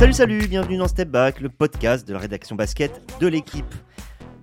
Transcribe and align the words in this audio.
Salut, 0.00 0.14
salut, 0.14 0.48
bienvenue 0.48 0.78
dans 0.78 0.88
Step 0.88 1.10
Back, 1.10 1.42
le 1.42 1.50
podcast 1.50 2.08
de 2.08 2.14
la 2.14 2.20
rédaction 2.20 2.56
basket 2.56 3.02
de 3.20 3.26
l'équipe. 3.26 3.74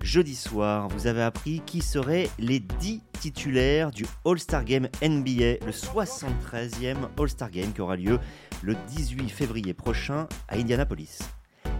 Jeudi 0.00 0.36
soir, 0.36 0.86
vous 0.86 1.08
avez 1.08 1.22
appris 1.22 1.62
qui 1.66 1.80
seraient 1.80 2.30
les 2.38 2.60
10 2.60 3.02
titulaires 3.18 3.90
du 3.90 4.06
All-Star 4.24 4.64
Game 4.64 4.86
NBA, 5.02 5.66
le 5.66 5.72
73e 5.72 6.94
All-Star 7.18 7.50
Game 7.50 7.72
qui 7.72 7.80
aura 7.80 7.96
lieu 7.96 8.20
le 8.62 8.76
18 8.86 9.28
février 9.30 9.74
prochain 9.74 10.28
à 10.46 10.54
Indianapolis. 10.54 11.18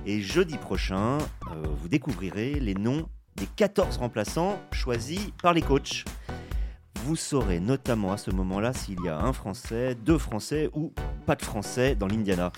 Et 0.04 0.22
jeudi 0.22 0.56
prochain, 0.56 1.18
euh, 1.52 1.62
vous 1.80 1.88
découvrirez 1.88 2.54
les 2.54 2.74
noms 2.74 3.08
des 3.36 3.46
14 3.46 3.98
remplaçants 3.98 4.58
choisis 4.72 5.30
par 5.40 5.52
les 5.52 5.62
coachs. 5.62 6.04
Vous 7.04 7.14
saurez 7.14 7.60
notamment 7.60 8.10
à 8.10 8.16
ce 8.16 8.32
moment-là 8.32 8.72
s'il 8.72 9.00
y 9.04 9.08
a 9.08 9.20
un 9.20 9.32
Français, 9.32 9.94
deux 9.94 10.18
Français 10.18 10.68
ou 10.74 10.92
pas 11.26 11.36
de 11.36 11.42
Français 11.42 11.94
dans 11.94 12.08
l'Indiana. 12.08 12.50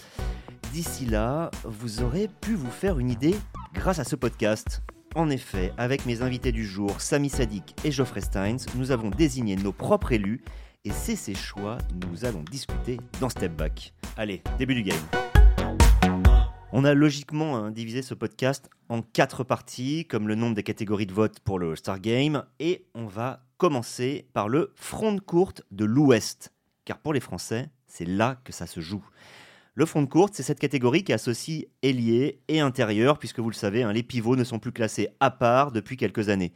D'ici 0.73 1.05
là, 1.05 1.51
vous 1.65 2.01
aurez 2.03 2.29
pu 2.29 2.55
vous 2.55 2.71
faire 2.71 3.01
une 3.01 3.11
idée 3.11 3.35
grâce 3.75 3.99
à 3.99 4.05
ce 4.05 4.15
podcast. 4.15 4.83
En 5.17 5.29
effet, 5.29 5.73
avec 5.77 6.07
mes 6.07 6.23
invités 6.23 6.53
du 6.53 6.65
jour, 6.65 7.01
Sami 7.01 7.29
Sadik 7.29 7.75
et 7.85 7.91
Geoffrey 7.91 8.21
Steins, 8.21 8.59
nous 8.77 8.93
avons 8.93 9.11
désigné 9.11 9.57
nos 9.57 9.73
propres 9.73 10.13
élus 10.13 10.45
et 10.85 10.93
c'est 10.93 11.17
ces 11.17 11.35
choix 11.35 11.79
nous 12.09 12.25
allons 12.25 12.45
discuter 12.45 12.99
dans 13.21 13.29
Step 13.29 13.53
Back. 13.57 13.93
Allez, 14.17 14.45
début 14.59 14.77
du 14.77 14.85
game. 14.85 15.01
On 16.71 16.85
a 16.85 16.95
logiquement 16.95 17.57
hein, 17.57 17.73
divisé 17.73 18.01
ce 18.01 18.15
podcast 18.15 18.71
en 18.89 19.03
quatre 19.03 19.43
parties, 19.43 20.07
comme 20.07 20.29
le 20.29 20.37
nombre 20.37 20.55
des 20.55 20.63
catégories 20.63 21.07
de 21.07 21.13
vote 21.13 21.41
pour 21.41 21.59
le 21.59 21.75
Star 21.75 21.99
Game, 21.99 22.45
et 22.61 22.87
on 22.95 23.07
va 23.07 23.45
commencer 23.59 24.29
par 24.35 24.49
le 24.49 24.73
front 24.77 25.13
de 25.13 25.21
courte 25.21 25.63
de 25.73 25.85
l'Ouest, 25.85 26.53
car 26.85 26.99
pour 26.99 27.13
les 27.13 27.19
Français, 27.19 27.71
c'est 27.89 28.07
là 28.07 28.41
que 28.45 28.53
ça 28.53 28.69
se 28.69 28.79
joue. 28.79 29.05
Le 29.75 29.87
front 29.87 30.03
de 30.03 30.09
courte, 30.09 30.35
c'est 30.35 30.43
cette 30.43 30.59
catégorie 30.59 31.05
qui 31.05 31.13
associe 31.13 31.67
ailier 31.83 32.41
et 32.49 32.61
intérieur, 32.61 33.19
puisque 33.19 33.39
vous 33.39 33.51
le 33.51 33.55
savez, 33.55 33.83
hein, 33.83 33.93
les 33.93 34.03
pivots 34.03 34.37
ne 34.37 34.45
sont 34.45 34.59
plus 34.59 34.73
classés 34.73 35.09
à 35.21 35.31
part 35.31 35.71
depuis 35.71 35.97
quelques 35.97 36.29
années. 36.29 36.53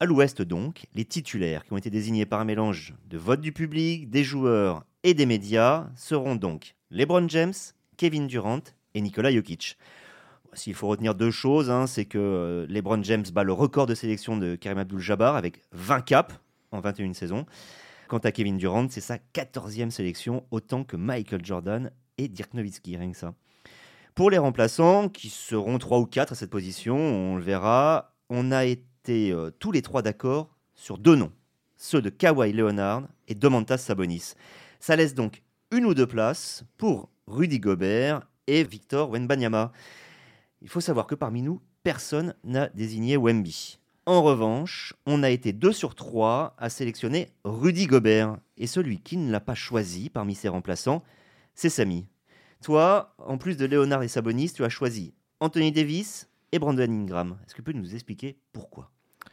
À 0.00 0.06
l'ouest 0.06 0.42
donc, 0.42 0.86
les 0.94 1.04
titulaires 1.04 1.64
qui 1.64 1.72
ont 1.72 1.76
été 1.76 1.90
désignés 1.90 2.26
par 2.26 2.40
un 2.40 2.44
mélange 2.44 2.94
de 3.06 3.18
vote 3.18 3.40
du 3.40 3.50
public, 3.52 4.08
des 4.08 4.22
joueurs 4.22 4.84
et 5.02 5.14
des 5.14 5.26
médias 5.26 5.88
seront 5.96 6.36
donc 6.36 6.76
LeBron 6.90 7.28
James, 7.28 7.54
Kevin 7.96 8.28
Durant 8.28 8.60
et 8.94 9.00
Nikola 9.00 9.32
Jokic. 9.32 9.76
S'il 10.52 10.74
faut 10.74 10.86
retenir 10.86 11.16
deux 11.16 11.32
choses, 11.32 11.68
hein, 11.70 11.88
c'est 11.88 12.04
que 12.04 12.18
euh, 12.18 12.66
LeBron 12.68 13.02
James 13.02 13.24
bat 13.32 13.42
le 13.42 13.52
record 13.52 13.86
de 13.86 13.94
sélection 13.94 14.36
de 14.36 14.54
Karim 14.54 14.78
Abdul-Jabbar 14.78 15.34
avec 15.34 15.62
20 15.72 16.00
caps 16.02 16.34
en 16.70 16.80
21 16.80 17.12
saisons. 17.14 17.44
Quant 18.06 18.18
à 18.18 18.30
Kevin 18.30 18.56
Durant, 18.56 18.88
c'est 18.88 19.00
sa 19.00 19.18
14e 19.34 19.90
sélection, 19.90 20.44
autant 20.50 20.84
que 20.84 20.96
Michael 20.96 21.44
Jordan 21.44 21.90
et 22.18 22.28
Dirk 22.28 22.52
Nowitzki, 22.54 22.96
rien 22.96 23.10
que 23.10 23.16
ça. 23.16 23.34
Pour 24.14 24.30
les 24.30 24.38
remplaçants, 24.38 25.08
qui 25.08 25.30
seront 25.30 25.78
3 25.78 25.98
ou 26.00 26.06
4 26.06 26.32
à 26.32 26.34
cette 26.34 26.50
position, 26.50 26.96
on 26.96 27.36
le 27.36 27.42
verra, 27.42 28.12
on 28.28 28.50
a 28.50 28.64
été 28.64 29.30
euh, 29.30 29.50
tous 29.58 29.72
les 29.72 29.80
trois 29.80 30.02
d'accord 30.02 30.50
sur 30.74 30.98
deux 30.98 31.14
noms, 31.14 31.32
ceux 31.76 32.02
de 32.02 32.10
Kawhi 32.10 32.52
Leonard 32.52 33.04
et 33.28 33.34
Domantas 33.34 33.78
Sabonis. 33.78 34.34
Ça 34.80 34.96
laisse 34.96 35.14
donc 35.14 35.42
une 35.70 35.84
ou 35.84 35.94
deux 35.94 36.06
places 36.06 36.64
pour 36.76 37.08
Rudy 37.26 37.60
Gobert 37.60 38.22
et 38.46 38.64
Victor 38.64 39.10
Wenbanyama. 39.10 39.72
Il 40.62 40.68
faut 40.68 40.80
savoir 40.80 41.06
que 41.06 41.14
parmi 41.14 41.42
nous, 41.42 41.60
personne 41.82 42.34
n'a 42.42 42.68
désigné 42.70 43.16
Wemby. 43.16 43.78
En 44.06 44.22
revanche, 44.22 44.94
on 45.06 45.22
a 45.22 45.30
été 45.30 45.52
deux 45.52 45.72
sur 45.72 45.94
trois 45.94 46.54
à 46.58 46.70
sélectionner 46.70 47.28
Rudy 47.44 47.86
Gobert. 47.86 48.38
Et 48.56 48.66
celui 48.66 49.00
qui 49.00 49.16
ne 49.18 49.30
l'a 49.30 49.40
pas 49.40 49.54
choisi 49.54 50.08
parmi 50.08 50.34
ses 50.34 50.48
remplaçants, 50.48 51.02
c'est 51.58 51.70
Samy. 51.70 52.06
Toi, 52.62 53.16
en 53.18 53.36
plus 53.36 53.56
de 53.56 53.66
Léonard 53.66 54.04
et 54.04 54.08
Sabonis, 54.08 54.52
tu 54.52 54.62
as 54.62 54.68
choisi 54.68 55.12
Anthony 55.40 55.72
Davis 55.72 56.30
et 56.52 56.60
Brandon 56.60 56.88
Ingram. 56.88 57.36
Est-ce 57.44 57.56
que 57.56 57.62
tu 57.62 57.64
peux 57.64 57.72
nous 57.72 57.96
expliquer 57.96 58.38
pourquoi? 58.52 58.92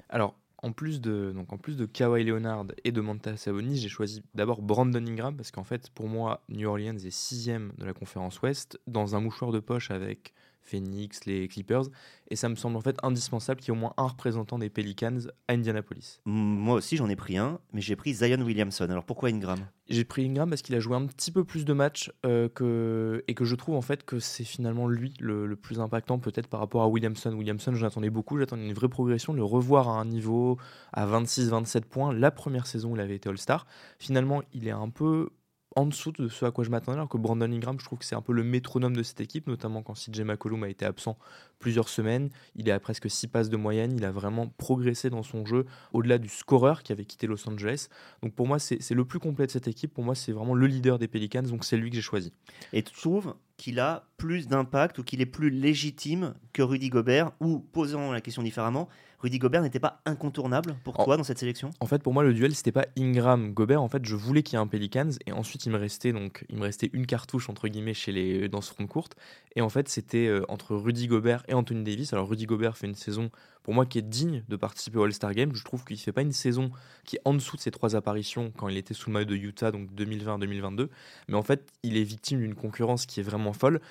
Alors, 0.10 0.36
en 0.64 0.72
plus 0.72 1.02
de 1.02 1.32
donc 1.36 1.54
en 1.54 1.60
plus 1.60 1.78
de 1.78 1.86
Kawhi 1.86 2.24
Leonard 2.24 2.66
et 2.84 2.92
de 2.92 3.00
Manta 3.00 3.38
Sabonis, 3.38 3.78
j'ai 3.78 3.90
choisi 3.90 4.24
d'abord 4.34 4.64
Brandon 4.64 5.06
Ingram 5.06 5.38
parce 5.38 5.52
qu'en 5.52 5.64
fait 5.64 5.92
pour 5.92 6.08
moi 6.08 6.42
New 6.50 6.68
Orleans 6.68 6.98
est 6.98 7.12
sixième 7.12 7.74
de 7.78 7.86
la 7.86 7.94
conférence 7.94 8.42
Ouest 8.42 8.80
dans 8.88 9.16
un 9.16 9.20
mouchoir 9.20 9.52
de 9.52 9.60
poche 9.60 9.92
avec 9.92 10.34
Phoenix, 10.66 11.26
les 11.26 11.48
Clippers, 11.48 11.84
et 12.30 12.36
ça 12.36 12.50
me 12.50 12.56
semble 12.56 12.76
en 12.76 12.82
fait 12.82 12.98
indispensable 13.04 13.62
qu'il 13.62 13.74
y 13.74 13.76
ait 13.76 13.78
au 13.78 13.80
moins 13.80 13.94
un 13.98 14.08
représentant 14.08 14.58
des 14.58 14.70
Pelicans 14.70 15.20
à 15.48 15.54
Indianapolis. 15.54 16.22
Moi 16.26 16.76
aussi 16.76 16.98
j'en 16.98 17.08
ai 17.08 17.16
pris 17.16 17.38
un, 17.38 17.60
mais 17.72 17.82
j'ai 17.82 17.96
pris 17.96 18.14
Zion 18.14 18.42
Williamson. 18.42 18.86
Alors 18.90 19.06
pourquoi 19.06 19.30
Ingram? 19.30 19.60
J'ai 19.88 20.04
pris 20.04 20.26
Ingram 20.26 20.50
parce 20.50 20.64
qu'il 20.64 20.74
a 20.76 20.80
joué 20.80 20.96
un 20.96 21.06
petit 21.06 21.32
peu 21.32 21.44
plus 21.44 21.64
de 21.64 21.74
matchs 21.74 22.12
euh, 22.26 22.50
que... 22.50 23.24
et 23.28 23.36
que 23.36 23.46
je 23.46 23.56
trouve 23.56 23.76
en 23.76 23.82
fait 23.82 24.04
que 24.04 24.20
c'est 24.20 24.44
finalement 24.44 24.88
lui 24.88 25.14
le, 25.20 25.56
plus 25.56 25.80
impactant 25.80 26.18
peut-être 26.18 26.48
par 26.48 26.60
rapport 26.60 26.82
à 26.82 26.88
Williamson. 26.88 27.32
Williamson 27.34 27.76
j'attendais 27.76 28.10
beaucoup, 28.10 28.40
j'attendais 28.40 28.66
une 28.66 28.74
vraie 28.74 28.90
progression, 28.90 29.34
le 29.34 29.44
revoir 29.44 29.90
à 29.90 30.00
un 30.00 30.06
niveau 30.06 30.58
à 30.94 31.06
26-27 31.06 31.82
points 31.82 32.14
la 32.14 32.32
première 32.32 32.66
saison 32.66 32.92
où 32.92 32.96
il 32.96 33.02
avait 33.02 33.16
été 33.16 33.30
All-Star. 33.30 33.68
Finalement 34.00 34.42
il 34.54 34.68
est 34.68 34.72
un 34.72 34.90
peu 34.90 35.30
en 35.76 35.86
dessous 35.86 36.14
de 36.14 36.30
ce 36.30 36.46
à 36.46 36.52
quoi 36.52 36.64
je 36.64 36.70
m'attendais, 36.70 36.98
alors 36.98 37.10
que 37.10 37.18
Brandon 37.18 37.52
Ingram, 37.52 37.78
je 37.80 37.86
trouve 37.86 38.00
que 38.00 38.06
c'est 38.06 38.16
un 38.16 38.22
peu 38.22 38.32
le 38.32 38.44
métronome 38.44 38.96
de 38.96 39.04
cette 39.04 39.20
équipe, 39.20 39.48
notamment 39.48 39.84
quand 39.84 39.94
CJ 39.94 40.22
McCollum 40.22 40.64
a 40.64 40.70
été 40.70 40.86
absent 40.86 41.18
plusieurs 41.60 41.90
semaines. 41.90 42.30
Il 42.56 42.70
est 42.70 42.72
à 42.72 42.80
presque 42.80 43.10
6 43.10 43.28
passes 43.28 43.50
de 43.50 43.58
moyenne, 43.58 43.94
il 43.96 44.06
a 44.06 44.12
vraiment 44.12 44.48
progressé 44.58 45.10
dans 45.10 45.24
son 45.24 45.46
jeu, 45.46 45.66
au-delà 45.92 46.18
du 46.18 46.30
scoreur 46.30 46.82
qui 46.82 46.94
avait 46.94 47.04
quitté 47.04 47.28
Los 47.28 47.48
Angeles. 47.50 47.88
Donc 48.24 48.34
pour 48.34 48.48
moi, 48.48 48.58
c'est 48.58 48.90
le 48.92 49.06
plus 49.06 49.20
complet 49.20 49.48
de 49.48 49.52
cette 49.52 49.68
équipe. 49.68 49.94
Pour 49.94 50.06
moi, 50.06 50.16
c'est 50.16 50.32
vraiment 50.32 50.54
le 50.54 50.66
leader 50.66 50.98
des 50.98 51.10
Pelicans, 51.10 51.44
donc 51.44 51.66
c'est 51.66 51.78
lui 51.78 51.90
que 51.90 51.96
j'ai 51.98 52.02
choisi. 52.02 52.32
Et 52.72 52.82
tu 52.82 52.94
trouves 52.94 53.36
qu'il 53.58 53.80
a 53.80 54.08
plus 54.18 54.48
d'impact 54.48 55.00
ou 55.00 55.04
qu'il 55.04 55.22
est 55.22 55.26
plus 55.26 55.50
légitime 55.50 56.36
que 56.54 56.62
Rudy 56.62 56.90
Gobert, 56.90 57.32
ou 57.42 57.60
posant 57.60 58.12
la 58.12 58.22
question 58.22 58.44
différemment, 58.44 58.88
Rudy 59.26 59.40
Gobert 59.40 59.64
n'était 59.64 59.80
pas 59.80 60.04
incontournable 60.06 60.76
pour 60.84 61.04
toi 61.04 61.18
dans 61.18 61.24
cette 61.24 61.40
sélection? 61.40 61.72
En 61.80 61.88
fait, 61.88 62.04
pour 62.04 62.14
moi, 62.14 62.22
le 62.22 62.32
duel, 62.32 62.54
c'était 62.54 62.72
pas 62.72 62.86
Ingram 62.96 63.54
Gobert. 63.54 63.82
En 63.82 63.90
fait, 63.90 64.06
je 64.06 64.16
voulais 64.16 64.44
qu'il 64.44 64.54
y 64.54 64.58
ait 64.58 64.62
un 64.62 64.68
Pelicans, 64.68 65.10
et 65.26 65.32
ensuite 65.32 65.66
il 65.66 65.72
me 65.72 65.80
restait 65.80 66.14
donc 66.14 66.46
il 66.48 66.58
me 66.58 66.62
restait 66.62 66.92
une 66.94 67.08
cartouche 67.08 67.50
entre 67.50 67.68
guillemets 67.68 67.96
chez 67.96 68.12
les 68.12 68.50
dans 68.50 68.62
ce 68.62 68.72
front 68.72 68.86
courte. 68.86 69.16
Et 69.56 69.62
en 69.62 69.70
fait, 69.70 69.90
c'était 69.90 70.28
euh, 70.28 70.44
entre 70.48 70.76
Rudy 70.76 71.08
Gobert 71.08 71.44
et 71.48 71.56
Anthony 71.56 71.84
Davis. 71.84 72.14
Alors 72.14 72.30
Rudy 72.30 72.46
Gobert 72.46 72.78
fait 72.78 72.86
une 72.86 72.94
saison 72.94 73.32
pour 73.64 73.74
moi 73.74 73.88
qui 73.88 73.98
est 73.98 74.04
digne 74.04 74.44
de 74.48 74.56
participer 74.58 75.00
au 75.00 75.06
All-Star 75.06 75.34
Game. 75.34 75.56
Je 75.56 75.64
trouve 75.64 75.84
qu'il 75.86 75.98
fait 75.98 76.12
pas 76.12 76.22
une 76.22 76.32
saison 76.32 76.70
qui 77.04 77.16
est 77.16 77.22
en 77.26 77.34
dessous 77.34 77.56
de 77.56 77.62
ses 77.62 77.72
trois 77.72 77.96
apparitions 77.96 78.54
quand 78.56 78.68
il 78.68 78.78
était 78.78 78.94
sous 78.94 79.10
le 79.10 79.16
maillot 79.16 79.26
de 79.26 79.36
Utah, 79.36 79.72
donc 79.72 79.90
2020-2022. 79.98 80.90
Mais 81.30 81.36
en 81.36 81.42
fait, 81.42 81.68
il 81.82 81.98
est 81.98 82.04
victime 82.04 82.42
d'une 82.42 82.54
concurrence 82.54 83.08
qui 83.08 83.22
est 83.22 83.24
vraiment 83.24 83.54
folle. 83.54 83.82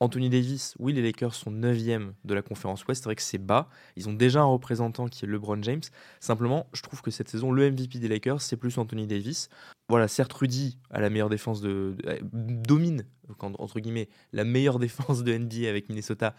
Anthony 0.00 0.30
Davis, 0.30 0.74
oui, 0.78 0.92
les 0.92 1.02
Lakers 1.02 1.34
sont 1.34 1.50
9e 1.50 2.12
de 2.24 2.34
la 2.34 2.42
conférence 2.42 2.86
Ouest. 2.86 3.02
C'est 3.02 3.08
vrai 3.08 3.16
que 3.16 3.22
c'est 3.22 3.38
bas. 3.38 3.68
Ils 3.96 4.08
ont 4.08 4.12
déjà 4.12 4.40
un 4.40 4.44
représentant 4.44 5.08
qui 5.08 5.24
est 5.24 5.28
LeBron 5.28 5.62
James. 5.62 5.82
Simplement, 6.20 6.68
je 6.72 6.82
trouve 6.82 7.02
que 7.02 7.10
cette 7.10 7.28
saison, 7.28 7.50
le 7.50 7.70
MVP 7.70 7.98
des 7.98 8.08
Lakers, 8.08 8.40
c'est 8.40 8.56
plus 8.56 8.78
Anthony 8.78 9.06
Davis. 9.06 9.48
Voilà, 9.88 10.06
certes, 10.06 10.32
Rudy 10.32 10.78
a 10.90 11.00
la 11.00 11.10
meilleure 11.10 11.30
défense 11.30 11.60
de. 11.60 11.96
domine, 12.32 13.04
entre 13.40 13.80
guillemets, 13.80 14.08
la 14.32 14.44
meilleure 14.44 14.78
défense 14.78 15.24
de 15.24 15.36
NBA 15.36 15.68
avec 15.68 15.88
Minnesota 15.88 16.34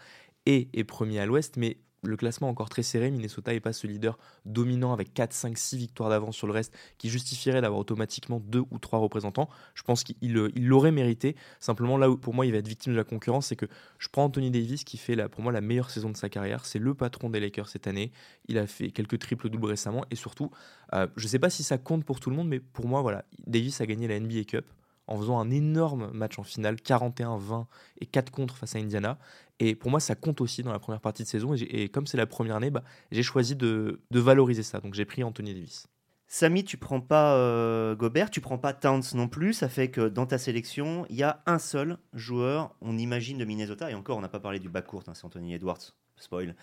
et 0.46 0.68
est 0.72 0.84
premier 0.84 1.18
à 1.18 1.26
l'Ouest, 1.26 1.56
mais 1.56 1.78
le 2.02 2.16
classement 2.16 2.48
encore 2.48 2.68
très 2.68 2.82
serré. 2.82 3.10
Minnesota 3.10 3.52
n'est 3.52 3.60
pas 3.60 3.72
ce 3.72 3.86
leader 3.86 4.18
dominant 4.44 4.92
avec 4.92 5.12
4, 5.14 5.32
5, 5.32 5.58
6 5.58 5.76
victoires 5.76 6.10
d'avance 6.10 6.36
sur 6.36 6.46
le 6.46 6.52
reste 6.52 6.74
qui 6.98 7.08
justifierait 7.08 7.60
d'avoir 7.60 7.80
automatiquement 7.80 8.40
deux 8.40 8.62
ou 8.70 8.78
trois 8.78 8.98
représentants. 8.98 9.48
Je 9.74 9.82
pense 9.82 10.04
qu'il 10.04 10.16
l'aurait 10.32 10.92
mérité. 10.92 11.36
Simplement, 11.58 11.98
là 11.98 12.10
où 12.10 12.16
pour 12.16 12.34
moi 12.34 12.46
il 12.46 12.52
va 12.52 12.58
être 12.58 12.68
victime 12.68 12.92
de 12.92 12.98
la 12.98 13.04
concurrence, 13.04 13.46
c'est 13.46 13.56
que 13.56 13.66
je 13.98 14.08
prends 14.08 14.24
Anthony 14.24 14.50
Davis 14.50 14.84
qui 14.84 14.96
fait 14.96 15.16
pour 15.28 15.42
moi 15.42 15.52
la 15.52 15.60
meilleure 15.60 15.90
saison 15.90 16.10
de 16.10 16.16
sa 16.16 16.28
carrière. 16.28 16.66
C'est 16.66 16.78
le 16.78 16.94
patron 16.94 17.30
des 17.30 17.40
Lakers 17.40 17.68
cette 17.68 17.86
année. 17.86 18.12
Il 18.48 18.58
a 18.58 18.66
fait 18.66 18.90
quelques 18.90 19.18
triples 19.18 19.48
doubles 19.48 19.66
récemment 19.66 20.04
et 20.10 20.16
surtout, 20.16 20.50
euh, 20.94 21.06
je 21.16 21.24
ne 21.24 21.28
sais 21.28 21.38
pas 21.38 21.50
si 21.50 21.62
ça 21.62 21.78
compte 21.78 22.04
pour 22.04 22.20
tout 22.20 22.30
le 22.30 22.36
monde, 22.36 22.48
mais 22.48 22.60
pour 22.60 22.86
moi, 22.86 23.02
voilà, 23.02 23.24
Davis 23.46 23.80
a 23.80 23.86
gagné 23.86 24.08
la 24.08 24.18
NBA 24.18 24.44
Cup 24.44 24.64
en 25.10 25.18
faisant 25.18 25.38
un 25.38 25.50
énorme 25.50 26.10
match 26.12 26.38
en 26.38 26.44
finale, 26.44 26.76
41-20 26.76 27.66
et 28.00 28.06
4 28.06 28.30
contre 28.30 28.56
face 28.56 28.76
à 28.76 28.78
Indiana. 28.78 29.18
Et 29.58 29.74
pour 29.74 29.90
moi, 29.90 30.00
ça 30.00 30.14
compte 30.14 30.40
aussi 30.40 30.62
dans 30.62 30.72
la 30.72 30.78
première 30.78 31.00
partie 31.00 31.24
de 31.24 31.28
saison. 31.28 31.54
Et, 31.54 31.88
comme 31.88 32.06
c'est 32.06 32.16
la 32.16 32.26
première 32.26 32.56
année, 32.56 32.70
bah, 32.70 32.84
j'ai 33.10 33.24
choisi 33.24 33.56
de, 33.56 34.00
valoriser 34.10 34.62
ça. 34.62 34.80
Donc 34.80 34.94
j'ai 34.94 35.04
pris 35.04 35.22
Anthony 35.22 35.52
Davis. 35.52 35.88
Samy, 36.28 36.64
tu 36.64 36.76
prends 36.76 37.00
pas 37.00 37.34
euh, 37.34 37.96
Gobert, 37.96 38.30
tu 38.30 38.40
prends 38.40 38.56
pas 38.56 38.72
Towns 38.72 39.02
non 39.14 39.26
plus. 39.26 39.52
Ça 39.52 39.68
fait 39.68 39.90
que 39.90 40.08
dans 40.08 40.26
ta 40.26 40.38
sélection, 40.38 41.04
il 41.10 41.16
y 41.16 41.24
a 41.24 41.42
un 41.44 41.58
seul 41.58 41.98
joueur, 42.14 42.74
on 42.80 42.96
imagine, 42.96 43.36
de 43.36 43.44
Minnesota. 43.44 43.90
Et 43.90 43.94
encore, 43.94 44.16
on 44.16 44.20
n'a 44.20 44.28
pas 44.28 44.38
parlé 44.38 44.60
du 44.60 44.68
backcourt, 44.68 45.02
hein, 45.08 45.12
c'est 45.14 45.24
Anthony 45.24 45.54
Edwards. 45.54 45.92
Spoil. 46.16 46.54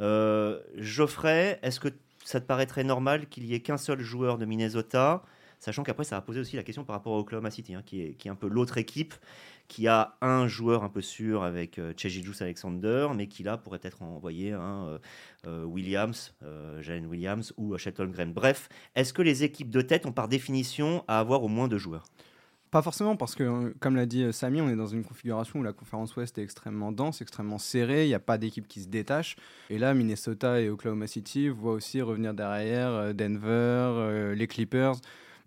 Euh, 0.00 0.60
Geoffrey, 0.76 1.58
est-ce 1.62 1.80
que 1.80 1.88
ça 2.24 2.40
te 2.40 2.46
paraîtrait 2.46 2.84
normal 2.84 3.28
qu'il 3.28 3.44
y 3.46 3.54
ait 3.54 3.60
qu'un 3.60 3.78
seul 3.78 4.00
joueur 4.00 4.38
de 4.38 4.44
Minnesota? 4.44 5.24
Sachant 5.58 5.82
qu'après, 5.82 6.04
ça 6.04 6.16
va 6.16 6.22
poser 6.22 6.40
aussi 6.40 6.56
la 6.56 6.62
question 6.62 6.84
par 6.84 6.96
rapport 6.96 7.12
au 7.12 7.20
Oklahoma 7.20 7.50
City, 7.50 7.74
hein, 7.74 7.82
qui, 7.84 8.02
est, 8.02 8.14
qui 8.14 8.28
est 8.28 8.30
un 8.30 8.36
peu 8.36 8.48
l'autre 8.48 8.78
équipe 8.78 9.14
qui 9.68 9.88
a 9.88 10.16
un 10.20 10.46
joueur 10.46 10.84
un 10.84 10.88
peu 10.88 11.00
sûr 11.00 11.42
avec 11.42 11.78
euh, 11.78 11.92
Alexander, 12.40 13.08
mais 13.14 13.26
qui 13.26 13.42
là 13.42 13.56
pourrait 13.56 13.80
être 13.82 14.02
envoyé 14.02 14.52
un 14.52 14.86
euh, 14.86 14.98
euh, 15.46 15.64
Williams, 15.64 16.34
euh, 16.42 16.80
Jalen 16.82 17.06
Williams 17.06 17.52
ou 17.56 17.76
Shelton 17.76 18.06
Graham. 18.06 18.32
Bref, 18.32 18.68
est-ce 18.94 19.12
que 19.12 19.22
les 19.22 19.42
équipes 19.42 19.70
de 19.70 19.80
tête 19.80 20.06
ont 20.06 20.12
par 20.12 20.28
définition 20.28 21.04
à 21.08 21.18
avoir 21.18 21.42
au 21.42 21.48
moins 21.48 21.68
deux 21.68 21.78
joueurs? 21.78 22.04
Pas 22.70 22.82
forcément, 22.82 23.16
parce 23.16 23.34
que, 23.34 23.74
comme 23.78 23.96
l'a 23.96 24.06
dit 24.06 24.32
Samy, 24.32 24.60
on 24.60 24.68
est 24.68 24.76
dans 24.76 24.88
une 24.88 25.04
configuration 25.04 25.60
où 25.60 25.62
la 25.62 25.72
conférence 25.72 26.14
Ouest 26.16 26.36
est 26.36 26.42
extrêmement 26.42 26.92
dense, 26.92 27.22
extrêmement 27.22 27.58
serrée, 27.58 28.04
il 28.04 28.08
n'y 28.08 28.14
a 28.14 28.20
pas 28.20 28.38
d'équipe 28.38 28.66
qui 28.66 28.80
se 28.82 28.88
détache. 28.88 29.36
Et 29.70 29.78
là, 29.78 29.94
Minnesota 29.94 30.60
et 30.60 30.68
Oklahoma 30.68 31.06
City 31.06 31.48
voient 31.48 31.72
aussi 31.72 32.02
revenir 32.02 32.34
derrière 32.34 33.14
Denver, 33.14 34.34
les 34.34 34.46
Clippers. 34.46 34.96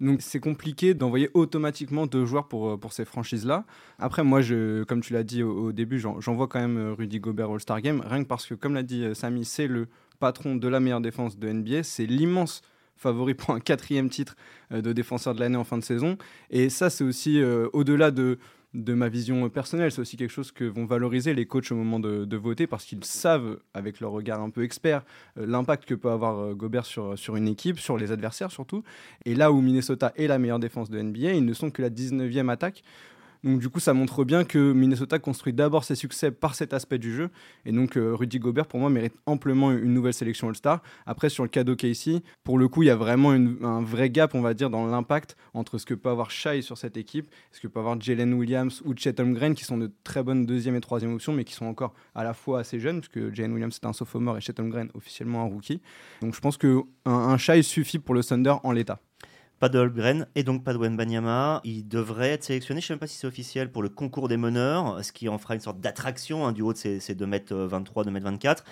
Donc 0.01 0.21
c'est 0.21 0.39
compliqué 0.39 0.93
d'envoyer 0.93 1.29
automatiquement 1.33 2.07
deux 2.07 2.25
joueurs 2.25 2.47
pour, 2.47 2.69
euh, 2.69 2.77
pour 2.77 2.93
ces 2.93 3.05
franchises-là. 3.05 3.65
Après, 3.97 4.23
moi, 4.23 4.41
je, 4.41 4.83
comme 4.83 5.01
tu 5.01 5.13
l'as 5.13 5.23
dit 5.23 5.43
au, 5.43 5.71
début, 5.71 5.99
j'envoie 5.99 6.47
quand 6.47 6.59
même 6.59 6.77
euh, 6.77 6.93
Rudy 6.93 7.19
Gobert 7.19 7.51
All-Star 7.51 7.81
Game, 7.81 8.01
rien 8.05 8.23
que 8.23 8.27
parce 8.27 8.45
que, 8.45 8.53
comme 8.53 8.73
l'a 8.73 8.83
dit 8.83 9.03
euh, 9.03 9.13
Samy, 9.13 9.45
c'est 9.45 9.67
le 9.67 9.87
patron 10.19 10.55
de 10.55 10.67
la 10.67 10.79
meilleure 10.79 11.01
défense 11.01 11.37
de 11.37 11.51
NBA, 11.51 11.83
c'est 11.83 12.05
l'immense 12.05 12.61
favori 12.95 13.33
pour 13.33 13.53
un 13.53 13.61
quatrième 13.61 14.09
titre 14.09 14.35
de 14.71 14.91
défenseur 14.91 15.33
de 15.33 15.39
l'année 15.39 15.55
en 15.55 15.63
fin 15.63 15.77
de 15.77 15.83
saison. 15.83 16.17
Et 16.49 16.67
ça, 16.67 16.89
c'est 16.89 17.05
aussi 17.05 17.41
au-delà 17.71 18.11
de, 18.11 18.37
de 18.73 18.93
ma 18.93 19.09
vision 19.09 19.49
personnelle. 19.49 19.91
C'est 19.91 20.01
aussi 20.01 20.17
quelque 20.17 20.31
chose 20.31 20.51
que 20.51 20.63
vont 20.63 20.85
valoriser 20.85 21.33
les 21.33 21.45
coachs 21.45 21.71
au 21.71 21.75
moment 21.75 21.99
de, 21.99 22.37
voter 22.37 22.67
parce 22.67 22.85
qu'ils 22.85 23.03
savent, 23.03 23.59
avec 23.73 23.99
leur 23.99 24.11
regard 24.11 24.41
un 24.41 24.49
peu 24.49 24.63
expert, 24.63 25.03
euh, 25.37 25.45
l'impact 25.45 25.85
que 25.85 25.95
peut 25.95 26.11
avoir 26.11 26.39
euh, 26.39 26.53
Gobert 26.53 26.85
sur, 26.85 27.17
sur 27.17 27.35
une 27.35 27.47
équipe, 27.47 27.79
sur 27.79 27.97
les 27.97 28.11
adversaires 28.11 28.51
surtout. 28.51 28.83
Et 29.25 29.35
là 29.35 29.51
où 29.51 29.61
Minnesota 29.61 30.13
est 30.15 30.27
la 30.27 30.39
meilleure 30.39 30.59
défense 30.59 30.89
de 30.89 31.01
NBA, 31.01 31.33
ils 31.33 31.45
ne 31.45 31.53
sont 31.53 31.71
que 31.71 31.81
la 31.81 31.89
19e 31.89 32.49
attaque. 32.49 32.83
Donc 33.43 33.59
du 33.59 33.69
coup, 33.69 33.79
ça 33.79 33.93
montre 33.93 34.23
bien 34.23 34.43
que 34.43 34.73
Minnesota 34.73 35.17
construit 35.17 35.53
d'abord 35.53 35.83
ses 35.83 35.95
succès 35.95 36.31
par 36.31 36.55
cet 36.55 36.73
aspect 36.73 36.97
du 36.97 37.13
jeu. 37.13 37.29
Et 37.65 37.71
donc 37.71 37.97
euh, 37.97 38.13
Rudy 38.13 38.39
Gobert, 38.39 38.67
pour 38.67 38.79
moi, 38.79 38.89
mérite 38.89 39.13
amplement 39.25 39.71
une 39.71 39.93
nouvelle 39.93 40.13
sélection 40.13 40.49
All-Star. 40.49 40.81
Après, 41.05 41.29
sur 41.29 41.43
le 41.43 41.49
cadeau 41.49 41.75
Casey, 41.75 42.21
pour 42.43 42.57
le 42.57 42.67
coup, 42.67 42.83
il 42.83 42.87
y 42.87 42.89
a 42.89 42.95
vraiment 42.95 43.31
un 43.31 43.81
vrai 43.81 44.09
gap, 44.09 44.35
on 44.35 44.41
va 44.41 44.53
dire, 44.53 44.69
dans 44.69 44.87
l'impact 44.87 45.37
entre 45.53 45.77
ce 45.77 45.85
que 45.85 45.93
peut 45.93 46.09
avoir 46.09 46.31
Shai 46.31 46.61
sur 46.61 46.77
cette 46.77 46.97
équipe, 46.97 47.29
ce 47.51 47.61
que 47.61 47.67
peut 47.67 47.79
avoir 47.79 47.99
Jalen 47.99 48.33
Williams 48.33 48.81
ou 48.85 48.93
Chet 48.95 49.19
Holmgren, 49.19 49.53
qui 49.53 49.63
sont 49.63 49.77
de 49.77 49.91
très 50.03 50.23
bonnes 50.23 50.45
deuxième 50.45 50.75
et 50.75 50.81
troisième 50.81 51.13
options, 51.13 51.33
mais 51.33 51.43
qui 51.43 51.53
sont 51.53 51.65
encore 51.65 51.93
à 52.15 52.23
la 52.23 52.33
fois 52.33 52.59
assez 52.59 52.79
jeunes, 52.79 53.01
puisque 53.01 53.33
Jalen 53.33 53.53
Williams 53.53 53.79
est 53.81 53.85
un 53.85 53.93
sophomore 53.93 54.37
et 54.37 54.41
Chet 54.41 54.59
Holmgren 54.59 54.89
officiellement 54.93 55.41
un 55.41 55.47
rookie. 55.47 55.81
Donc 56.21 56.35
je 56.35 56.39
pense 56.41 56.57
qu'un 56.57 56.83
un 57.05 57.37
Shai 57.37 57.61
suffit 57.63 57.99
pour 57.99 58.15
le 58.15 58.23
Thunder 58.23 58.55
en 58.63 58.71
l'état. 58.71 58.99
Pas 59.59 59.67
de 59.69 59.77
Holmgren 59.77 60.25
et 60.35 60.43
donc 60.43 60.63
pas 60.63 60.73
de 60.73 60.77
Wenbanyama. 60.77 61.59
Il 61.65 61.87
devrait 61.87 62.29
être 62.29 62.43
sélectionné, 62.45 62.79
je 62.79 62.85
ne 62.85 62.87
sais 62.87 62.93
même 62.93 62.99
pas 62.99 63.07
si 63.07 63.17
c'est 63.17 63.27
officiel, 63.27 63.71
pour 63.71 63.83
le 63.83 63.89
concours 63.89 64.29
des 64.29 64.37
meneurs, 64.37 65.03
ce 65.03 65.11
qui 65.11 65.27
en 65.27 65.37
fera 65.37 65.55
une 65.55 65.59
sorte 65.59 65.81
d'attraction 65.81 66.47
hein, 66.47 66.53
du 66.53 66.61
haut 66.61 66.71
de 66.71 66.77
ces, 66.77 66.99
2m23, 66.99 68.07
2m24. 68.07 68.63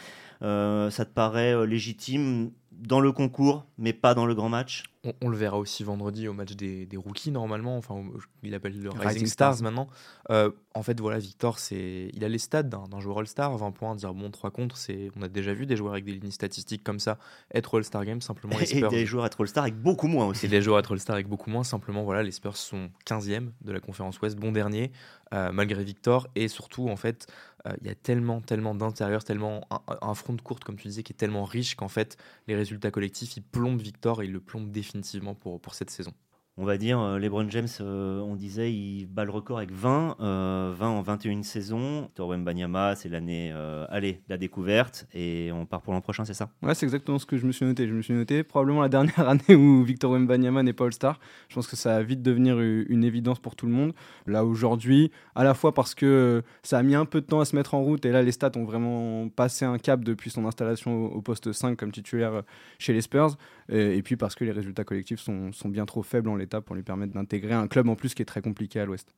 Euh, 0.44 0.90
ça 0.90 1.04
te 1.04 1.12
paraît 1.12 1.54
euh, 1.54 1.66
légitime 1.66 2.52
dans 2.72 3.00
le 3.00 3.12
concours, 3.12 3.66
mais 3.78 3.94
pas 3.94 4.14
dans 4.14 4.26
le 4.26 4.36
grand 4.36 4.50
match 4.50 4.84
on, 5.22 5.30
le 5.30 5.38
verra 5.38 5.58
aussi 5.58 5.84
vendredi 5.84 6.28
au 6.28 6.34
match 6.34 6.54
des, 6.54 6.88
rookies 6.96 7.32
normalement. 7.32 7.78
Enfin, 7.78 8.04
il 8.44 8.54
appelle 8.54 8.80
le 8.80 8.90
Rising, 8.90 9.28
Stars, 9.28 9.62
maintenant. 9.62 9.88
Euh, 10.30 10.52
en 10.74 10.84
fait, 10.84 11.00
voilà, 11.00 11.20
Victor, 11.20 11.60
c'est, 11.60 12.10
il 12.14 12.24
a 12.24 12.30
les 12.30 12.38
stats 12.38 12.64
d'un, 12.64 13.00
joueur 13.00 13.20
All-Star, 13.20 13.56
20 13.56 13.72
points, 13.72 13.96
dire 13.96 14.14
bon 14.14 14.30
3 14.30 14.52
contre, 14.52 14.78
c'est, 14.78 15.10
on 15.16 15.22
a 15.22 15.28
déjà 15.28 15.54
vu 15.54 15.66
des 15.66 15.76
joueurs 15.76 15.94
avec 15.94 16.06
des 16.06 16.14
lignes 16.14 16.32
statistiques 16.32 16.84
comme 16.84 17.00
ça 17.00 17.18
être 17.54 17.78
All-Star 17.78 18.06
Game 18.06 18.22
simplement. 18.22 18.58
Les 18.60 18.78
et 18.78 18.82
des 18.82 19.06
joueurs 19.06 19.26
être 19.26 19.42
All-Star 19.42 19.64
avec 19.64 19.76
beaucoup 19.76 20.08
moins 20.08 20.26
aussi. 20.26 20.46
Et 20.46 20.50
des 20.50 20.62
joueurs 20.62 20.80
être 20.80 20.92
All-Star 20.92 21.16
avec 21.16 21.28
beaucoup 21.28 21.50
moins 21.50 21.64
simplement. 21.64 22.04
Voilà, 22.04 22.24
les 22.24 22.32
Spurs 22.32 22.58
sont 22.58 22.90
15e 23.06 23.50
de 23.62 23.72
la 23.72 23.80
conférence 23.80 24.20
Ouest, 24.22 24.38
bon 24.38 24.52
dernier 24.52 24.92
euh, 25.34 25.52
malgré 25.52 25.84
Victor. 25.84 26.28
Et 26.36 26.48
surtout 26.48 26.90
en 26.90 26.96
fait 26.96 27.28
euh, 27.68 27.74
il 27.82 27.88
y 27.88 27.90
a 27.90 27.96
tellement, 27.96 28.42
tellement 28.42 28.76
d'intérieur, 28.76 29.24
tellement 29.24 29.68
un, 30.02 30.14
front 30.14 30.34
de 30.34 30.42
courte, 30.42 30.64
comme 30.64 30.78
tu 30.78 30.88
disais, 30.88 31.04
qui 31.04 31.14
est 31.14 31.18
tellement 31.18 31.44
riche 31.44 31.76
qu'en 31.76 31.88
fait, 31.88 32.18
les 32.48 32.56
résultats 32.56 32.92
collectifs, 32.92 33.38
ils 33.38 33.44
plombent 33.44 33.82
Victor 33.82 34.22
et 34.22 34.26
ils 34.26 34.32
le 34.32 34.40
plombent 34.40 34.72
définitivement 34.72 35.36
pour, 35.36 35.60
pour 35.60 35.74
cette 35.74 35.90
saison 35.90 36.14
on 36.60 36.66
va 36.66 36.78
dire, 36.78 37.00
euh, 37.00 37.20
LeBron 37.20 37.48
James, 37.52 37.68
euh, 37.82 38.20
on 38.20 38.36
disait, 38.36 38.74
il 38.74 39.06
bat 39.06 39.26
le 39.26 39.32
record 39.32 39.60
avec 39.60 39.72
20, 39.72 40.16
20 40.20 40.26
euh, 40.26 40.74
en 40.82 41.02
21 41.04 41.44
saisons. 41.44 42.10
Torwem 42.16 42.44
Banyama, 42.44 42.96
c'est 42.96 43.10
l'année, 43.10 43.54
allez, 43.90 44.22
la 44.28 44.38
découverte, 44.38 45.08
et 45.14 45.52
on 45.54 45.68
part 45.68 45.82
pour 45.82 45.94
l'an 45.94 46.02
prochain, 46.02 46.26
c'est 46.26 46.34
ça? 46.34 46.50
Ouais, 46.64 46.74
c'est 46.74 46.86
exactement 46.86 47.20
ce 47.20 47.28
que 47.28 47.38
je 47.38 47.46
me 47.46 47.52
suis 47.52 47.66
noté. 47.66 47.88
Je 47.88 47.94
me 47.94 48.02
suis 48.02 48.14
noté 48.14 48.44
probablement 48.44 48.82
la 48.82 48.90
dernière 48.90 49.20
année 49.30 49.56
où 49.56 49.84
Victor 49.84 50.12
Wembanyama 50.12 50.64
n'est 50.64 50.74
pas 50.74 50.86
All-Star. 50.86 51.20
Je 51.48 51.56
pense 51.56 51.68
que 51.68 51.76
ça 51.76 51.98
va 51.98 52.04
vite 52.04 52.24
devenir 52.24 52.60
une 52.60 53.04
évidence 53.04 53.40
pour 53.40 53.56
tout 53.56 53.68
le 53.68 53.74
monde. 53.74 53.94
Là, 54.26 54.44
aujourd'hui, 54.44 55.12
à 55.36 55.44
la 55.44 55.54
fois 55.54 55.76
parce 55.76 55.94
que 55.94 56.42
ça 56.64 56.80
a 56.80 56.84
mis 56.84 56.96
un 56.96 57.06
peu 57.06 57.22
de 57.22 57.28
temps 57.28 57.40
à 57.40 57.46
se 57.46 57.56
mettre 57.56 57.76
en 57.76 57.84
route, 57.84 58.04
et 58.06 58.12
là, 58.12 58.24
les 58.24 58.32
stats 58.32 58.52
ont 58.56 58.66
vraiment 58.66 59.30
passé 59.30 59.66
un 59.66 59.78
cap 59.78 60.04
depuis 60.04 60.32
son 60.32 60.46
installation 60.46 61.06
au, 61.06 61.22
poste 61.22 61.52
5 61.52 61.78
comme 61.78 61.92
titulaire 61.92 62.42
chez 62.80 62.94
les 62.94 63.02
Spurs, 63.02 63.38
et, 63.70 64.02
puis 64.02 64.16
parce 64.16 64.36
que 64.36 64.46
les 64.46 64.52
résultats 64.52 64.84
collectifs 64.84 65.20
sont, 65.20 65.52
sont 65.52 65.70
bien 65.70 65.86
trop 65.86 66.04
faibles 66.04 66.30
en 66.30 66.36
l'état 66.36 66.62
pour 66.62 66.76
lui 66.76 66.84
permettre 66.84 67.14
d'intégrer 67.14 67.54
un 67.54 67.68
club 67.68 67.90
en 67.90 67.96
plus 67.96 68.14
qui 68.14 68.22
est 68.22 68.26
très 68.26 68.42
compliqué 68.42 68.80
à 68.80 68.86
l'ouest. 68.86 69.14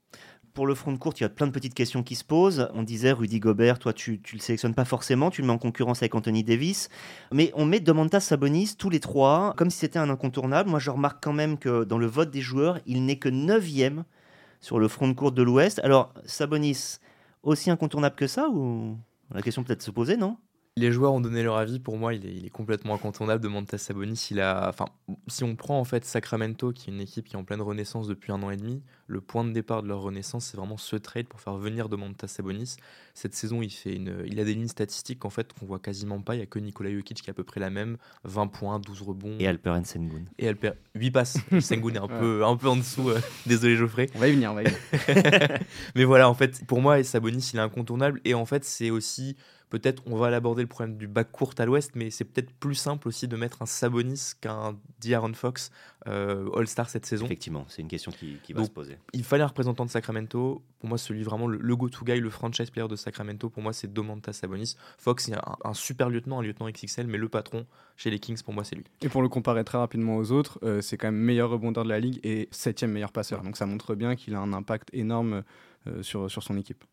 Pour 0.54 0.66
le 0.66 0.74
front 0.74 0.92
de 0.92 0.98
courte, 0.98 1.20
il 1.20 1.24
y 1.24 1.26
a 1.26 1.30
plein 1.30 1.46
de 1.46 1.52
petites 1.52 1.76
questions 1.76 2.02
qui 2.02 2.16
se 2.16 2.24
posent. 2.24 2.70
On 2.74 2.82
disait 2.82 3.12
Rudy 3.12 3.40
Gobert, 3.40 3.78
toi 3.78 3.94
tu, 3.94 4.14
ne 4.14 4.18
le 4.34 4.40
sélectionnes 4.40 4.74
pas 4.74 4.86
forcément, 4.86 5.30
tu 5.30 5.42
le 5.42 5.48
mets 5.48 5.54
en 5.54 5.60
concurrence 5.60 6.02
avec 6.02 6.16
Anthony 6.16 6.44
Davis, 6.44 6.90
mais 7.32 7.52
on 7.54 7.66
met 7.66 7.80
Domantas 7.80 8.22
Sabonis 8.22 8.76
tous 8.78 8.90
les 8.90 9.00
trois 9.00 9.54
comme 9.56 9.70
si 9.70 9.78
c'était 9.78 10.00
un 10.00 10.10
incontournable. 10.10 10.70
Moi 10.70 10.80
je 10.80 10.90
remarque 10.90 11.24
quand 11.24 11.34
même 11.34 11.60
que 11.60 11.84
dans 11.84 12.00
le 12.00 12.08
vote 12.08 12.32
des 12.32 12.42
joueurs, 12.42 12.80
il 12.88 13.06
n'est 13.06 13.20
que 13.20 13.30
9 13.30 13.64
sur 14.62 14.80
le 14.80 14.88
front 14.88 15.08
de 15.08 15.14
courte 15.14 15.36
de 15.36 15.44
l'ouest. 15.44 15.80
Alors 15.84 16.14
Sabonis, 16.26 16.98
aussi 17.44 17.70
incontournable 17.70 18.16
que 18.16 18.28
ça 18.28 18.50
ou? 18.50 18.98
La 19.34 19.44
question 19.44 19.64
peut-être 19.64 19.84
se 19.84 19.92
poser, 19.92 20.18
non? 20.18 20.38
Les 20.80 20.92
joueurs 20.92 21.14
ont 21.14 21.22
donné 21.22 21.44
leur 21.44 21.58
avis. 21.58 21.80
Pour 21.80 21.98
moi, 21.98 22.14
il 22.14 22.46
est, 22.46 22.50
complètement 22.50 22.96
incontournable 22.96 23.44
de 23.44 23.48
Montas 23.48 23.78
Sabonis. 23.78 24.28
Il 24.32 24.40
a, 24.40 24.68
enfin, 24.70 24.86
si 25.28 25.44
on 25.44 25.56
prend 25.56 25.80
en 25.80 25.84
fait 25.84 26.06
Sacramento, 26.06 26.72
qui 26.72 26.90
est 26.90 26.94
une 26.94 27.02
équipe 27.02 27.28
qui 27.28 27.36
est 27.36 27.38
en 27.38 27.44
pleine 27.44 27.62
renaissance 27.62 28.08
depuis 28.08 28.32
un 28.32 28.42
an 28.42 28.50
et 28.50 28.58
demi, 28.58 28.82
le 29.08 29.22
point 29.22 29.44
de 29.44 29.52
départ 29.52 29.82
de 29.84 29.88
leur 29.88 30.02
renaissance, 30.02 30.46
c'est 30.46 30.58
vraiment 30.58 30.78
ce 30.78 30.96
trade 30.96 31.28
pour 31.28 31.42
faire 31.42 31.56
venir 31.56 31.90
de 31.90 31.96
Montas 31.96 32.28
Sabonis. 32.28 32.78
Cette 33.14 33.34
saison, 33.34 33.62
il 33.62 33.72
fait 33.72 33.96
une, 33.96 34.24
il 34.26 34.40
a 34.40 34.46
des 34.46 34.54
lignes 34.54 34.68
statistiques 34.68 35.26
en 35.26 35.30
fait 35.30 35.52
qu'on 35.54 35.66
voit 35.66 35.80
quasiment 35.80 36.22
pas. 36.22 36.36
Il 36.36 36.40
y 36.40 36.44
a 36.44 36.46
que 36.46 36.60
Nikola 36.60 36.92
Jokic 36.92 37.22
qui 37.22 37.30
a 37.30 37.32
à 37.32 37.34
peu 37.34 37.44
près 37.44 37.60
la 37.60 37.70
même, 37.70 37.98
20 38.24 38.48
points, 38.48 38.80
12 38.80 39.02
rebonds. 39.02 39.36
Et 39.40 39.48
Alperen 39.48 39.84
Sengun. 39.84 40.26
Et 40.38 40.48
Alper, 40.48 40.74
8 40.96 41.12
passes. 41.12 41.38
Sengun 41.60 41.96
est 41.96 41.98
un 41.98 42.08
peu, 42.08 42.46
un 42.46 42.56
peu 42.56 42.68
en 42.68 42.78
dessous. 42.78 43.10
Euh, 43.10 43.20
désolé 43.46 43.76
Geoffrey. 43.76 44.10
On 44.16 44.20
va 44.20 44.28
y 44.28 44.34
venir, 44.34 44.52
on 44.52 44.56
va 44.56 44.64
y 44.64 44.66
venir. 44.66 45.60
Mais 45.96 46.04
voilà, 46.04 46.30
en 46.30 46.34
fait, 46.34 46.64
pour 46.66 46.82
moi, 46.82 47.04
Sabonis, 47.04 47.52
il 47.54 47.58
est 47.58 47.64
incontournable. 47.64 48.22
Et 48.26 48.34
en 48.34 48.46
fait, 48.46 48.64
c'est 48.64 48.92
aussi 48.92 49.36
Peut-être 49.70 50.02
on 50.08 50.16
va 50.16 50.30
l'aborder 50.30 50.64
le 50.64 50.68
problème 50.68 50.98
du 50.98 51.08
bac 51.08 51.32
court 51.32 51.54
à 51.58 51.66
l'ouest, 51.66 51.92
mais 51.96 52.10
c'est 52.10 52.26
peut-être 52.26 52.52
plus 52.54 52.76
simple 52.76 53.08
aussi 53.08 53.28
de 53.28 53.36
mettre 53.36 53.62
un 53.62 53.66
Sabonis 53.66 54.32
qu'un 54.42 54.76
D'Aaron 55.00 55.34
Fox 55.34 55.72
euh, 56.08 56.50
All-Star 56.56 56.90
cette 56.90 57.06
saison. 57.06 57.26
Effectivement, 57.26 57.66
c'est 57.68 57.82
une 57.82 57.88
question 57.88 58.12
qui, 58.12 58.54
va 58.54 58.64
se 58.64 58.70
poser. 58.70 58.98
Il 59.14 59.24
fallait 59.24 59.44
un 59.44 59.48
représentant 59.48 59.86
de 59.86 59.92
Sacramento. 59.92 60.64
Pour 60.80 60.90
moi, 60.90 60.98
celui 60.98 61.24
vraiment 61.24 61.48
le, 61.48 61.76
go-to 61.76 62.06
guy, 62.06 62.20
le 62.20 62.30
franchise 62.30 62.70
player 62.70 62.88
de 62.88 62.96
Sacramento, 62.96 63.50
pour 63.50 63.62
moi, 63.62 63.74
c'est 63.74 63.92
Domantas 63.92 64.34
Sabonis. 64.34 64.76
Fox, 64.98 65.28
il 65.28 65.36
un, 65.36 65.42
un, 65.64 65.74
super 65.74 66.10
lieutenant, 66.10 66.40
un 66.40 66.44
lieutenant 66.44 66.70
XXL, 66.70 67.06
mais 67.06 67.18
le 67.18 67.30
patron 67.30 67.66
chez 67.98 68.10
les 68.10 68.20
Kings, 68.20 68.42
pour 68.42 68.54
moi, 68.54 68.64
c'est 68.64 68.76
lui. 68.76 68.86
Et 69.02 69.10
pour 69.10 69.22
le 69.22 69.30
comparer 69.30 69.64
très 69.64 69.78
rapidement 69.78 70.18
aux 70.18 70.32
autres, 70.32 70.58
euh, 70.64 70.82
c'est 70.82 70.98
quand 70.98 71.08
même 71.08 71.22
meilleur 71.22 71.50
rebondeur 71.50 71.84
de 71.84 71.90
la 71.90 72.00
ligue 72.00 72.20
et 72.24 72.48
septième 72.52 72.92
meilleur 72.92 73.12
passeur. 73.12 73.44
Donc 73.44 73.58
ça 73.58 73.66
montre 73.66 73.94
bien 73.94 74.16
qu'il 74.16 74.36
a 74.36 74.40
un 74.40 74.54
impact 74.54 74.90
énorme 74.94 75.44
euh, 75.88 76.02
sur, 76.02 76.32
sur 76.32 76.44
son 76.44 76.58
équipe. 76.58 76.84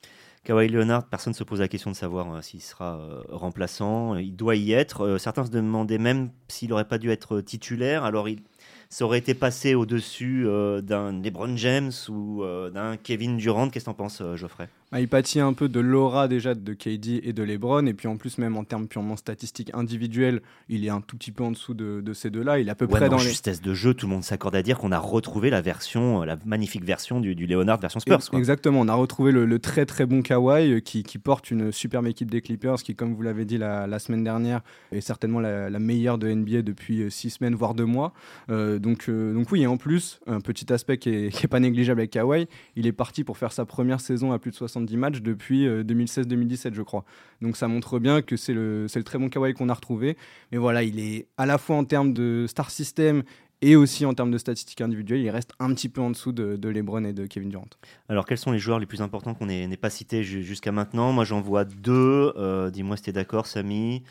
Kawhi 0.45 0.69
Leonard, 0.69 1.07
personne 1.09 1.33
ne 1.33 1.37
se 1.37 1.45
pose 1.45 1.61
la 1.61 1.69
question 1.69 1.91
de 1.91 1.97
savoir 1.97 2.35
euh, 2.35 2.41
s'il 2.41 2.63
sera 2.63 2.99
euh, 2.99 3.23
remplaçant. 3.29 4.17
Il 4.17 4.37
doit 4.37 4.57
y 4.57 4.73
être. 4.73 5.19
certains 5.19 5.45
se 5.45 5.51
demandaient 5.51 5.99
même 5.99 6.31
s'il 6.49 6.71
n'aurait 6.71 6.89
pas 6.89 6.99
dû 6.99 7.11
être 7.11 7.41
titulaire. 7.41 8.05
Alors 8.05 8.29
il, 8.29 8.41
ça 8.89 9.05
aurait 9.05 9.19
été 9.19 9.35
passé 9.35 9.75
au-dessus 9.75 10.47
d'un 10.83 11.21
LeBron 11.21 11.57
James 11.57 11.93
ou 12.09 12.45
d'un 12.73 12.97
Kevin 12.97 13.37
Durant. 13.37 13.69
Qu'est-ce 13.69 13.87
que 13.87 13.91
tu 13.91 13.93
en 13.93 13.95
penses, 13.95 14.23
Geoffrey? 14.37 14.69
Bah, 14.93 15.01
il 15.01 15.09
pâtit 15.09 15.41
un 15.41 15.53
peu 15.53 15.69
de 15.69 15.81
l'aura 15.81 16.29
déjà 16.29 16.55
de 16.55 16.73
KD 16.73 17.21
et 17.25 17.33
de 17.33 17.43
LeBron, 17.43 17.87
et 17.87 17.95
puis 17.95 18.07
en 18.07 18.17
plus, 18.17 18.39
même 18.39 18.57
en 18.57 18.63
termes 18.63 18.87
purement 18.87 19.17
statistiques 19.17 19.71
individuels, 19.75 20.43
il 20.69 20.85
est 20.85 20.91
un 20.91 21.01
tout 21.01 21.17
petit 21.17 21.33
peu 21.33 21.43
en 21.43 21.51
dessous 21.51 21.75
de, 21.75 22.13
ces 22.13 22.31
deux-là. 22.31 22.61
Il 22.61 22.69
est 22.69 22.71
à 22.71 22.77
peu 22.77 22.87
près 22.87 23.09
dans 23.09 23.17
les. 23.17 23.25
justesse 23.25 23.61
de 23.61 23.75
jeu, 23.75 23.95
tout 23.95 24.07
le 24.07 24.13
monde 24.13 24.23
s'accorde 24.23 24.55
à 24.55 24.63
dire 24.63 24.79
qu'on 24.79 24.93
a 24.93 24.99
retrouvé 24.99 25.51
la 25.51 25.61
version, 25.61 26.23
la 26.23 26.39
magnifique 26.45 26.85
version 26.85 27.21
du, 27.21 27.35
du 27.35 27.47
Leonard 27.47 27.81
version 27.81 27.99
Spurs. 28.01 28.21
Exactement, 28.33 28.81
on 28.81 28.89
a 28.89 28.95
retrouvé 28.95 29.33
le, 29.33 29.59
très 29.59 29.87
très 29.87 30.07
bon 30.07 30.23
Kawhi 30.23 30.73
euh, 30.73 30.81
qui, 30.81 31.03
porte 31.19 31.51
une 31.51 31.73
superbe 31.73 32.07
équipe 32.07 32.31
des 32.31 32.41
Clippers, 32.41 32.77
qui, 32.77 32.95
comme 32.95 33.15
vous 33.15 33.23
l'avez 33.23 33.45
dit 33.45 33.59
la, 33.59 33.99
semaine 33.99 34.23
dernière, 34.23 34.61
est 34.93 35.01
certainement 35.01 35.41
la, 35.41 35.79
meilleure 35.79 36.19
de 36.19 36.33
NBA 36.33 36.63
depuis 36.63 37.03
euh, 37.03 37.11
six 37.11 37.31
semaines, 37.31 37.55
voire 37.55 37.75
deux 37.75 37.85
mois. 37.85 38.13
Euh, 38.51 38.79
donc, 38.79 39.11
donc 39.11 39.51
oui, 39.51 39.63
et 39.63 39.67
en 39.67 39.77
plus, 39.77 40.21
un 40.27 40.41
petit 40.41 40.73
aspect 40.73 40.99
qui 40.99 41.11
n'est 41.11 41.49
pas 41.49 41.61
négligeable 41.61 42.01
avec 42.01 42.13
Kawhi, 42.13 42.47
il 42.77 42.87
est 42.87 42.93
parti 42.93 43.25
pour 43.25 43.37
faire 43.37 43.53
sa 43.53 43.65
première 43.65 44.01
saison 44.01 44.33
à 44.33 44.39
plus 44.39 44.53
de 44.53 44.57
60 44.57 44.76
70 44.77 44.97
matchs 44.97 45.21
depuis 45.21 45.67
2016-2017, 45.67 46.69
euh, 46.69 46.71
je 46.75 46.83
crois. 46.83 47.05
Donc 47.41 47.57
ça 47.57 47.69
montre 47.69 47.99
bien 47.99 48.23
que 48.23 48.37
c'est 48.37 48.53
le, 48.53 48.87
très 49.05 49.19
bon 49.19 49.29
Kawhi 49.29 49.55
qu'on 49.55 49.69
a 49.69 49.75
retrouvé. 49.75 50.17
Mais 50.53 50.59
voilà, 50.59 50.83
il 50.83 51.01
est 51.01 51.27
à 51.37 51.47
la 51.47 51.59
fois 51.59 51.77
en 51.77 51.85
termes 51.85 52.13
de 52.13 52.47
star 52.49 52.71
system 52.71 53.23
et 53.63 53.75
aussi 53.75 54.05
en 54.05 54.13
termes 54.13 54.31
de 54.31 54.37
statistiques 54.37 54.83
individuelles, 54.83 55.23
il 55.23 55.31
reste 55.31 55.53
un 55.59 55.73
petit 55.73 55.89
peu 55.89 56.03
en 56.03 56.11
dessous 56.11 56.33
de, 56.33 56.57
de 56.57 56.69
LeBron 56.69 57.05
et 57.05 57.15
de 57.15 57.25
Kevin 57.25 57.49
Durant. 57.49 57.69
Alors, 58.11 58.27
quels 58.27 58.37
sont 58.37 58.53
les 58.53 58.59
joueurs 58.59 58.79
les 58.79 58.85
plus 58.85 59.01
importants 59.01 59.33
qu'on 59.35 59.47
n'ait 59.47 59.77
pas 59.79 59.89
cités 59.89 60.23
jusqu'à 60.23 60.73
maintenant? 60.73 61.13
Moi, 61.13 61.25
j'en 61.25 61.41
vois 61.41 61.65
deux. 61.65 62.35
Euh, 62.37 62.71
dis-moi 62.71 62.99
si 62.99 63.05
tu 63.05 63.11
es 63.11 63.13
d'accord, 63.15 63.47
Samy. 63.47 64.03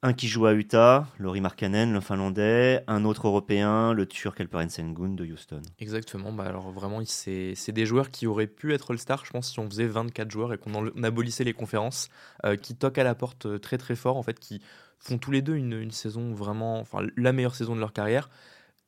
Un 0.00 0.12
qui 0.12 0.28
joue 0.28 0.46
à 0.46 0.54
Utah, 0.54 1.08
Laurie 1.18 1.40
Markkanen, 1.40 1.92
le 1.92 2.00
Finlandais, 2.00 2.84
un 2.86 3.04
autre 3.04 3.26
Européen, 3.26 3.92
le 3.92 4.06
Turc 4.06 4.40
Alperen 4.40 4.70
Sengun 4.70 5.08
de 5.08 5.24
Houston. 5.24 5.60
Exactement, 5.80 6.30
bah 6.30 6.44
alors 6.44 6.70
vraiment, 6.70 7.00
c'est 7.04 7.72
des 7.72 7.84
joueurs 7.84 8.12
qui 8.12 8.28
auraient 8.28 8.46
pu 8.46 8.72
être 8.72 8.92
All-Star, 8.92 9.24
je 9.24 9.32
pense, 9.32 9.50
si 9.50 9.58
on 9.58 9.68
faisait 9.68 9.88
24 9.88 10.30
joueurs 10.30 10.52
et 10.52 10.58
qu'on 10.58 10.86
abolissait 11.02 11.42
les 11.42 11.52
conférences, 11.52 12.10
euh, 12.46 12.54
qui 12.54 12.76
toquent 12.76 12.98
à 12.98 13.02
la 13.02 13.16
porte 13.16 13.46
euh, 13.46 13.58
très 13.58 13.76
très 13.76 13.96
fort, 13.96 14.16
en 14.16 14.22
fait, 14.22 14.38
qui 14.38 14.62
font 15.00 15.18
tous 15.18 15.32
les 15.32 15.42
deux 15.42 15.56
une, 15.56 15.72
une 15.72 15.90
saison 15.90 16.32
vraiment, 16.32 16.78
enfin 16.78 17.00
la 17.16 17.32
meilleure 17.32 17.56
saison 17.56 17.74
de 17.74 17.80
leur 17.80 17.92
carrière. 17.92 18.30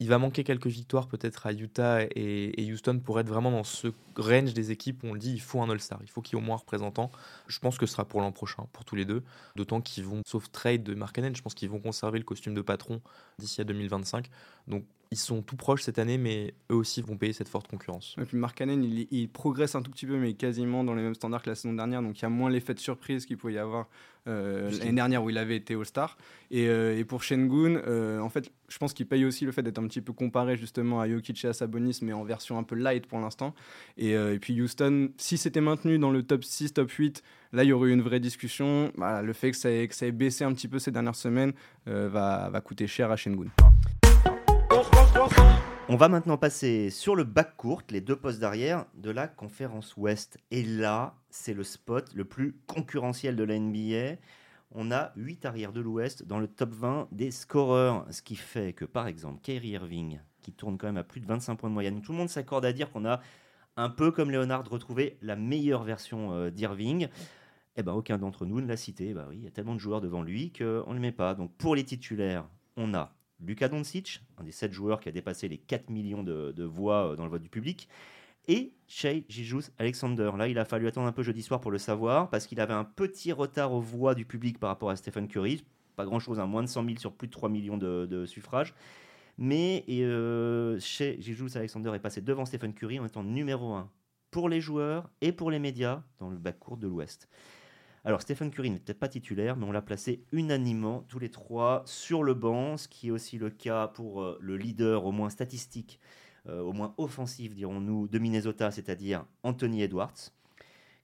Il 0.00 0.08
va 0.08 0.18
manquer 0.18 0.44
quelques 0.44 0.66
victoires 0.66 1.08
peut-être 1.08 1.46
à 1.46 1.52
Utah 1.52 2.02
et, 2.16 2.72
Houston 2.72 3.00
pour 3.04 3.20
être 3.20 3.28
vraiment 3.28 3.50
dans 3.50 3.64
ce 3.64 3.88
range 4.16 4.54
des 4.54 4.70
équipes 4.70 5.04
où 5.04 5.08
on 5.08 5.12
le 5.12 5.18
dit 5.18 5.32
il 5.32 5.40
faut 5.40 5.60
un 5.60 5.68
All-Star, 5.68 5.98
il 6.02 6.08
faut 6.08 6.22
qu'il 6.22 6.36
y 6.36 6.40
ait 6.40 6.42
au 6.42 6.46
moins 6.46 6.56
un 6.56 6.58
représentant. 6.58 7.10
Je 7.46 7.58
pense 7.58 7.76
que 7.76 7.84
ce 7.86 7.92
sera 7.92 8.06
pour 8.06 8.22
l'an 8.22 8.32
prochain, 8.32 8.66
pour 8.72 8.84
tous 8.84 8.96
les 8.96 9.04
deux. 9.04 9.22
D'autant 9.56 9.80
qu'ils 9.80 10.04
vont, 10.04 10.22
sauf 10.26 10.50
trade 10.50 10.82
de 10.82 10.94
Markkanen, 10.94 11.36
je 11.36 11.42
pense 11.42 11.54
qu'ils 11.54 11.68
vont 11.68 11.80
conserver 11.80 12.18
le 12.18 12.24
costume 12.24 12.54
de 12.54 12.62
patron 12.62 13.02
d'ici 13.38 13.60
à 13.60 13.64
2025. 13.64 14.30
Donc 14.68 14.84
ils 15.12 15.18
sont 15.18 15.42
tout 15.42 15.56
proches 15.56 15.82
cette 15.82 15.98
année, 15.98 16.18
mais 16.18 16.54
eux 16.70 16.76
aussi 16.76 17.02
vont 17.02 17.16
payer 17.16 17.32
cette 17.32 17.48
forte 17.48 17.66
concurrence. 17.66 18.14
Et 18.20 18.24
puis 18.24 18.36
Markkanen, 18.36 18.84
il, 18.84 19.08
il, 19.10 19.28
progresse 19.28 19.74
un 19.74 19.82
tout 19.82 19.90
petit 19.90 20.06
peu, 20.06 20.16
mais 20.16 20.34
quasiment 20.34 20.84
dans 20.84 20.94
les 20.94 21.02
mêmes 21.02 21.16
standards 21.16 21.42
que 21.42 21.50
la 21.50 21.56
saison 21.56 21.74
dernière. 21.74 22.00
Donc 22.00 22.18
il 22.18 22.22
y 22.22 22.26
a 22.26 22.28
moins 22.28 22.48
l'effet 22.48 22.74
de 22.74 22.78
surprise 22.78 23.26
qu'il 23.26 23.36
pouvait 23.36 23.54
y 23.54 23.58
avoir 23.58 23.88
euh, 24.28 24.70
l'année 24.78 24.92
dernière 24.92 25.24
où 25.24 25.30
il 25.30 25.38
avait 25.38 25.56
été 25.56 25.74
All-Star. 25.74 26.16
Et, 26.52 26.68
euh, 26.68 26.96
et, 26.96 27.04
pour 27.04 27.24
Shengun, 27.24 27.76
euh, 27.76 28.20
en 28.20 28.28
fait, 28.28 28.52
je 28.68 28.78
pense 28.78 28.92
qu'il 28.92 29.06
paye 29.06 29.24
aussi 29.24 29.44
le 29.44 29.50
fait 29.50 29.62
d'être 29.62 29.78
un 29.78 29.88
petit 29.88 30.00
peu 30.00 30.12
comparé 30.12 30.56
justement 30.56 31.00
à 31.00 31.08
Jokic 31.08 31.44
et 31.44 31.48
à 31.48 31.52
Sabonis, 31.52 31.98
mais 32.02 32.12
en 32.12 32.22
version 32.22 32.56
un 32.56 32.62
peu 32.62 32.76
light 32.76 33.06
pour 33.06 33.18
l'instant. 33.18 33.54
Et, 33.96 34.10
et, 34.12 34.38
puis 34.38 34.60
Houston, 34.60 35.10
si 35.16 35.38
c'était 35.38 35.60
maintenu 35.60 35.98
dans 35.98 36.10
le 36.10 36.22
top 36.22 36.44
6, 36.44 36.74
top 36.74 36.90
8, 36.90 37.24
là 37.52 37.64
il 37.64 37.68
y 37.68 37.72
aurait 37.72 37.88
eu 37.88 37.92
une 37.92 38.02
vraie 38.02 38.20
discussion. 38.20 38.92
Le 38.96 39.32
fait 39.32 39.50
que 39.50 39.56
ça, 39.56 39.72
ait, 39.72 39.88
que 39.88 39.94
ça, 39.94 40.06
ait, 40.06 40.12
baissé 40.12 40.44
un 40.44 40.52
petit 40.52 40.68
peu 40.68 40.78
ces 40.78 40.92
dernières 40.92 41.16
semaines 41.16 41.52
va, 41.86 42.48
va 42.50 42.60
coûter 42.60 42.86
cher 42.86 43.10
à 43.10 43.16
Shengun. 43.16 43.48
On 45.88 45.96
va 45.96 46.08
maintenant 46.08 46.38
passer 46.38 46.88
sur 46.88 47.14
le 47.14 47.24
bac 47.24 47.54
court, 47.56 47.82
les 47.90 48.00
deux 48.00 48.16
postes 48.16 48.38
d'arrière 48.38 48.86
de 48.94 49.10
la 49.10 49.28
conférence 49.28 49.96
Ouest. 49.96 50.38
Et 50.50 50.62
là, 50.62 51.14
c'est 51.28 51.52
le 51.52 51.62
spot 51.62 52.10
le 52.14 52.24
plus 52.24 52.56
concurrentiel 52.66 53.36
de 53.36 53.44
la 53.44 53.58
NBA. 53.58 54.18
On 54.72 54.90
a 54.90 55.12
8 55.16 55.44
arrières 55.44 55.72
de 55.72 55.80
l'Ouest 55.80 56.26
dans 56.26 56.38
le 56.38 56.46
top 56.46 56.70
20 56.72 57.08
des 57.12 57.30
scoreurs, 57.32 58.06
ce 58.10 58.22
qui 58.22 58.36
fait 58.36 58.72
que 58.72 58.86
par 58.86 59.08
exemple 59.08 59.40
Kyrie 59.42 59.70
Irving, 59.70 60.20
qui 60.40 60.52
tourne 60.52 60.78
quand 60.78 60.86
même 60.86 60.96
à 60.96 61.04
plus 61.04 61.20
de 61.20 61.26
25 61.26 61.56
points 61.56 61.68
de 61.68 61.74
moyenne, 61.74 62.00
tout 62.00 62.12
le 62.12 62.18
monde 62.18 62.30
s'accorde 62.30 62.64
à 62.64 62.72
dire 62.72 62.90
qu'on 62.90 63.04
a 63.04 63.20
un 63.76 63.90
peu 63.90 64.12
comme 64.12 64.30
Leonard 64.30 64.66
retrouvé 64.70 65.18
la 65.20 65.36
meilleure 65.36 65.82
version 65.82 66.32
euh, 66.32 66.50
d'Irving. 66.50 67.08
Eh 67.76 67.82
ben, 67.82 67.92
aucun 67.92 68.16
d'entre 68.16 68.46
nous 68.46 68.60
ne 68.60 68.66
l'a 68.66 68.76
cité. 68.76 69.12
Bah 69.12 69.26
oui, 69.28 69.36
il 69.38 69.44
y 69.44 69.48
a 69.48 69.50
tellement 69.50 69.74
de 69.74 69.80
joueurs 69.80 70.00
devant 70.00 70.22
lui 70.22 70.50
qu'on 70.52 70.88
ne 70.88 70.94
le 70.94 71.00
met 71.00 71.12
pas. 71.12 71.34
Donc 71.34 71.52
pour 71.58 71.74
les 71.74 71.84
titulaires, 71.84 72.46
on 72.76 72.94
a 72.94 73.12
Luka 73.44 73.68
Doncic, 73.68 74.22
un 74.38 74.44
des 74.44 74.52
7 74.52 74.72
joueurs 74.72 75.00
qui 75.00 75.08
a 75.08 75.12
dépassé 75.12 75.48
les 75.48 75.58
4 75.58 75.90
millions 75.90 76.22
de, 76.22 76.64
voix 76.64 77.12
euh, 77.12 77.16
dans 77.16 77.24
le 77.24 77.30
vote 77.30 77.42
du 77.42 77.48
public, 77.48 77.88
et 78.48 78.72
Shea 78.88 79.22
Gijus 79.28 79.70
Alexander. 79.78 80.30
Là, 80.36 80.48
il 80.48 80.58
a 80.58 80.64
fallu 80.64 80.86
attendre 80.88 81.06
un 81.06 81.12
peu 81.12 81.22
jeudi 81.22 81.42
soir 81.42 81.60
pour 81.60 81.70
le 81.70 81.78
savoir, 81.78 82.30
parce 82.30 82.46
qu'il 82.46 82.60
avait 82.60 82.74
un 82.74 82.84
petit 82.84 83.32
retard 83.32 83.72
aux 83.72 83.80
voix 83.80 84.14
du 84.14 84.24
public 84.24 84.58
par 84.58 84.70
rapport 84.70 84.90
à 84.90 84.96
Stephen 84.96 85.28
Curry. 85.28 85.64
Pas 85.96 86.04
grand-chose, 86.04 86.40
hein, 86.40 86.46
moins 86.46 86.62
de 86.62 86.68
100 86.68 86.84
000 86.84 86.98
sur 86.98 87.12
plus 87.12 87.28
de 87.28 87.32
3 87.32 87.48
millions 87.48 87.76
de, 87.76 88.24
suffrages. 88.26 88.74
Mais 89.38 89.84
euh, 89.88 90.78
Shea 90.80 91.16
Alexander 91.54 91.92
est 91.94 92.00
passé 92.00 92.20
devant 92.20 92.44
Stephen 92.44 92.74
Curry 92.74 92.98
en 92.98 93.06
étant 93.06 93.22
numéro 93.22 93.72
1 93.74 93.90
pour 94.30 94.48
les 94.48 94.60
joueurs 94.60 95.08
et 95.20 95.32
pour 95.32 95.50
les 95.50 95.58
médias 95.58 96.02
dans 96.18 96.28
le 96.28 96.36
bac 96.36 96.58
court 96.58 96.76
de 96.76 96.86
l'Ouest. 96.86 97.28
Alors 98.04 98.22
Stephen 98.22 98.50
Curry 98.50 98.70
peut-être 98.70 98.98
pas 98.98 99.08
titulaire, 99.08 99.56
mais 99.56 99.66
on 99.66 99.72
l'a 99.72 99.82
placé 99.82 100.24
unanimement 100.32 101.04
tous 101.08 101.18
les 101.18 101.30
trois 101.30 101.82
sur 101.84 102.22
le 102.22 102.32
banc, 102.32 102.78
ce 102.78 102.88
qui 102.88 103.08
est 103.08 103.10
aussi 103.10 103.36
le 103.36 103.50
cas 103.50 103.88
pour 103.88 104.22
euh, 104.22 104.38
le 104.40 104.56
leader 104.56 105.04
au 105.04 105.12
moins 105.12 105.28
statistique, 105.28 106.00
euh, 106.48 106.62
au 106.62 106.72
moins 106.72 106.94
offensif 106.96 107.54
dirons-nous, 107.54 108.08
de 108.08 108.18
Minnesota, 108.18 108.70
c'est-à-dire 108.70 109.26
Anthony 109.42 109.82
Edwards, 109.82 110.32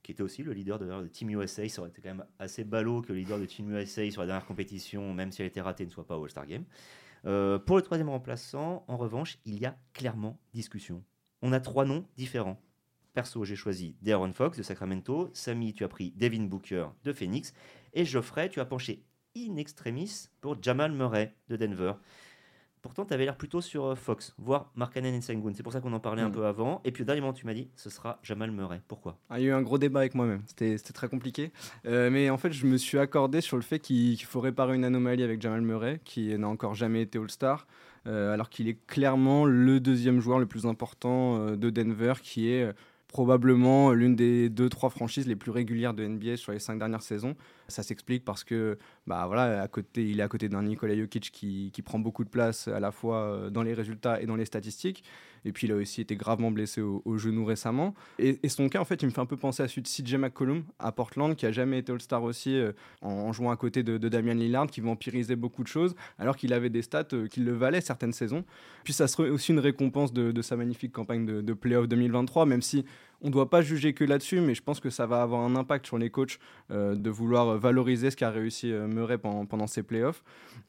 qui 0.02 0.12
était 0.12 0.22
aussi 0.22 0.42
le 0.42 0.54
leader 0.54 0.78
de, 0.78 1.06
Team 1.08 1.28
USA. 1.30 1.68
Ça 1.68 1.82
aurait 1.82 1.90
été 1.90 2.00
quand 2.00 2.08
même 2.08 2.24
assez 2.38 2.64
ballot 2.64 3.02
que 3.02 3.12
le 3.12 3.18
leader 3.18 3.38
de 3.38 3.44
Team 3.44 3.70
USA 3.76 4.10
sur 4.10 4.22
la 4.22 4.28
dernière 4.28 4.46
compétition, 4.46 5.12
même 5.12 5.32
si 5.32 5.42
elle 5.42 5.48
était 5.48 5.60
ratée, 5.60 5.84
ne 5.84 5.90
soit 5.90 6.06
pas 6.06 6.16
au 6.16 6.24
All-Star 6.24 6.46
Game. 6.46 6.64
Euh, 7.26 7.58
pour 7.58 7.76
le 7.76 7.82
troisième 7.82 8.08
remplaçant, 8.08 8.84
en 8.88 8.96
revanche, 8.96 9.38
il 9.44 9.58
y 9.60 9.66
a 9.66 9.76
clairement 9.92 10.38
discussion. 10.54 11.02
On 11.42 11.52
a 11.52 11.60
trois 11.60 11.84
noms 11.84 12.06
différents. 12.16 12.58
Perso, 13.16 13.46
j'ai 13.46 13.56
choisi 13.56 13.96
De'Aaron 14.02 14.34
Fox 14.34 14.58
de 14.58 14.62
Sacramento. 14.62 15.30
Samy, 15.32 15.72
tu 15.72 15.84
as 15.84 15.88
pris 15.88 16.12
Devin 16.18 16.42
Booker 16.42 16.88
de 17.02 17.14
Phoenix. 17.14 17.54
Et 17.94 18.04
Geoffrey, 18.04 18.50
tu 18.50 18.60
as 18.60 18.66
penché 18.66 19.06
in 19.34 19.56
extremis 19.56 20.28
pour 20.42 20.62
Jamal 20.62 20.92
Murray 20.92 21.34
de 21.48 21.56
Denver. 21.56 21.94
Pourtant, 22.82 23.06
tu 23.06 23.14
avais 23.14 23.24
l'air 23.24 23.38
plutôt 23.38 23.62
sur 23.62 23.86
euh, 23.86 23.94
Fox, 23.94 24.34
voire 24.36 24.70
Markkanen 24.74 25.14
et 25.14 25.22
Sengun. 25.22 25.54
C'est 25.54 25.62
pour 25.62 25.72
ça 25.72 25.80
qu'on 25.80 25.94
en 25.94 25.98
parlait 25.98 26.20
un 26.20 26.28
mm. 26.28 26.32
peu 26.32 26.44
avant. 26.44 26.82
Et 26.84 26.92
puis, 26.92 27.04
au 27.04 27.06
dernier 27.06 27.22
moment, 27.22 27.32
tu 27.32 27.46
m'as 27.46 27.54
dit, 27.54 27.70
ce 27.74 27.88
sera 27.88 28.20
Jamal 28.22 28.50
Murray. 28.50 28.82
Pourquoi? 28.86 29.18
Ah, 29.30 29.40
Il 29.40 29.44
y 29.44 29.46
a 29.46 29.52
eu 29.52 29.54
un 29.54 29.62
gros 29.62 29.78
débat 29.78 30.00
avec 30.00 30.14
moi-même. 30.14 30.42
C'était 30.46 30.76
très 30.76 31.08
compliqué. 31.08 31.52
Euh, 31.86 32.10
mais 32.10 32.28
en 32.28 32.36
fait, 32.36 32.52
je 32.52 32.66
me 32.66 32.76
suis 32.76 32.98
accordé 32.98 33.40
sur 33.40 33.56
le 33.56 33.62
fait 33.62 33.78
qu'il 33.78 34.22
faut 34.24 34.40
réparer 34.40 34.74
une 34.74 34.84
anomalie 34.84 35.22
avec 35.22 35.40
Jamal 35.40 35.62
Murray, 35.62 36.02
qui 36.04 36.36
n'a 36.36 36.48
encore 36.48 36.74
jamais 36.74 37.00
été 37.00 37.18
All-Star. 37.18 37.66
Euh, 38.06 38.34
alors 38.34 38.50
qu'il 38.50 38.68
est 38.68 38.86
clairement 38.86 39.46
le 39.46 39.80
deuxième 39.80 40.20
joueur 40.20 40.38
le 40.38 40.46
plus 40.46 40.66
important 40.66 41.56
de 41.56 41.70
Denver, 41.70 42.12
qui 42.22 42.50
est 42.50 42.74
probablement 43.16 43.92
l'une 43.92 44.14
des 44.14 44.50
deux 44.50 44.68
trois 44.68 44.90
franchises 44.90 45.26
les 45.26 45.36
plus 45.36 45.50
régulières 45.50 45.94
de 45.94 46.06
NBA 46.06 46.36
sur 46.36 46.52
les 46.52 46.58
cinq 46.58 46.78
dernières 46.78 47.00
saisons. 47.00 47.34
Ça 47.66 47.82
s'explique 47.82 48.26
parce 48.26 48.44
que 48.44 48.76
bah 49.06 49.24
voilà, 49.26 49.62
à 49.62 49.68
côté, 49.68 50.06
il 50.06 50.20
est 50.20 50.22
à 50.22 50.28
côté 50.28 50.50
d'un 50.50 50.62
Nikola 50.62 50.94
Jokic 50.94 51.30
qui, 51.32 51.70
qui, 51.72 51.80
prend 51.80 51.98
beaucoup 51.98 52.24
de 52.24 52.28
place 52.28 52.68
à 52.68 52.78
la 52.78 52.92
fois 52.92 53.20
euh, 53.20 53.48
dans 53.48 53.62
les 53.62 53.72
résultats 53.72 54.20
et 54.20 54.26
dans 54.26 54.36
les 54.36 54.44
statistiques. 54.44 55.02
Et 55.46 55.52
puis 55.52 55.68
il 55.68 55.72
a 55.72 55.76
aussi 55.76 56.00
été 56.00 56.16
gravement 56.16 56.50
blessé 56.50 56.80
au, 56.80 57.18
genou 57.18 57.44
récemment. 57.44 57.94
Et, 58.18 58.36
son 58.48 58.68
cas, 58.68 58.80
en 58.80 58.84
fait, 58.84 59.00
il 59.02 59.06
me 59.06 59.12
fait 59.12 59.20
un 59.20 59.26
peu 59.26 59.36
penser 59.36 59.62
à 59.62 59.68
celui 59.68 59.82
de 59.82 59.88
CJ 59.88 60.16
McCollum 60.16 60.64
à 60.80 60.90
Portland, 60.90 61.36
qui 61.36 61.46
a 61.46 61.52
jamais 61.52 61.78
été 61.78 61.92
All-Star 61.92 62.22
aussi 62.24 62.58
euh, 62.58 62.72
en, 63.00 63.32
jouant 63.32 63.52
à 63.52 63.56
côté 63.56 63.84
de, 63.84 63.96
Damian 63.96 64.34
Lillard, 64.34 64.66
qui 64.66 64.80
vampirisait 64.80 65.36
beaucoup 65.36 65.62
de 65.62 65.68
choses, 65.68 65.94
alors 66.18 66.36
qu'il 66.36 66.52
avait 66.52 66.68
des 66.68 66.82
stats 66.82 67.06
euh, 67.12 67.28
qui 67.28 67.40
le 67.40 67.52
valaient 67.52 67.80
certaines 67.80 68.12
saisons. 68.12 68.44
Puis 68.82 68.92
ça 68.92 69.06
serait 69.06 69.30
aussi 69.30 69.52
une 69.52 69.60
récompense 69.60 70.12
de, 70.12 70.42
sa 70.42 70.56
magnifique 70.56 70.92
campagne 70.92 71.24
de, 71.24 71.40
de 71.40 71.52
playoff 71.52 71.86
2023, 71.86 72.44
même 72.44 72.62
si 72.62 72.84
on 73.22 73.28
ne 73.28 73.32
doit 73.32 73.50
pas 73.50 73.62
juger 73.62 73.92
que 73.92 74.04
là-dessus, 74.04 74.40
mais 74.40 74.54
je 74.54 74.62
pense 74.62 74.80
que 74.80 74.90
ça 74.90 75.06
va 75.06 75.22
avoir 75.22 75.42
un 75.42 75.56
impact 75.56 75.86
sur 75.86 75.98
les 75.98 76.10
coachs 76.10 76.38
euh, 76.70 76.94
de 76.94 77.10
vouloir 77.10 77.58
valoriser 77.58 78.10
ce 78.10 78.16
qu'a 78.16 78.30
réussi 78.30 78.72
Murray 78.72 79.18
pendant, 79.18 79.46
pendant 79.46 79.66
ses 79.66 79.82
playoffs. 79.82 80.22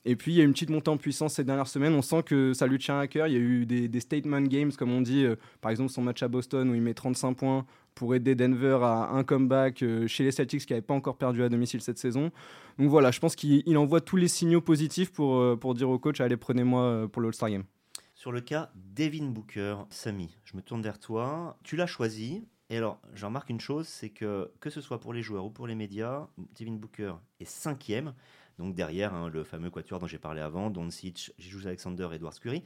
Et 0.05 0.15
puis, 0.15 0.31
il 0.31 0.37
y 0.37 0.41
a 0.41 0.43
une 0.43 0.53
petite 0.53 0.69
montée 0.69 0.89
en 0.89 0.97
puissance 0.97 1.33
ces 1.33 1.43
dernières 1.43 1.67
semaines. 1.67 1.93
On 1.93 2.01
sent 2.01 2.23
que 2.23 2.53
ça 2.53 2.65
lui 2.67 2.77
tient 2.77 2.99
à 2.99 3.07
cœur. 3.07 3.27
Il 3.27 3.33
y 3.33 3.35
a 3.35 3.39
eu 3.39 3.65
des, 3.65 3.99
statement 3.99 4.41
games 4.41 4.71
comme 4.71 4.91
on 4.91 5.01
dit. 5.01 5.25
Euh, 5.25 5.35
par 5.61 5.71
exemple, 5.71 5.91
son 5.91 6.01
match 6.01 6.23
à 6.23 6.27
Boston 6.27 6.69
où 6.69 6.75
il 6.75 6.81
met 6.81 6.93
35 6.93 7.33
points 7.33 7.65
pour 7.95 8.15
aider 8.15 8.35
Denver 8.35 8.79
à 8.81 9.09
un 9.11 9.23
comeback 9.23 9.83
euh, 9.83 10.07
chez 10.07 10.23
les 10.23 10.31
Celtics 10.31 10.65
qui 10.65 10.73
n'avaient 10.73 10.81
pas 10.81 10.93
encore 10.93 11.17
perdu 11.17 11.43
à 11.43 11.49
domicile 11.49 11.81
cette 11.81 11.97
saison. 11.97 12.31
Donc 12.77 12.89
voilà, 12.89 13.11
je 13.11 13.19
pense 13.19 13.35
qu'il 13.35 13.77
envoie 13.77 14.01
tous 14.01 14.17
les 14.17 14.27
signaux 14.27 14.61
positifs 14.61 15.11
pour, 15.11 15.37
euh, 15.37 15.55
pour 15.55 15.73
dire 15.73 15.89
au 15.89 15.99
coach 15.99 16.21
allez, 16.21 16.37
prenez-moi 16.37 17.07
pour 17.11 17.21
le 17.21 17.29
All-Star 17.29 17.49
Game. 17.49 17.63
Sur 18.17 18.31
le 18.31 18.41
cas 18.41 18.71
Devin 18.73 19.27
Booker, 19.27 19.77
Samy, 19.91 20.35
je 20.43 20.57
me 20.57 20.63
tourne 20.63 20.81
vers 20.81 20.99
toi. 20.99 21.55
Tu 21.61 21.75
l'as 21.75 21.85
choisi. 21.85 22.43
Et 22.71 22.77
alors, 22.77 22.99
j'en 23.13 23.27
remarque 23.27 23.51
une 23.51 23.59
chose, 23.59 23.87
c'est 23.87 24.09
que 24.09 24.51
que 24.59 24.71
ce 24.71 24.81
soit 24.81 24.99
pour 24.99 25.13
les 25.13 25.21
joueurs 25.21 25.45
ou 25.45 25.51
pour 25.51 25.67
les 25.67 25.75
médias, 25.75 26.27
Devin 26.59 26.71
Booker 26.71 27.13
est 27.39 27.45
cinquième. 27.45 28.15
Donc 28.57 28.73
derrière 28.73 29.13
hein, 29.13 29.29
le 29.29 29.43
fameux 29.43 29.69
quatuor 29.69 29.99
dont 29.99 30.07
j'ai 30.07 30.17
parlé 30.17 30.41
avant, 30.41 30.71
Doncic, 30.71 31.31
Jijous 31.37 31.67
Alexander, 31.67 32.09
Edward 32.11 32.39
Curry. 32.39 32.63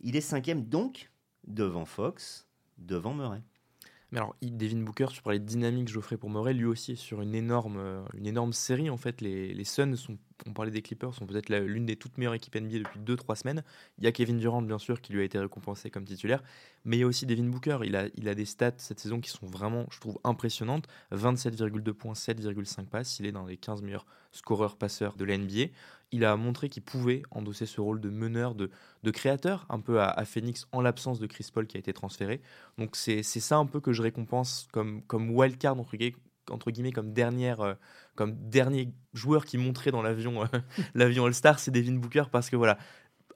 Il 0.00 0.16
est 0.16 0.20
cinquième 0.20 0.64
donc 0.64 1.12
devant 1.46 1.84
Fox, 1.84 2.48
devant 2.76 3.14
Murray. 3.14 3.44
Mais 4.10 4.18
alors, 4.18 4.34
Devin 4.40 4.80
Booker, 4.80 5.08
sur 5.10 5.30
les 5.30 5.38
dynamiques 5.38 5.86
que 5.86 5.92
Geoffrey 5.92 6.16
pour 6.16 6.30
Murray, 6.30 6.54
lui 6.54 6.64
aussi 6.64 6.92
est 6.92 6.96
sur 6.96 7.20
une 7.20 7.34
énorme, 7.34 7.76
euh, 7.78 8.52
série. 8.52 8.88
En 8.88 8.96
fait, 8.96 9.20
les, 9.20 9.64
Suns 9.64 9.96
sont 9.96 10.16
on 10.46 10.52
parlait 10.52 10.70
des 10.70 10.82
Clippers, 10.82 11.14
sont 11.14 11.26
peut-être 11.26 11.48
l'une 11.48 11.84
des 11.84 11.96
toutes 11.96 12.16
meilleures 12.16 12.34
équipes 12.34 12.54
NBA 12.56 12.78
depuis 12.78 13.00
2-3 13.00 13.34
semaines. 13.36 13.64
Il 13.98 14.04
y 14.04 14.06
a 14.06 14.12
Kevin 14.12 14.38
Durant, 14.38 14.62
bien 14.62 14.78
sûr, 14.78 15.00
qui 15.00 15.12
lui 15.12 15.20
a 15.20 15.24
été 15.24 15.38
récompensé 15.38 15.90
comme 15.90 16.04
titulaire, 16.04 16.42
mais 16.84 16.96
il 16.96 17.00
y 17.00 17.02
a 17.02 17.06
aussi 17.06 17.26
Devin 17.26 17.48
Booker. 17.48 17.78
Il 17.84 17.96
a, 17.96 18.06
il 18.14 18.28
a 18.28 18.34
des 18.34 18.44
stats 18.44 18.72
cette 18.78 19.00
saison 19.00 19.20
qui 19.20 19.30
sont 19.30 19.46
vraiment, 19.46 19.86
je 19.90 20.00
trouve, 20.00 20.18
impressionnantes 20.24 20.86
27,2 21.12 21.92
points, 21.92 22.12
7,5 22.12 22.86
passes. 22.86 23.18
Il 23.18 23.26
est 23.26 23.32
dans 23.32 23.46
les 23.46 23.56
15 23.56 23.82
meilleurs 23.82 24.06
scoreurs-passeurs 24.32 25.16
de 25.16 25.24
la 25.24 25.36
NBA. 25.36 25.72
Il 26.10 26.24
a 26.24 26.36
montré 26.36 26.68
qu'il 26.68 26.82
pouvait 26.82 27.22
endosser 27.30 27.66
ce 27.66 27.80
rôle 27.80 28.00
de 28.00 28.08
meneur, 28.08 28.54
de, 28.54 28.70
de 29.02 29.10
créateur, 29.10 29.66
un 29.68 29.80
peu 29.80 30.00
à, 30.00 30.24
Phoenix 30.24 30.66
en 30.72 30.80
l'absence 30.80 31.18
de 31.18 31.26
Chris 31.26 31.48
Paul 31.52 31.66
qui 31.66 31.76
a 31.76 31.80
été 31.80 31.92
transféré. 31.92 32.40
Donc 32.78 32.96
c'est 32.96 33.22
ça 33.22 33.56
un 33.56 33.66
peu 33.66 33.80
que 33.80 33.92
je 33.92 34.02
récompense 34.02 34.68
comme, 34.72 35.02
comme 35.02 35.30
wildcard, 35.30 35.78
entre 35.78 35.96
entre 36.50 36.70
guillemets 36.70 36.92
comme 36.92 37.12
dernière 37.12 37.60
euh, 37.60 37.74
comme 38.14 38.34
dernier 38.48 38.90
joueur 39.12 39.44
qui 39.44 39.58
montrait 39.58 39.90
dans 39.90 40.00
l'avion 40.00 40.44
euh, 40.44 40.46
l'avion 40.94 41.26
All-Star 41.26 41.58
c'est 41.58 41.70
Devin 41.70 41.96
Booker 41.96 42.24
parce 42.32 42.48
que 42.48 42.56
voilà 42.56 42.78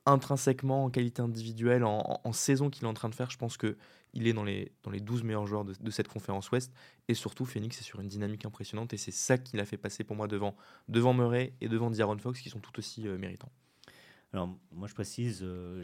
intrinsèquement, 0.06 0.84
en 0.84 0.90
qualité 0.90 1.22
individuelle, 1.22 1.84
en, 1.84 2.32
saison 2.32 2.70
qu'il 2.70 2.84
est 2.84 2.88
en 2.88 2.94
train 2.94 3.08
de 3.08 3.14
faire, 3.14 3.30
je 3.30 3.38
pense 3.38 3.56
que 3.56 3.76
il 4.14 4.26
est 4.26 4.32
dans 4.32 4.44
les, 4.44 4.72
dans 4.82 4.90
les 4.90 5.00
12 5.00 5.22
meilleurs 5.22 5.46
joueurs 5.46 5.64
de, 5.64 5.90
cette 5.90 6.08
conférence 6.08 6.50
Ouest. 6.50 6.72
Et 7.08 7.14
surtout, 7.14 7.44
Phoenix 7.44 7.80
est 7.80 7.84
sur 7.84 8.00
une 8.00 8.08
dynamique 8.08 8.44
impressionnante. 8.44 8.92
Et 8.92 8.96
c'est 8.96 9.12
ça 9.12 9.38
qui 9.38 9.56
l'a 9.56 9.64
fait 9.64 9.76
passer 9.76 10.04
pour 10.04 10.16
moi 10.16 10.28
devant, 10.28 10.54
devant 10.88 11.14
Murray 11.14 11.54
et 11.60 11.68
devant 11.68 11.90
D'Aaron 11.90 12.18
Fox, 12.18 12.40
qui 12.40 12.50
sont 12.50 12.60
tout 12.60 12.78
aussi 12.78 13.08
euh, 13.08 13.16
méritants. 13.18 13.52
Alors, 14.32 14.48
moi, 14.70 14.88
je 14.88 14.94
précise, 14.94 15.40
euh, 15.42 15.82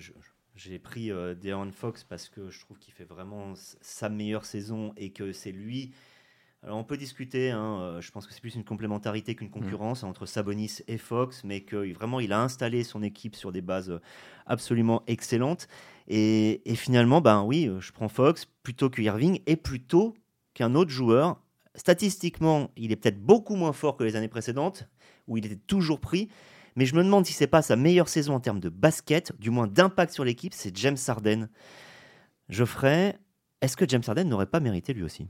j'ai 0.54 0.78
pris 0.78 1.10
euh, 1.10 1.34
Fox 1.72 2.04
parce 2.04 2.28
que 2.28 2.50
je 2.50 2.60
trouve 2.60 2.78
qu'il 2.78 2.94
fait 2.94 3.04
vraiment 3.04 3.54
sa 3.80 4.08
meilleure 4.08 4.44
saison 4.44 4.92
et 4.96 5.10
que 5.10 5.32
c'est 5.32 5.52
lui 5.52 5.92
alors 6.64 6.76
on 6.76 6.84
peut 6.84 6.96
discuter, 6.96 7.52
hein, 7.52 7.78
euh, 7.80 8.00
je 8.00 8.10
pense 8.10 8.26
que 8.26 8.34
c'est 8.34 8.40
plus 8.40 8.56
une 8.56 8.64
complémentarité 8.64 9.36
qu'une 9.36 9.50
concurrence 9.50 10.02
entre 10.02 10.26
Sabonis 10.26 10.80
et 10.88 10.98
Fox, 10.98 11.44
mais 11.44 11.60
que 11.60 11.92
vraiment 11.92 12.18
il 12.18 12.32
a 12.32 12.42
installé 12.42 12.82
son 12.82 13.02
équipe 13.04 13.36
sur 13.36 13.52
des 13.52 13.62
bases 13.62 14.00
absolument 14.44 15.04
excellentes. 15.06 15.68
Et, 16.08 16.62
finalement, 16.74 17.20
ben 17.20 17.42
oui, 17.42 17.68
euh, 17.68 17.80
je 17.80 17.92
prends 17.92 18.08
Fox 18.08 18.46
plutôt 18.62 18.88
que 18.88 19.02
Irving 19.02 19.40
et 19.46 19.56
plutôt 19.56 20.14
qu'un 20.54 20.74
autre 20.74 20.90
joueur. 20.90 21.40
Statistiquement, 21.74 22.70
il 22.76 22.92
est 22.92 22.96
peut-être 22.96 23.22
beaucoup 23.22 23.56
moins 23.56 23.74
fort 23.74 23.96
que 23.96 24.04
les 24.04 24.16
années 24.16 24.28
précédentes, 24.28 24.88
où 25.26 25.36
il 25.36 25.44
était 25.44 25.56
toujours 25.56 26.00
pris. 26.00 26.28
Mais 26.76 26.86
je 26.86 26.94
me 26.94 27.04
demande 27.04 27.26
si 27.26 27.34
c'est 27.34 27.46
pas 27.46 27.60
sa 27.60 27.76
meilleure 27.76 28.08
saison 28.08 28.34
en 28.34 28.40
termes 28.40 28.60
de 28.60 28.70
basket, 28.70 29.38
du 29.38 29.50
moins 29.50 29.66
d'impact 29.66 30.12
sur 30.12 30.24
l'équipe, 30.24 30.54
c'est 30.54 30.74
James 30.76 30.96
Harden. 31.06 31.48
Geoffrey, 32.48 33.18
est-ce 33.60 33.76
que 33.76 33.86
James 33.86 34.02
Harden 34.06 34.24
n'aurait 34.24 34.46
pas 34.46 34.60
mérité 34.60 34.94
lui 34.94 35.02
aussi? 35.02 35.28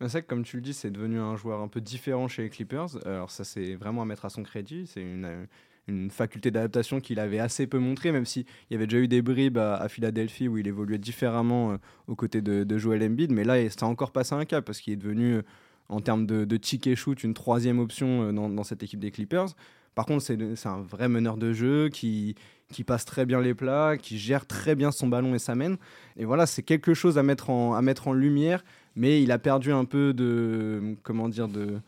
C'est 0.00 0.08
vrai 0.08 0.22
que 0.22 0.28
comme 0.28 0.44
tu 0.44 0.56
le 0.56 0.62
dis, 0.62 0.74
c'est 0.74 0.90
devenu 0.90 1.18
un 1.18 1.36
joueur 1.36 1.60
un 1.60 1.68
peu 1.68 1.80
différent 1.80 2.28
chez 2.28 2.42
les 2.42 2.50
Clippers. 2.50 3.04
Alors 3.06 3.30
ça, 3.30 3.44
c'est 3.44 3.74
vraiment 3.74 4.02
à 4.02 4.04
mettre 4.04 4.26
à 4.26 4.28
son 4.28 4.42
crédit. 4.42 4.86
C'est 4.86 5.02
une, 5.02 5.48
une, 5.88 6.10
faculté 6.10 6.50
d'adaptation 6.50 7.00
qu'il 7.00 7.18
avait 7.20 7.38
assez 7.38 7.66
peu 7.66 7.78
montré, 7.78 8.12
même 8.12 8.24
s'il 8.24 8.44
y 8.70 8.74
avait 8.74 8.86
déjà 8.86 9.02
eu 9.02 9.08
des 9.08 9.22
bribes 9.22 9.58
à, 9.58 9.88
Philadelphie 9.88 10.48
où 10.48 10.58
il 10.58 10.66
évoluait 10.66 10.98
différemment 10.98 11.72
euh, 11.72 11.76
aux 12.06 12.14
côtés 12.14 12.40
de, 12.40 12.64
de, 12.64 12.78
Joel 12.78 13.02
Embiid. 13.02 13.32
Mais 13.32 13.44
là, 13.44 13.56
ça 13.70 13.86
a 13.86 13.88
encore 13.88 14.12
passé 14.12 14.34
un 14.34 14.44
cap 14.44 14.64
parce 14.64 14.80
qu'il 14.80 14.92
est 14.92 14.96
devenu, 14.96 15.34
euh, 15.34 15.42
en 15.88 16.00
termes 16.00 16.26
de, 16.26 16.44
de 16.44 16.56
tick 16.56 16.94
shoot, 16.94 17.22
une 17.22 17.34
troisième 17.34 17.78
option 17.78 18.28
euh, 18.28 18.32
dans, 18.32 18.64
cette 18.64 18.82
équipe 18.82 19.00
des 19.00 19.10
Clippers. 19.10 19.48
Par 19.94 20.06
contre, 20.06 20.22
c'est 20.22 20.66
un 20.66 20.80
vrai 20.80 21.08
meneur 21.08 21.36
de 21.36 21.52
jeu 21.52 21.88
qui, 21.88 22.36
qui 22.70 22.84
passe 22.84 23.04
très 23.04 23.26
bien 23.26 23.40
les 23.40 23.54
plats, 23.54 23.96
qui 23.96 24.16
gère 24.16 24.46
très 24.46 24.76
bien 24.76 24.92
son 24.92 25.08
ballon 25.08 25.34
et 25.34 25.40
sa 25.40 25.56
main. 25.56 25.76
Et 26.16 26.24
voilà, 26.24 26.46
c'est 26.46 26.62
quelque 26.62 26.94
chose 26.94 27.18
à 27.18 27.24
mettre 27.24 27.50
en, 27.50 27.74
à 27.74 27.82
mettre 27.82 28.06
en 28.06 28.12
lumière 28.12 28.62
mais 28.98 29.22
il 29.22 29.30
a 29.30 29.38
perdu 29.38 29.72
un 29.72 29.84
peu 29.84 30.12
de 30.12 30.96
comment 31.04 31.28
dire 31.28 31.48
de 31.48 31.78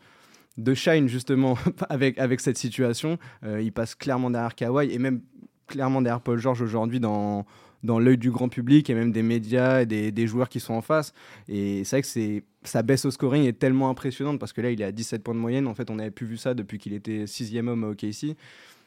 de 0.57 0.73
shine 0.73 1.07
justement 1.07 1.57
avec 1.89 2.17
avec 2.19 2.39
cette 2.39 2.57
situation. 2.57 3.17
Euh, 3.43 3.61
il 3.61 3.71
passe 3.71 3.95
clairement 3.95 4.29
derrière 4.29 4.55
Kawhi 4.55 4.91
et 4.91 4.99
même 4.99 5.21
clairement 5.67 6.01
derrière 6.01 6.21
Paul 6.21 6.39
George 6.39 6.61
aujourd'hui 6.61 6.99
dans 6.99 7.45
dans 7.83 7.99
l'œil 7.99 8.17
du 8.17 8.31
grand 8.31 8.49
public 8.49 8.89
et 8.89 8.93
même 8.93 9.11
des 9.11 9.23
médias 9.23 9.81
et 9.81 9.85
des, 9.85 10.11
des 10.11 10.27
joueurs 10.27 10.49
qui 10.49 10.59
sont 10.59 10.73
en 10.73 10.81
face. 10.81 11.13
Et 11.47 11.83
c'est 11.83 11.95
vrai 11.95 12.01
que 12.01 12.07
c'est, 12.07 12.43
sa 12.63 12.83
baisse 12.83 13.05
au 13.05 13.11
scoring 13.11 13.45
est 13.45 13.57
tellement 13.57 13.89
impressionnante 13.89 14.39
parce 14.39 14.53
que 14.53 14.61
là, 14.61 14.71
il 14.71 14.81
est 14.81 14.85
à 14.85 14.91
17 14.91 15.23
points 15.23 15.33
de 15.33 15.39
moyenne. 15.39 15.67
En 15.67 15.73
fait, 15.73 15.89
on 15.89 15.95
n'avait 15.95 16.11
plus 16.11 16.27
vu 16.27 16.37
ça 16.37 16.53
depuis 16.53 16.77
qu'il 16.77 16.93
était 16.93 17.25
sixième 17.27 17.67
homme 17.67 17.83
au 17.83 17.91
OKC. 17.91 18.37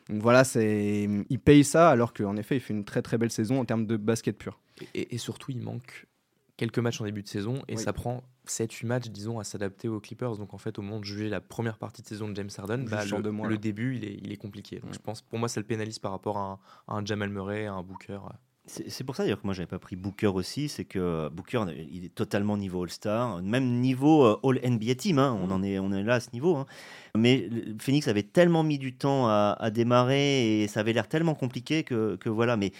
Donc 0.08 0.22
voilà, 0.22 0.44
c'est, 0.44 1.08
il 1.28 1.38
paye 1.40 1.64
ça 1.64 1.90
alors 1.90 2.12
qu'en 2.12 2.36
effet, 2.36 2.56
il 2.56 2.60
fait 2.60 2.74
une 2.74 2.84
très 2.84 3.02
très 3.02 3.18
belle 3.18 3.30
saison 3.30 3.58
en 3.58 3.64
termes 3.64 3.86
de 3.86 3.96
basket 3.96 4.36
pur. 4.36 4.60
Et, 4.94 5.14
et 5.14 5.18
surtout, 5.18 5.50
il 5.50 5.60
manque 5.60 6.06
quelques 6.56 6.78
matchs 6.78 7.00
en 7.00 7.04
début 7.04 7.22
de 7.22 7.28
saison 7.28 7.62
et 7.68 7.76
ça 7.76 7.92
prend 7.92 8.22
7-8 8.46 8.86
matchs, 8.86 9.08
disons, 9.08 9.38
à 9.38 9.44
s'adapter 9.44 9.88
aux 9.88 10.00
Clippers. 10.00 10.36
Donc 10.36 10.54
en 10.54 10.58
fait, 10.58 10.78
au 10.78 10.82
moment 10.82 11.00
de 11.00 11.04
juger 11.04 11.28
la 11.28 11.40
première 11.40 11.78
partie 11.78 12.02
de 12.02 12.06
saison 12.06 12.28
de 12.28 12.36
James 12.36 12.50
Harden, 12.56 12.84
bah, 12.84 13.04
le, 13.04 13.58
début, 13.58 13.96
il 13.96 14.04
est, 14.04 14.18
il 14.22 14.32
est 14.32 14.36
compliqué. 14.36 14.80
Donc 14.80 14.94
je 14.94 14.98
pense, 14.98 15.22
pour 15.22 15.38
moi, 15.38 15.48
ça 15.48 15.60
le 15.60 15.66
pénalise 15.66 15.98
par 15.98 16.12
rapport 16.12 16.38
à 16.38 16.58
un, 16.88 17.04
Jamal 17.04 17.30
Murray, 17.30 17.66
à 17.66 17.74
un 17.74 17.82
Booker. 17.82 18.18
C'est 18.66 19.04
pour 19.04 19.14
ça 19.14 19.24
d'ailleurs 19.24 19.42
que 19.42 19.46
moi 19.46 19.52
j'avais 19.52 19.66
pas 19.66 19.78
pris 19.78 19.94
Booker 19.94 20.28
aussi, 20.28 20.70
c'est 20.70 20.86
que 20.86 21.28
Booker 21.28 21.66
il 21.92 22.06
est 22.06 22.14
totalement 22.14 22.56
niveau 22.56 22.82
All-Star, 22.82 23.42
même 23.42 23.80
niveau 23.80 24.24
euh, 24.24 24.40
All 24.42 24.58
NBA 24.64 24.94
Team, 24.94 25.18
hein. 25.18 25.38
on 25.38 25.50
en 25.50 25.62
est 25.62 25.78
on 25.78 25.92
est 25.92 26.02
là 26.02 26.14
à 26.14 26.20
ce 26.20 26.30
niveau. 26.32 26.56
Hein. 26.56 26.64
Mais 27.14 27.50
Phoenix 27.78 28.08
avait 28.08 28.22
tellement 28.22 28.62
mis 28.62 28.78
du 28.78 28.96
temps 28.96 29.28
à, 29.28 29.54
à 29.60 29.70
démarrer 29.70 30.62
et 30.62 30.68
ça 30.68 30.80
avait 30.80 30.94
l'air 30.94 31.08
tellement 31.08 31.34
compliqué 31.34 31.84
que, 31.84 32.16
que 32.16 32.30
voilà. 32.30 32.56
Mais 32.56 32.72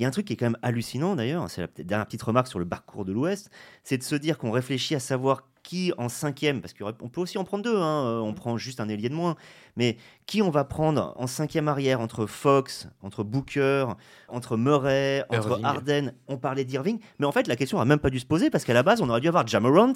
il 0.00 0.04
y 0.04 0.06
a 0.06 0.08
un 0.08 0.12
truc 0.12 0.26
qui 0.26 0.32
est 0.32 0.36
quand 0.36 0.46
même 0.46 0.56
hallucinant 0.62 1.14
d'ailleurs, 1.14 1.50
c'est 1.50 1.60
la 1.60 1.68
dernière 1.84 2.06
petite 2.06 2.22
remarque 2.22 2.48
sur 2.48 2.58
le 2.58 2.66
parcours 2.66 3.04
de 3.04 3.12
l'Ouest, 3.12 3.50
c'est 3.84 3.98
de 3.98 4.02
se 4.02 4.14
dire 4.14 4.38
qu'on 4.38 4.50
réfléchit 4.50 4.94
à 4.94 4.98
savoir 4.98 5.44
qui 5.62 5.92
en 5.98 6.08
cinquième, 6.08 6.62
parce 6.62 6.72
qu'on 6.72 7.10
peut 7.10 7.20
aussi 7.20 7.36
en 7.36 7.44
prendre 7.44 7.62
deux, 7.62 7.76
hein, 7.76 8.06
euh, 8.06 8.18
on 8.20 8.32
prend 8.32 8.56
juste 8.56 8.80
un 8.80 8.88
ailier 8.88 9.10
de 9.10 9.14
moins, 9.14 9.36
mais 9.76 9.98
qui 10.24 10.40
on 10.40 10.48
va 10.48 10.64
prendre 10.64 11.12
en 11.16 11.26
cinquième 11.26 11.68
arrière 11.68 12.00
entre 12.00 12.24
Fox, 12.24 12.88
entre 13.02 13.24
Booker, 13.24 13.88
entre 14.28 14.56
Murray, 14.56 15.22
entre 15.28 15.60
Harden, 15.62 16.14
on 16.28 16.38
parlait 16.38 16.64
d'Irving, 16.64 16.98
mais 17.18 17.26
en 17.26 17.32
fait 17.32 17.46
la 17.46 17.56
question 17.56 17.76
n'a 17.76 17.84
même 17.84 17.98
pas 17.98 18.08
dû 18.08 18.20
se 18.20 18.26
poser 18.26 18.48
parce 18.48 18.64
qu'à 18.64 18.72
la 18.72 18.82
base 18.82 19.02
on 19.02 19.10
aurait 19.10 19.20
dû 19.20 19.28
avoir 19.28 19.46
Jamorant, 19.46 19.92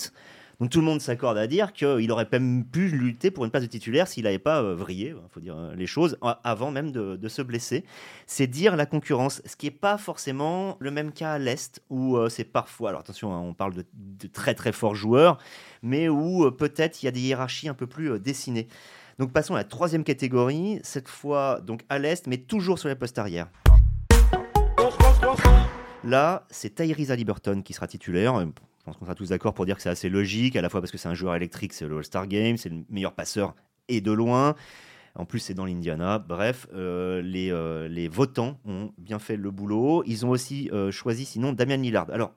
donc 0.60 0.70
tout 0.70 0.80
le 0.80 0.84
monde 0.84 1.00
s'accorde 1.00 1.36
à 1.36 1.46
dire 1.46 1.72
qu'il 1.72 2.10
aurait 2.12 2.28
même 2.30 2.64
pu 2.64 2.88
lutter 2.88 3.30
pour 3.30 3.44
une 3.44 3.50
place 3.50 3.62
de 3.62 3.68
titulaire 3.68 4.08
s'il 4.08 4.24
n'avait 4.24 4.38
pas 4.38 4.62
euh, 4.62 4.74
vrillé, 4.74 5.08
il 5.10 5.30
faut 5.30 5.40
dire 5.40 5.56
euh, 5.56 5.74
les 5.74 5.86
choses, 5.86 6.18
avant 6.44 6.70
même 6.70 6.92
de, 6.92 7.28
se 7.28 7.42
blesser. 7.42 7.84
C'est 8.26 8.46
dire 8.46 8.76
la 8.76 8.86
concurrence, 8.86 9.42
ce 9.44 9.56
qui 9.56 9.66
n'est 9.66 9.72
pas 9.72 9.98
forcément 9.98 10.76
le 10.78 10.90
même 10.90 11.12
cas 11.12 11.32
à 11.32 11.38
l'Est, 11.38 11.82
où 11.90 12.16
euh, 12.16 12.28
c'est 12.28 12.44
parfois, 12.44 12.90
alors 12.90 13.00
attention, 13.00 13.34
hein, 13.34 13.40
on 13.40 13.54
parle 13.54 13.74
de, 13.74 13.84
très 14.32 14.54
très 14.54 14.72
forts 14.72 14.94
joueurs, 14.94 15.38
mais 15.82 16.08
où 16.08 16.50
peut-être 16.52 17.02
il 17.02 17.06
y 17.06 17.08
a 17.08 17.12
des 17.12 17.20
hiérarchies 17.20 17.68
un 17.68 17.74
peu 17.74 17.86
plus 17.86 18.18
dessinées. 18.20 18.68
Donc 19.18 19.32
passons 19.32 19.54
à 19.54 19.58
la 19.58 19.64
troisième 19.64 20.04
catégorie, 20.04 20.80
cette 20.82 21.08
fois 21.08 21.60
donc 21.60 21.82
à 21.88 21.98
l'Est, 21.98 22.26
mais 22.26 22.38
toujours 22.38 22.78
sur 22.78 22.88
les 22.88 22.94
postes 22.94 23.18
arrière. 23.18 23.48
Là, 26.04 26.46
c'est 26.50 26.74
Tyrese 26.74 27.10
Halliburton 27.10 27.62
qui 27.62 27.72
sera 27.72 27.86
titulaire. 27.86 28.44
Je 28.84 28.90
pense 28.90 28.98
qu'on 28.98 29.06
sera 29.06 29.14
tous 29.14 29.30
d'accord 29.30 29.54
pour 29.54 29.64
dire 29.64 29.76
que 29.76 29.82
c'est 29.82 29.88
assez 29.88 30.10
logique, 30.10 30.56
à 30.56 30.60
la 30.60 30.68
fois 30.68 30.82
parce 30.82 30.92
que 30.92 30.98
c'est 30.98 31.08
un 31.08 31.14
joueur 31.14 31.34
électrique, 31.34 31.72
c'est 31.72 31.88
le 31.88 31.96
All-Star 31.96 32.26
Game, 32.26 32.58
c'est 32.58 32.68
le 32.68 32.84
meilleur 32.90 33.14
passeur 33.14 33.54
et 33.88 34.02
de 34.02 34.12
loin. 34.12 34.54
En 35.14 35.24
plus, 35.24 35.38
c'est 35.38 35.54
dans 35.54 35.64
l'Indiana. 35.64 36.18
Bref, 36.18 36.66
euh, 36.74 37.22
les, 37.22 37.50
euh, 37.50 37.88
les, 37.88 38.08
votants 38.08 38.60
ont 38.66 38.92
bien 38.98 39.18
fait 39.18 39.36
le 39.36 39.50
boulot. 39.50 40.02
Ils 40.06 40.26
ont 40.26 40.28
aussi 40.28 40.68
euh, 40.74 40.90
choisi, 40.90 41.24
sinon, 41.24 41.54
Damian 41.54 41.78
Lillard. 41.78 42.10
Alors, 42.10 42.34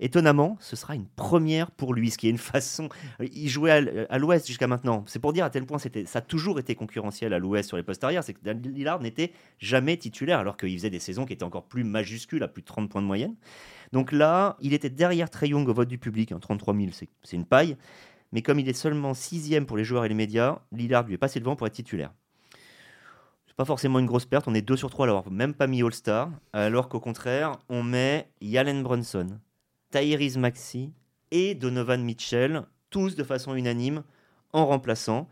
étonnamment, 0.00 0.56
ce 0.60 0.76
sera 0.76 0.94
une 0.94 1.06
première 1.06 1.70
pour 1.70 1.94
lui, 1.94 2.10
ce 2.10 2.18
qui 2.18 2.26
est 2.26 2.30
une 2.30 2.38
façon. 2.38 2.88
Il 3.20 3.48
jouait 3.48 4.06
à 4.08 4.18
l'ouest 4.18 4.46
jusqu'à 4.46 4.66
maintenant. 4.66 5.04
C'est 5.06 5.18
pour 5.18 5.32
dire 5.32 5.44
à 5.44 5.50
tel 5.50 5.64
point 5.64 5.78
ça 5.78 6.18
a 6.18 6.20
toujours 6.20 6.58
été 6.58 6.74
concurrentiel 6.74 7.32
à 7.32 7.38
l'ouest 7.38 7.68
sur 7.68 7.76
les 7.76 7.82
postes 7.82 8.04
arrière. 8.04 8.22
C'est 8.24 8.34
que 8.34 8.42
Damian 8.42 8.70
Lillard 8.72 9.00
n'était 9.00 9.32
jamais 9.58 9.96
titulaire, 9.96 10.38
alors 10.38 10.56
qu'il 10.56 10.76
faisait 10.76 10.90
des 10.90 11.00
saisons 11.00 11.24
qui 11.24 11.32
étaient 11.32 11.44
encore 11.44 11.64
plus 11.64 11.84
majuscules, 11.84 12.42
à 12.42 12.48
plus 12.48 12.62
de 12.62 12.66
30 12.66 12.90
points 12.90 13.02
de 13.02 13.06
moyenne. 13.06 13.34
Donc 13.92 14.12
là, 14.12 14.56
il 14.60 14.74
était 14.74 14.90
derrière 14.90 15.30
Trey 15.30 15.48
Young 15.48 15.68
au 15.68 15.74
vote 15.74 15.88
du 15.88 15.98
public, 15.98 16.34
33 16.38 16.74
000, 16.74 16.88
c'est 16.92 17.36
une 17.36 17.46
paille. 17.46 17.76
Mais 18.32 18.42
comme 18.42 18.58
il 18.58 18.68
est 18.68 18.74
seulement 18.74 19.14
sixième 19.14 19.66
pour 19.66 19.76
les 19.76 19.84
joueurs 19.84 20.04
et 20.04 20.08
les 20.08 20.14
médias, 20.14 20.58
Lillard 20.72 21.06
lui 21.06 21.14
est 21.14 21.18
passé 21.18 21.38
devant 21.40 21.56
pour 21.56 21.66
être 21.66 21.74
titulaire. 21.74 22.12
Pas 23.56 23.64
forcément 23.64 23.98
une 23.98 24.06
grosse 24.06 24.26
perte, 24.26 24.48
on 24.48 24.54
est 24.54 24.60
2 24.60 24.76
sur 24.76 24.90
3 24.90 25.06
à 25.06 25.06
l'avoir 25.06 25.30
même 25.30 25.54
pas 25.54 25.66
mis 25.66 25.82
All-Star, 25.82 26.30
alors 26.52 26.90
qu'au 26.90 27.00
contraire, 27.00 27.52
on 27.70 27.82
met 27.82 28.28
Yalen 28.42 28.82
Brunson, 28.82 29.38
Tyrese 29.90 30.36
Maxi 30.38 30.92
et 31.30 31.54
Donovan 31.54 32.02
Mitchell, 32.02 32.62
tous 32.90 33.16
de 33.16 33.24
façon 33.24 33.54
unanime, 33.54 34.02
en 34.52 34.66
remplaçant. 34.66 35.28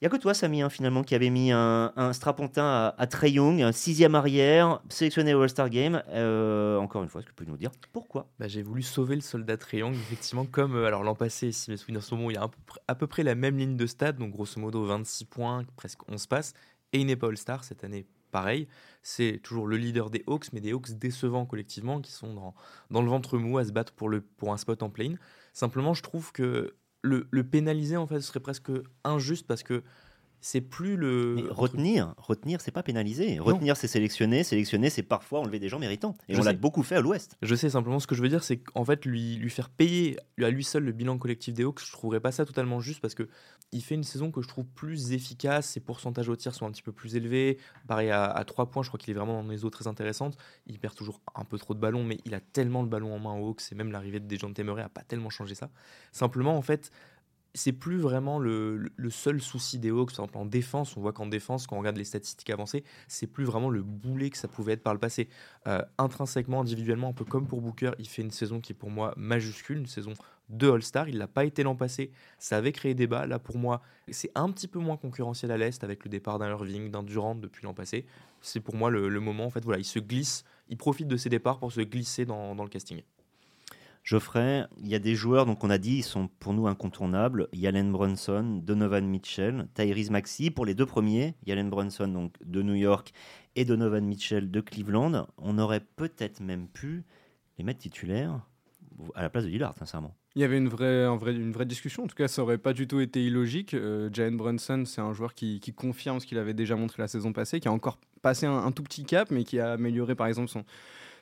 Il 0.00 0.04
n'y 0.04 0.06
a 0.06 0.16
que 0.16 0.22
toi, 0.22 0.32
Samy, 0.32 0.62
hein, 0.62 0.70
finalement, 0.70 1.02
qui 1.02 1.14
avait 1.14 1.28
mis 1.28 1.52
un, 1.52 2.12
strapontin 2.14 2.64
à, 2.64 2.94
à 2.96 3.06
Trey 3.06 3.32
Young, 3.32 3.60
un 3.60 3.70
sixième 3.70 4.14
arrière, 4.14 4.80
sélectionné 4.88 5.34
au 5.34 5.42
All-Star 5.42 5.68
Game. 5.68 6.02
Euh, 6.08 6.78
encore 6.78 7.02
une 7.02 7.10
fois, 7.10 7.20
est-ce 7.20 7.26
que 7.26 7.32
tu 7.32 7.44
peux 7.44 7.50
nous 7.50 7.58
dire 7.58 7.70
pourquoi? 7.92 8.26
Bah, 8.38 8.48
J'ai 8.48 8.62
voulu 8.62 8.80
sauver 8.80 9.14
le 9.14 9.20
soldat 9.20 9.58
Trey 9.58 9.78
Young, 9.80 9.92
effectivement, 9.92 10.46
comme 10.46 10.74
euh, 10.74 10.86
alors 10.86 11.04
l'an 11.04 11.14
passé, 11.14 11.52
si 11.52 11.70
mes 11.70 11.76
souvenirs 11.76 12.02
sont 12.02 12.16
bons, 12.16 12.30
il 12.30 12.34
y 12.34 12.38
a 12.38 12.48
à 12.88 12.94
peu, 12.94 13.06
près 13.06 13.22
la 13.22 13.34
même 13.34 13.58
ligne 13.58 13.76
de 13.76 13.86
stade, 13.86 14.16
donc 14.16 14.32
grosso 14.32 14.58
modo 14.58 14.82
26 14.86 15.26
points, 15.26 15.64
presque 15.76 16.00
11 16.08 16.26
passes, 16.28 16.54
et 16.94 17.00
il 17.00 17.04
n'est 17.04 17.16
pas 17.16 17.28
All-Star 17.28 17.62
cette 17.62 17.84
année. 17.84 18.06
Pareil, 18.30 18.68
c'est 19.02 19.40
toujours 19.42 19.66
le 19.66 19.76
leader 19.76 20.10
des 20.10 20.22
Hawks, 20.26 20.52
mais 20.52 20.60
des 20.60 20.72
Hawks 20.72 20.90
décevants 20.90 21.46
collectivement, 21.46 22.00
qui 22.00 22.12
sont 22.12 22.34
dans, 22.90 23.02
le 23.02 23.08
ventre 23.08 23.38
mou 23.38 23.58
à 23.58 23.64
se 23.64 23.72
battre 23.72 23.92
pour, 23.92 24.08
le, 24.08 24.24
un 24.46 24.56
spot 24.56 24.82
en 24.82 24.90
plane. 24.90 25.18
Simplement, 25.52 25.94
je 25.94 26.02
trouve 26.02 26.32
que 26.32 26.76
le, 27.02 27.42
pénaliser, 27.42 27.96
en 27.96 28.06
fait, 28.06 28.20
serait 28.20 28.40
presque 28.40 28.70
injuste 29.04 29.46
parce 29.46 29.62
que 29.62 29.82
c'est 30.40 30.60
plus 30.60 30.96
le. 30.96 31.48
retenir, 31.50 32.14
retenir, 32.16 32.60
c'est 32.60 32.70
pas 32.70 32.82
pénaliser. 32.82 33.38
Retenir, 33.38 33.76
c'est 33.76 33.88
sélectionner. 33.88 34.42
Sélectionner, 34.42 34.90
c'est 34.90 35.02
parfois 35.02 35.40
enlever 35.40 35.58
des 35.58 35.68
gens 35.68 35.78
méritants. 35.78 36.14
Et 36.28 36.38
on 36.38 36.42
l'a 36.42 36.52
beaucoup 36.52 36.82
fait 36.82 36.96
à 36.96 37.00
l'Ouest. 37.00 37.36
Je 37.42 37.54
sais 37.54 37.70
simplement 37.70 38.00
ce 38.00 38.06
que 38.06 38.14
je 38.14 38.22
veux 38.22 38.28
dire, 38.28 38.42
c'est 38.42 38.58
qu'en 38.58 38.84
fait, 38.84 39.04
lui, 39.04 39.36
lui 39.36 39.50
faire 39.50 39.68
payer 39.68 40.18
à 40.42 40.50
lui 40.50 40.64
seul 40.64 40.84
le 40.84 40.92
bilan 40.92 41.18
collectif 41.18 41.54
des 41.54 41.64
Hawks, 41.64 41.80
je 41.84 41.92
trouverais 41.92 42.20
pas 42.20 42.32
ça 42.32 42.44
totalement 42.44 42.80
juste 42.80 43.00
parce 43.00 43.14
que 43.14 43.28
il 43.72 43.82
fait 43.82 43.94
une 43.94 44.02
saison 44.02 44.32
que 44.32 44.42
je 44.42 44.48
trouve 44.48 44.66
plus 44.66 45.12
efficace. 45.12 45.68
Ses 45.68 45.80
pourcentages 45.80 46.28
au 46.28 46.34
tir 46.34 46.54
sont 46.54 46.66
un 46.66 46.72
petit 46.72 46.82
peu 46.82 46.90
plus 46.90 47.14
élevés. 47.14 47.58
Pareil, 47.86 48.10
à, 48.10 48.24
à 48.24 48.44
3 48.44 48.70
points, 48.70 48.82
je 48.82 48.88
crois 48.88 48.98
qu'il 48.98 49.10
est 49.12 49.16
vraiment 49.16 49.42
dans 49.42 49.48
les 49.48 49.64
eaux 49.64 49.70
très 49.70 49.86
intéressantes. 49.86 50.36
Il 50.66 50.78
perd 50.80 50.94
toujours 50.94 51.20
un 51.34 51.44
peu 51.44 51.58
trop 51.58 51.74
de 51.74 51.78
ballons, 51.78 52.02
mais 52.02 52.18
il 52.24 52.34
a 52.34 52.40
tellement 52.40 52.82
le 52.82 52.88
ballon 52.88 53.14
en 53.14 53.18
main 53.18 53.34
aux 53.38 53.50
Hawks 53.50 53.62
et 53.70 53.74
même 53.76 53.92
l'arrivée 53.92 54.18
de 54.18 54.26
Dejounte 54.26 54.58
Murray 54.58 54.82
a 54.82 54.88
pas 54.88 55.02
tellement 55.02 55.30
changé 55.30 55.54
ça. 55.54 55.70
Simplement, 56.10 56.56
en 56.56 56.62
fait, 56.62 56.90
c'est 57.54 57.72
plus 57.72 57.98
vraiment 57.98 58.38
le, 58.38 58.90
seul 59.10 59.40
souci 59.40 59.78
des 59.78 59.90
Hawks. 59.90 60.14
Par 60.14 60.24
exemple, 60.24 60.38
en 60.38 60.46
défense, 60.46 60.96
on 60.96 61.00
voit 61.00 61.12
qu'en 61.12 61.26
défense, 61.26 61.66
quand 61.66 61.76
on 61.76 61.80
regarde 61.80 61.96
les 61.96 62.04
statistiques 62.04 62.50
avancées, 62.50 62.84
c'est 63.08 63.26
plus 63.26 63.44
vraiment 63.44 63.70
le 63.70 63.82
boulet 63.82 64.30
que 64.30 64.38
ça 64.38 64.48
pouvait 64.48 64.74
être 64.74 64.82
par 64.82 64.94
le 64.94 65.00
passé. 65.00 65.28
Euh, 65.66 65.82
intrinsèquement, 65.98 66.60
individuellement, 66.60 67.08
un 67.08 67.12
peu 67.12 67.24
comme 67.24 67.46
pour 67.46 67.60
Booker, 67.60 67.92
il 67.98 68.08
fait 68.08 68.22
une 68.22 68.30
saison 68.30 68.60
qui 68.60 68.72
est 68.72 68.76
pour 68.76 68.90
moi 68.90 69.14
majuscule, 69.16 69.78
une 69.78 69.86
saison 69.86 70.14
de 70.48 70.70
All-Star. 70.70 71.08
Il 71.08 71.18
l'a 71.18 71.28
pas 71.28 71.44
été 71.44 71.62
l'an 71.62 71.74
passé. 71.74 72.12
Ça 72.38 72.56
avait 72.56 72.72
créé 72.72 72.94
débat. 72.94 73.26
Là, 73.26 73.38
pour 73.38 73.58
moi, 73.58 73.82
c'est 74.10 74.30
un 74.34 74.50
petit 74.50 74.68
peu 74.68 74.78
moins 74.78 74.96
concurrentiel 74.96 75.50
à 75.50 75.56
l'Est 75.56 75.82
avec 75.84 76.04
le 76.04 76.10
départ 76.10 76.38
d'un 76.38 76.48
Irving, 76.50 76.90
d'un 76.90 77.02
Durant 77.02 77.34
depuis 77.34 77.64
l'an 77.64 77.74
passé. 77.74 78.06
C'est 78.40 78.60
pour 78.60 78.74
moi 78.74 78.90
le, 78.90 79.08
moment. 79.20 79.46
En 79.46 79.50
fait, 79.50 79.64
voilà, 79.64 79.78
il 79.78 79.84
se 79.84 79.98
glisse, 79.98 80.44
il 80.68 80.76
profite 80.76 81.08
de 81.08 81.16
ses 81.16 81.28
départs 81.28 81.58
pour 81.58 81.72
se 81.72 81.80
glisser 81.80 82.24
dans 82.24 82.54
le 82.54 82.68
casting. 82.68 83.02
Geoffrey, 84.10 84.66
il 84.80 84.88
y 84.88 84.96
a 84.96 84.98
des 84.98 85.14
joueurs, 85.14 85.46
donc 85.46 85.62
on 85.62 85.70
a 85.70 85.78
dit, 85.78 85.98
ils 85.98 86.02
sont 86.02 86.26
pour 86.40 86.52
nous 86.52 86.66
incontournables. 86.66 87.46
Yalen 87.52 87.92
Brunson, 87.92 88.60
Donovan 88.60 89.06
Mitchell, 89.06 89.68
Tyrese 89.74 90.10
Maxey 90.10 90.50
pour 90.50 90.66
les 90.66 90.74
deux 90.74 90.84
premiers. 90.84 91.36
Yalen 91.46 91.70
Brunson 91.70 92.08
donc 92.08 92.34
de 92.44 92.60
New 92.60 92.74
York 92.74 93.12
et 93.54 93.64
Donovan 93.64 94.04
Mitchell 94.04 94.50
de 94.50 94.60
Cleveland. 94.60 95.28
On 95.38 95.58
aurait 95.58 95.84
peut-être 95.94 96.40
même 96.40 96.66
pu 96.66 97.04
les 97.56 97.62
mettre 97.62 97.78
titulaires 97.78 98.40
à 99.14 99.22
la 99.22 99.30
place 99.30 99.44
de 99.44 99.48
Lillard, 99.48 99.76
sincèrement. 99.78 100.16
Il 100.34 100.42
y 100.42 100.44
avait 100.44 100.58
une 100.58 100.68
vraie, 100.68 101.04
une 101.06 101.52
vraie 101.52 101.64
discussion. 101.64 102.02
En 102.02 102.06
tout 102.08 102.16
cas, 102.16 102.26
ça 102.26 102.42
aurait 102.42 102.58
pas 102.58 102.72
du 102.72 102.88
tout 102.88 102.98
été 102.98 103.24
illogique. 103.24 103.74
Euh, 103.74 104.10
Jalen 104.12 104.36
Brunson, 104.36 104.82
c'est 104.86 105.00
un 105.00 105.12
joueur 105.12 105.34
qui, 105.34 105.60
confirme 105.76 106.18
ce 106.18 106.26
qu'il 106.26 106.38
avait 106.38 106.52
déjà 106.52 106.74
montré 106.74 107.00
la 107.00 107.06
saison 107.06 107.32
passée, 107.32 107.60
qui 107.60 107.68
a 107.68 107.72
encore 107.72 108.00
passé 108.22 108.46
un, 108.46 108.72
tout 108.72 108.82
petit 108.82 109.04
cap, 109.04 109.30
mais 109.30 109.44
qui 109.44 109.60
a 109.60 109.70
amélioré 109.70 110.16
par 110.16 110.26
exemple 110.26 110.48
son, 110.48 110.64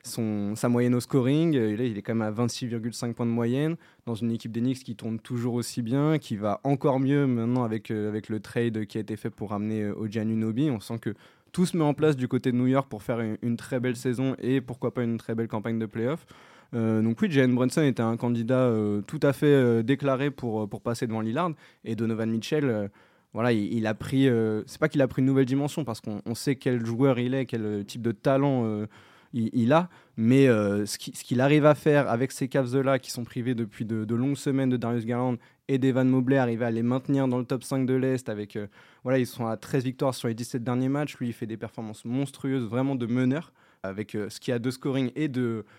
son, 0.08 0.56
sa 0.56 0.68
moyenne 0.68 0.94
au 0.94 1.00
scoring. 1.00 1.56
Euh, 1.56 1.72
il 1.72 1.96
est, 1.96 2.02
quand 2.02 2.14
même 2.14 2.26
à 2.26 2.32
26,5 2.32 3.14
points 3.14 3.26
de 3.26 3.30
moyenne 3.30 3.76
dans 4.06 4.14
une 4.14 4.32
équipe 4.32 4.52
d'Enix 4.52 4.82
qui 4.82 4.96
tourne 4.96 5.18
toujours 5.18 5.54
aussi 5.54 5.82
bien, 5.82 6.18
qui 6.18 6.36
va 6.36 6.60
encore 6.64 6.98
mieux 6.98 7.26
maintenant 7.26 7.64
avec, 7.64 7.90
euh, 7.90 8.08
avec 8.08 8.28
le 8.28 8.40
trade 8.40 8.86
qui 8.86 8.98
a 8.98 9.00
été 9.00 9.16
fait 9.16 9.30
pour 9.30 9.50
ramener 9.50 9.82
euh, 9.82 9.94
Ojian 9.94 10.28
Unobi. 10.28 10.70
On 10.70 10.80
sent 10.80 10.98
que 10.98 11.14
tout 11.52 11.66
se 11.66 11.76
met 11.76 11.84
en 11.84 11.94
place 11.94 12.16
du 12.16 12.28
côté 12.28 12.50
de 12.50 12.56
New 12.56 12.66
York 12.66 12.88
pour 12.88 13.02
faire 13.02 13.20
une, 13.20 13.56
très 13.56 13.80
belle 13.80 13.96
saison 13.96 14.34
et 14.40 14.60
pourquoi 14.60 14.92
pas 14.92 15.02
une 15.02 15.18
très 15.18 15.34
belle 15.34 15.48
campagne 15.48 15.78
de 15.78 15.86
playoff. 15.86 16.26
donc 16.74 17.22
oui, 17.22 17.30
Jalen 17.30 17.54
Brunson 17.54 17.82
était 17.82 18.02
un 18.02 18.18
candidat 18.18 18.70
tout 19.06 19.18
à 19.22 19.32
fait 19.32 19.82
déclaré 19.82 20.30
pour, 20.30 20.68
pour 20.68 20.82
passer 20.82 21.06
devant 21.06 21.22
Lillard 21.22 21.52
et 21.84 21.96
Donovan 21.96 22.30
Mitchell. 22.30 22.90
voilà, 23.32 23.52
il, 23.52 23.86
a 23.86 23.94
pris. 23.94 24.28
c'est 24.66 24.78
pas 24.78 24.90
qu'il 24.90 25.00
a 25.00 25.08
pris 25.08 25.22
une 25.22 25.26
nouvelle 25.26 25.46
dimension 25.46 25.84
parce 25.84 26.02
qu'on 26.02 26.34
sait 26.34 26.56
quel 26.56 26.84
joueur 26.84 27.18
il 27.18 27.32
est, 27.32 27.46
quel 27.46 27.82
type 27.86 28.02
de 28.02 28.12
talent 28.12 28.84
il, 29.32 29.72
a. 29.72 29.88
Mais 30.16 30.48
euh, 30.48 30.86
ce 30.86 30.98
qu'il 30.98 31.40
arrive 31.40 31.66
à 31.66 31.74
faire 31.74 32.08
avec 32.08 32.32
ces 32.32 32.48
Cavs-là 32.48 32.98
qui 32.98 33.10
sont 33.10 33.24
privés 33.24 33.54
depuis 33.54 33.84
de, 33.84 34.14
longues 34.14 34.36
semaines 34.36 34.70
de 34.70 34.76
Darius 34.76 35.04
Garland 35.04 35.36
et 35.68 35.78
d'Evan 35.78 36.08
Mobley, 36.08 36.38
arriver 36.38 36.64
à 36.64 36.70
les 36.70 36.82
maintenir 36.82 37.28
dans 37.28 37.38
le 37.38 37.44
top 37.44 37.62
5 37.62 37.86
de 37.86 37.94
l'Est 37.94 38.28
avec. 38.28 38.56
Euh, 38.56 38.66
voilà, 39.04 39.18
ils 39.18 39.26
sont 39.26 39.46
à 39.46 39.56
13 39.56 39.84
victoires 39.84 40.14
sur 40.14 40.28
les 40.28 40.34
17 40.34 40.64
derniers 40.64 40.88
matchs. 40.88 41.16
Lui, 41.18 41.28
il 41.28 41.32
fait 41.32 41.46
des 41.46 41.56
performances 41.56 42.04
monstrueuses, 42.04 42.64
vraiment 42.64 42.94
de 42.94 43.06
meneur 43.06 43.52
avec 43.84 44.16
euh, 44.16 44.28
ce 44.28 44.40
qu'il 44.40 44.50
y 44.50 44.54
a 44.54 44.58
de 44.58 44.70
scoring 44.72 45.12
et 45.14 45.30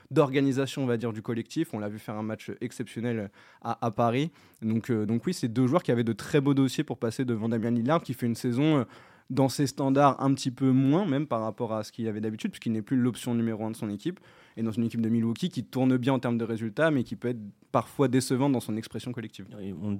d'organisation, 0.10 0.84
on 0.84 0.86
va 0.86 0.96
dire, 0.96 1.12
du 1.12 1.22
collectif. 1.22 1.74
On 1.74 1.80
l'a 1.80 1.90
vu 1.90 2.00
faire 2.00 2.16
un 2.16 2.24
match 2.24 2.50
exceptionnel 2.62 3.30
à, 3.62 3.92
Paris. 3.92 4.32
Donc, 4.62 4.90
donc 4.92 5.26
oui, 5.26 5.34
c'est 5.34 5.50
deux 5.50 5.68
joueurs 5.68 5.84
qui 5.84 5.92
avaient 5.92 6.06
de 6.06 6.14
très 6.14 6.40
beaux 6.40 6.54
dossiers 6.54 6.86
pour 6.86 6.98
passer 6.98 7.26
devant 7.26 7.50
Damien 7.50 7.72
Lillard, 7.72 8.02
qui 8.02 8.14
fait 8.14 8.26
une 8.26 8.36
saison 8.36 8.86
dans 9.30 9.50
ses 9.50 9.68
standards 9.68 10.22
un 10.24 10.34
petit 10.34 10.52
peu 10.52 10.72
moins, 10.72 11.06
même 11.06 11.28
par 11.28 11.42
rapport 11.42 11.74
à 11.74 11.84
ce 11.84 11.92
qu'il 11.92 12.08
avait 12.08 12.22
d'habitude, 12.22 12.52
puisqu'il 12.52 12.72
n'est 12.72 12.82
plus 12.82 12.98
l'option 12.98 13.36
numéro 13.36 13.64
un 13.66 13.72
de 13.72 13.76
son 13.76 13.90
équipe, 13.90 14.20
et 14.58 14.64
dans 14.64 14.72
une 14.72 14.84
équipe 14.84 15.02
de 15.02 15.10
Milwaukee 15.10 15.50
qui 15.50 15.64
tourne 15.64 15.96
bien 15.98 16.14
en 16.14 16.20
termes 16.20 16.38
de 16.38 16.44
résultats, 16.44 16.90
mais 16.92 17.04
qui 17.04 17.16
peut 17.16 17.30
être 17.30 17.40
parfois 17.72 18.08
décevante 18.08 18.52
dans 18.52 18.60
son 18.60 18.76
expression 18.76 19.12
collective. 19.12 19.46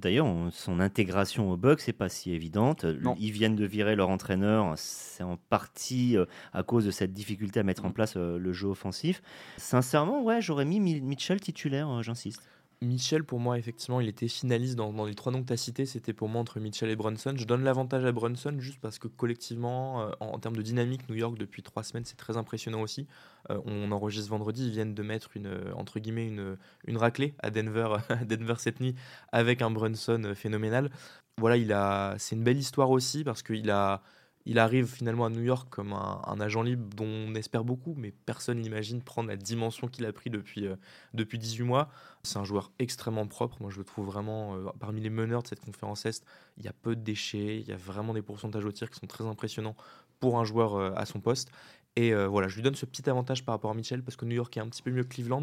D'ailleurs, 0.02 0.28
son 0.52 0.80
intégration 0.80 1.52
au 1.52 1.58
Bucks 1.58 1.86
n'est 1.88 1.94
pas 1.94 2.10
si 2.10 2.32
évidente. 2.32 2.86
Ils 3.20 3.32
viennent 3.32 3.56
de 3.56 3.66
virer 3.66 3.96
leur 3.96 4.10
entraîneur, 4.10 4.74
c'est 4.78 5.24
en 5.24 5.38
partie 5.38 6.18
euh, 6.18 6.26
à 6.54 6.64
cause 6.64 6.86
de 6.86 6.92
cette 6.92 7.14
difficulté 7.14 7.60
à 7.60 7.64
mettre 7.64 7.86
en 7.86 7.90
mm. 7.90 7.94
place 7.94 8.14
euh, 8.18 8.38
le 8.38 8.54
jeu 8.54 8.68
offensif. 8.68 9.22
Sincèrement, 9.58 10.24
ouais, 10.24 10.42
j'aurais 10.42 10.66
mis 10.66 10.80
Mitchell 10.80 11.40
titulaire, 11.40 11.90
euh, 11.90 12.02
j'insiste. 12.02 12.42
Michel, 12.82 13.26
pour 13.26 13.42
moi, 13.42 13.58
effectivement, 13.58 14.00
il 14.00 14.08
était 14.08 14.30
finaliste 14.30 14.78
dans, 14.78 15.06
les 15.06 15.14
trois 15.14 15.34
noms 15.34 15.42
que 15.42 15.48
tu 15.48 15.54
as 15.54 15.58
cités. 15.58 15.86
C'était 15.86 16.14
pour 16.14 16.30
moi 16.30 16.40
entre 16.40 16.62
Mitchell 16.62 16.90
et 16.90 16.96
Brunson. 16.96 17.34
Je 17.36 17.44
donne 17.44 17.62
l'avantage 17.66 18.06
à 18.06 18.12
Brunson 18.14 18.56
juste 18.58 18.80
parce 18.80 19.00
que 19.00 19.10
collectivement, 19.10 20.04
euh, 20.04 20.12
en, 20.22 20.40
termes 20.40 20.56
de 20.56 20.62
dynamique, 20.62 21.10
New 21.10 21.16
York, 21.16 21.38
depuis 21.38 21.62
trois 21.62 21.84
semaines, 21.84 22.06
c'est 22.06 22.16
très 22.16 22.38
impressionnant 22.38 22.82
aussi. 22.82 23.06
Euh, 23.50 23.60
on 23.66 23.92
enregistre 23.92 24.30
vendredi, 24.30 24.66
ils 24.66 24.72
viennent 24.72 24.94
de 24.96 25.04
mettre 25.04 25.32
une, 25.36 25.48
euh, 25.48 25.74
entre 25.76 26.00
guillemets, 26.00 26.28
une, 26.28 26.56
une 26.88 26.96
raclée 26.96 27.36
à 27.40 27.50
Denver, 27.50 27.98
Denver 28.26 28.56
cette 28.60 28.80
nuit 28.80 28.96
avec 29.34 29.62
un 29.62 29.72
Brunson 29.72 30.32
phénoménal. 30.34 30.90
Voilà, 31.38 31.58
il 31.58 31.74
a, 31.74 32.16
c'est 32.18 32.38
une 32.38 32.44
belle 32.46 32.58
histoire 32.58 32.92
aussi 32.92 33.26
parce 33.26 33.44
qu'il 33.44 33.70
a 33.72 34.02
il 34.46 34.58
arrive 34.58 34.88
finalement 34.88 35.26
à 35.26 35.30
New 35.30 35.42
York 35.42 35.68
comme 35.70 35.94
un, 35.94 36.40
agent 36.40 36.62
libre 36.62 36.88
dont 36.96 37.06
on 37.06 37.36
espère 37.36 37.64
beaucoup, 37.64 37.94
mais 37.98 38.12
personne 38.26 38.60
n'imagine 38.60 39.02
prendre 39.02 39.30
la 39.30 39.36
dimension 39.36 39.88
qu'il 39.88 40.06
a 40.06 40.14
pris 40.14 40.30
depuis, 40.30 40.66
euh, 40.66 40.76
depuis 41.14 41.38
18 41.38 41.64
mois. 41.64 41.90
C'est 42.24 42.40
un 42.40 42.46
joueur 42.46 42.72
extrêmement 42.80 43.28
propre. 43.28 43.58
Moi, 43.62 43.70
je 43.70 43.78
le 43.78 43.84
trouve 43.84 44.06
vraiment 44.06 44.56
euh, 44.56 44.70
parmi 44.80 45.02
les 45.02 45.10
meneurs 45.10 45.44
de 45.44 45.48
cette 45.48 45.60
conférence 45.60 46.06
Est. 46.06 46.26
Il 46.58 46.64
y 46.64 46.68
a 46.68 46.74
peu 46.74 46.96
de 46.96 47.02
déchets, 47.02 47.60
il 47.60 47.68
y 47.68 47.74
a 47.74 47.78
vraiment 47.78 48.14
des 48.14 48.22
pourcentages 48.22 48.66
au 48.66 48.72
tir 48.72 48.90
qui 48.90 49.00
sont 49.00 49.08
très 49.08 49.26
impressionnants 49.26 49.76
pour 50.20 50.40
un 50.40 50.46
joueur 50.46 50.76
euh, 50.76 50.92
à 50.96 51.06
son 51.06 51.20
poste. 51.20 51.52
Et 52.02 52.14
voilà, 52.14 52.48
je 52.48 52.56
lui 52.56 52.62
donne 52.62 52.76
ce 52.76 52.86
petit 52.86 53.10
avantage 53.10 53.44
par 53.44 53.54
rapport 53.56 53.72
à 53.72 53.74
Mitchell 53.74 54.02
parce 54.04 54.16
que 54.16 54.24
New 54.24 54.36
York 54.36 54.56
est 54.56 54.62
un 54.62 54.70
petit 54.70 54.82
peu 54.82 54.90
mieux 54.90 55.04
que 55.04 55.16
Cleveland 55.16 55.42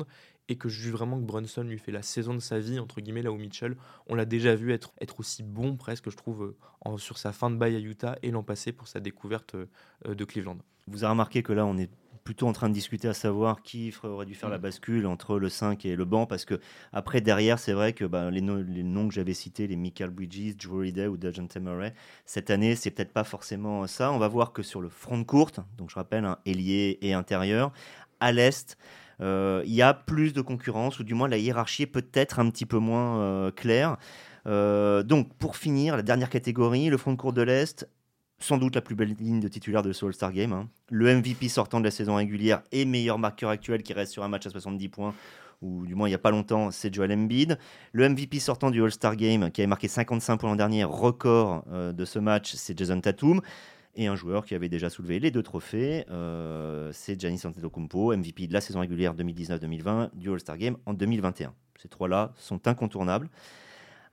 et 0.49 0.57
que 0.57 0.71
je 0.71 0.81
juge 0.81 0.93
vraiment 0.93 1.19
que 1.19 1.25
Brunson 1.25 1.63
lui 1.63 1.79
fait 1.79 1.93
la 1.93 2.01
saison 2.01 2.33
de 2.33 2.41
sa 2.41 2.59
vie, 2.59 2.79
entre 2.79 3.03
guillemets, 3.03 3.21
là 3.21 3.31
où 3.31 3.37
Mitchell, 3.37 3.77
on 4.07 4.15
l'a 4.15 4.25
déjà 4.25 4.55
vu 4.55 4.73
être, 4.73 4.95
aussi 5.19 5.43
bon 5.43 5.77
presque, 5.77 6.09
je 6.09 6.17
trouve, 6.17 6.55
en, 6.81 6.97
sur 6.97 7.19
sa 7.19 7.33
fin 7.33 7.51
de 7.51 7.57
bail 7.57 7.77
à 7.77 7.79
Utah 7.79 8.17
et 8.23 8.31
l'an 8.31 8.43
passé 8.43 8.73
pour 8.73 8.89
sa 8.89 9.01
découverte 9.01 9.55
euh, 9.55 10.15
de 10.15 10.25
Cleveland. 10.25 10.57
Vous 10.87 11.05
avez 11.05 11.11
remarqué 11.11 11.43
que 11.43 11.53
là, 11.53 11.67
on 11.67 11.77
est 11.77 11.91
plutôt 12.27 12.47
en 12.47 12.53
train 12.53 12.69
de 12.69 12.75
discuter 12.75 13.09
à 13.09 13.15
savoir 13.15 13.63
qui 13.63 13.95
aurait 14.03 14.27
dû 14.27 14.35
faire 14.35 14.51
la 14.51 14.59
mm. 14.59 14.63
bascule 14.63 15.07
entre 15.07 15.39
le 15.39 15.49
5 15.49 15.87
et 15.87 15.97
le 15.97 16.05
banc 16.05 16.27
parce 16.27 16.45
que 16.45 16.61
après 16.93 17.21
derrière 17.23 17.59
c'est 17.59 17.73
vrai 17.73 17.93
que 17.93 18.05
bah, 18.05 18.31
les, 18.31 18.41
les, 18.41 18.83
noms 18.83 19.09
que 19.09 19.15
j'avais 19.15 19.33
cités 19.33 19.67
les 19.67 19.77
Michael 19.77 20.11
Bridges, 20.11 20.57
Drew 20.57 20.81
Holiday 20.81 21.07
ou 21.07 21.17
Dejan 21.17 21.47
Murray 21.61 21.95
cette 22.25 22.51
année 22.51 22.75
c'est 22.75 22.91
peut-être 22.91 23.13
pas 23.13 23.25
forcément 23.25 23.87
ça 23.87 24.13
on 24.13 24.19
va 24.19 24.29
voir 24.29 24.53
que 24.53 24.63
sur 24.63 24.81
le 24.81 24.89
front 24.89 25.19
de 25.19 25.23
courte 25.23 25.61
donc 25.79 25.89
je 25.89 25.95
rappelle 25.95 26.25
un 26.25 26.39
ailier 26.45 26.99
et 27.01 27.15
intérieur 27.15 27.73
à 28.21 28.33
l'est 28.33 28.77
euh, 29.21 29.63
il 29.65 29.75
y 29.75 29.83
a 29.83 29.95
plus 29.95 30.33
de 30.33 30.41
concurrence, 30.41 30.99
ou 30.99 31.05
du 31.05 31.15
moins 31.15 31.29
la 31.29 31.39
hiérarchie 31.39 31.85
est 31.85 31.87
peut-être 31.87 32.39
un 32.39 32.51
petit 32.51 32.67
peu 32.67 32.79
moins 32.79 33.21
euh, 33.21 33.51
claire. 33.51 33.97
Euh, 34.47 35.03
donc, 35.03 35.33
pour 35.35 35.57
finir, 35.57 35.97
la 35.97 36.03
dernière 36.03 36.31
catégorie, 36.31 36.89
le 36.89 36.97
front 36.97 37.13
de 37.13 37.17
cour 37.17 37.33
de 37.33 37.43
l'Est, 37.43 37.89
sans 38.39 38.59
doute 38.59 38.75
la 38.75 38.81
plus 38.81 38.95
belle 38.95 39.15
ligne 39.19 39.41
de 39.41 39.49
titulaire 39.49 39.83
de 39.83 39.93
ce 39.93 40.05
All-Star 40.05 40.33
Game. 40.33 40.53
Hein. 40.53 40.69
Le 40.91 41.15
MVP 41.15 41.49
sortant 41.49 41.81
de 41.81 41.85
la 41.85 41.91
saison 41.91 42.17
régulière 42.17 42.63
et 42.73 42.85
meilleur 42.85 43.19
marqueur 43.19 43.51
actuel 43.51 43.83
qui 43.83 43.93
reste 43.93 44.13
sur 44.13 44.23
un 44.23 44.29
match 44.29 44.47
à 44.47 44.51
70 44.51 44.89
points, 44.89 45.15
ou 45.63 45.87
du 45.87 45.95
moins 45.95 46.09
il 46.09 46.11
n'y 46.11 46.17
a 46.17 46.19
pas 46.19 46.31
longtemps, 46.31 46.71
c'est 46.71 46.93
Joel 46.93 47.13
Embiid. 47.13 47.59
Le 47.93 48.09
MVP 48.09 48.39
sortant 48.39 48.71
du 48.71 48.83
All-Star 48.83 49.17
Game 49.17 49.51
qui 49.51 49.63
avait 49.63 49.67
marqué 49.67 49.89
55 49.89 50.37
points 50.37 50.51
l'an 50.51 50.57
dernier, 50.57 50.85
record 50.85 51.65
de 51.67 52.05
ce 52.05 52.19
match, 52.19 52.55
c'est 52.55 52.77
Jason 52.77 53.01
Tatum. 53.01 53.41
Et 53.99 54.09
un 54.09 54.15
joueur 54.15 54.45
qui 54.45 54.55
avait 54.55 54.69
déjà 54.69 54.91
soulevé 54.91 55.19
les 55.19 55.31
deux 55.31 55.43
trophées, 55.43 56.05
euh, 56.11 56.91
c'est 56.93 57.19
Giannis 57.19 57.41
Antetokounmpo, 57.47 58.15
MVP 58.15 58.47
de 58.47 58.53
la 58.53 58.61
saison 58.61 58.81
régulière 58.81 59.15
2019-2020, 59.15 60.11
du 60.15 60.31
All-Star 60.31 60.59
Game 60.59 60.77
en 60.85 60.93
2021. 60.93 61.55
Ces 61.81 61.89
trois-là 61.89 62.35
sont 62.37 62.69
incontournables. 62.69 63.31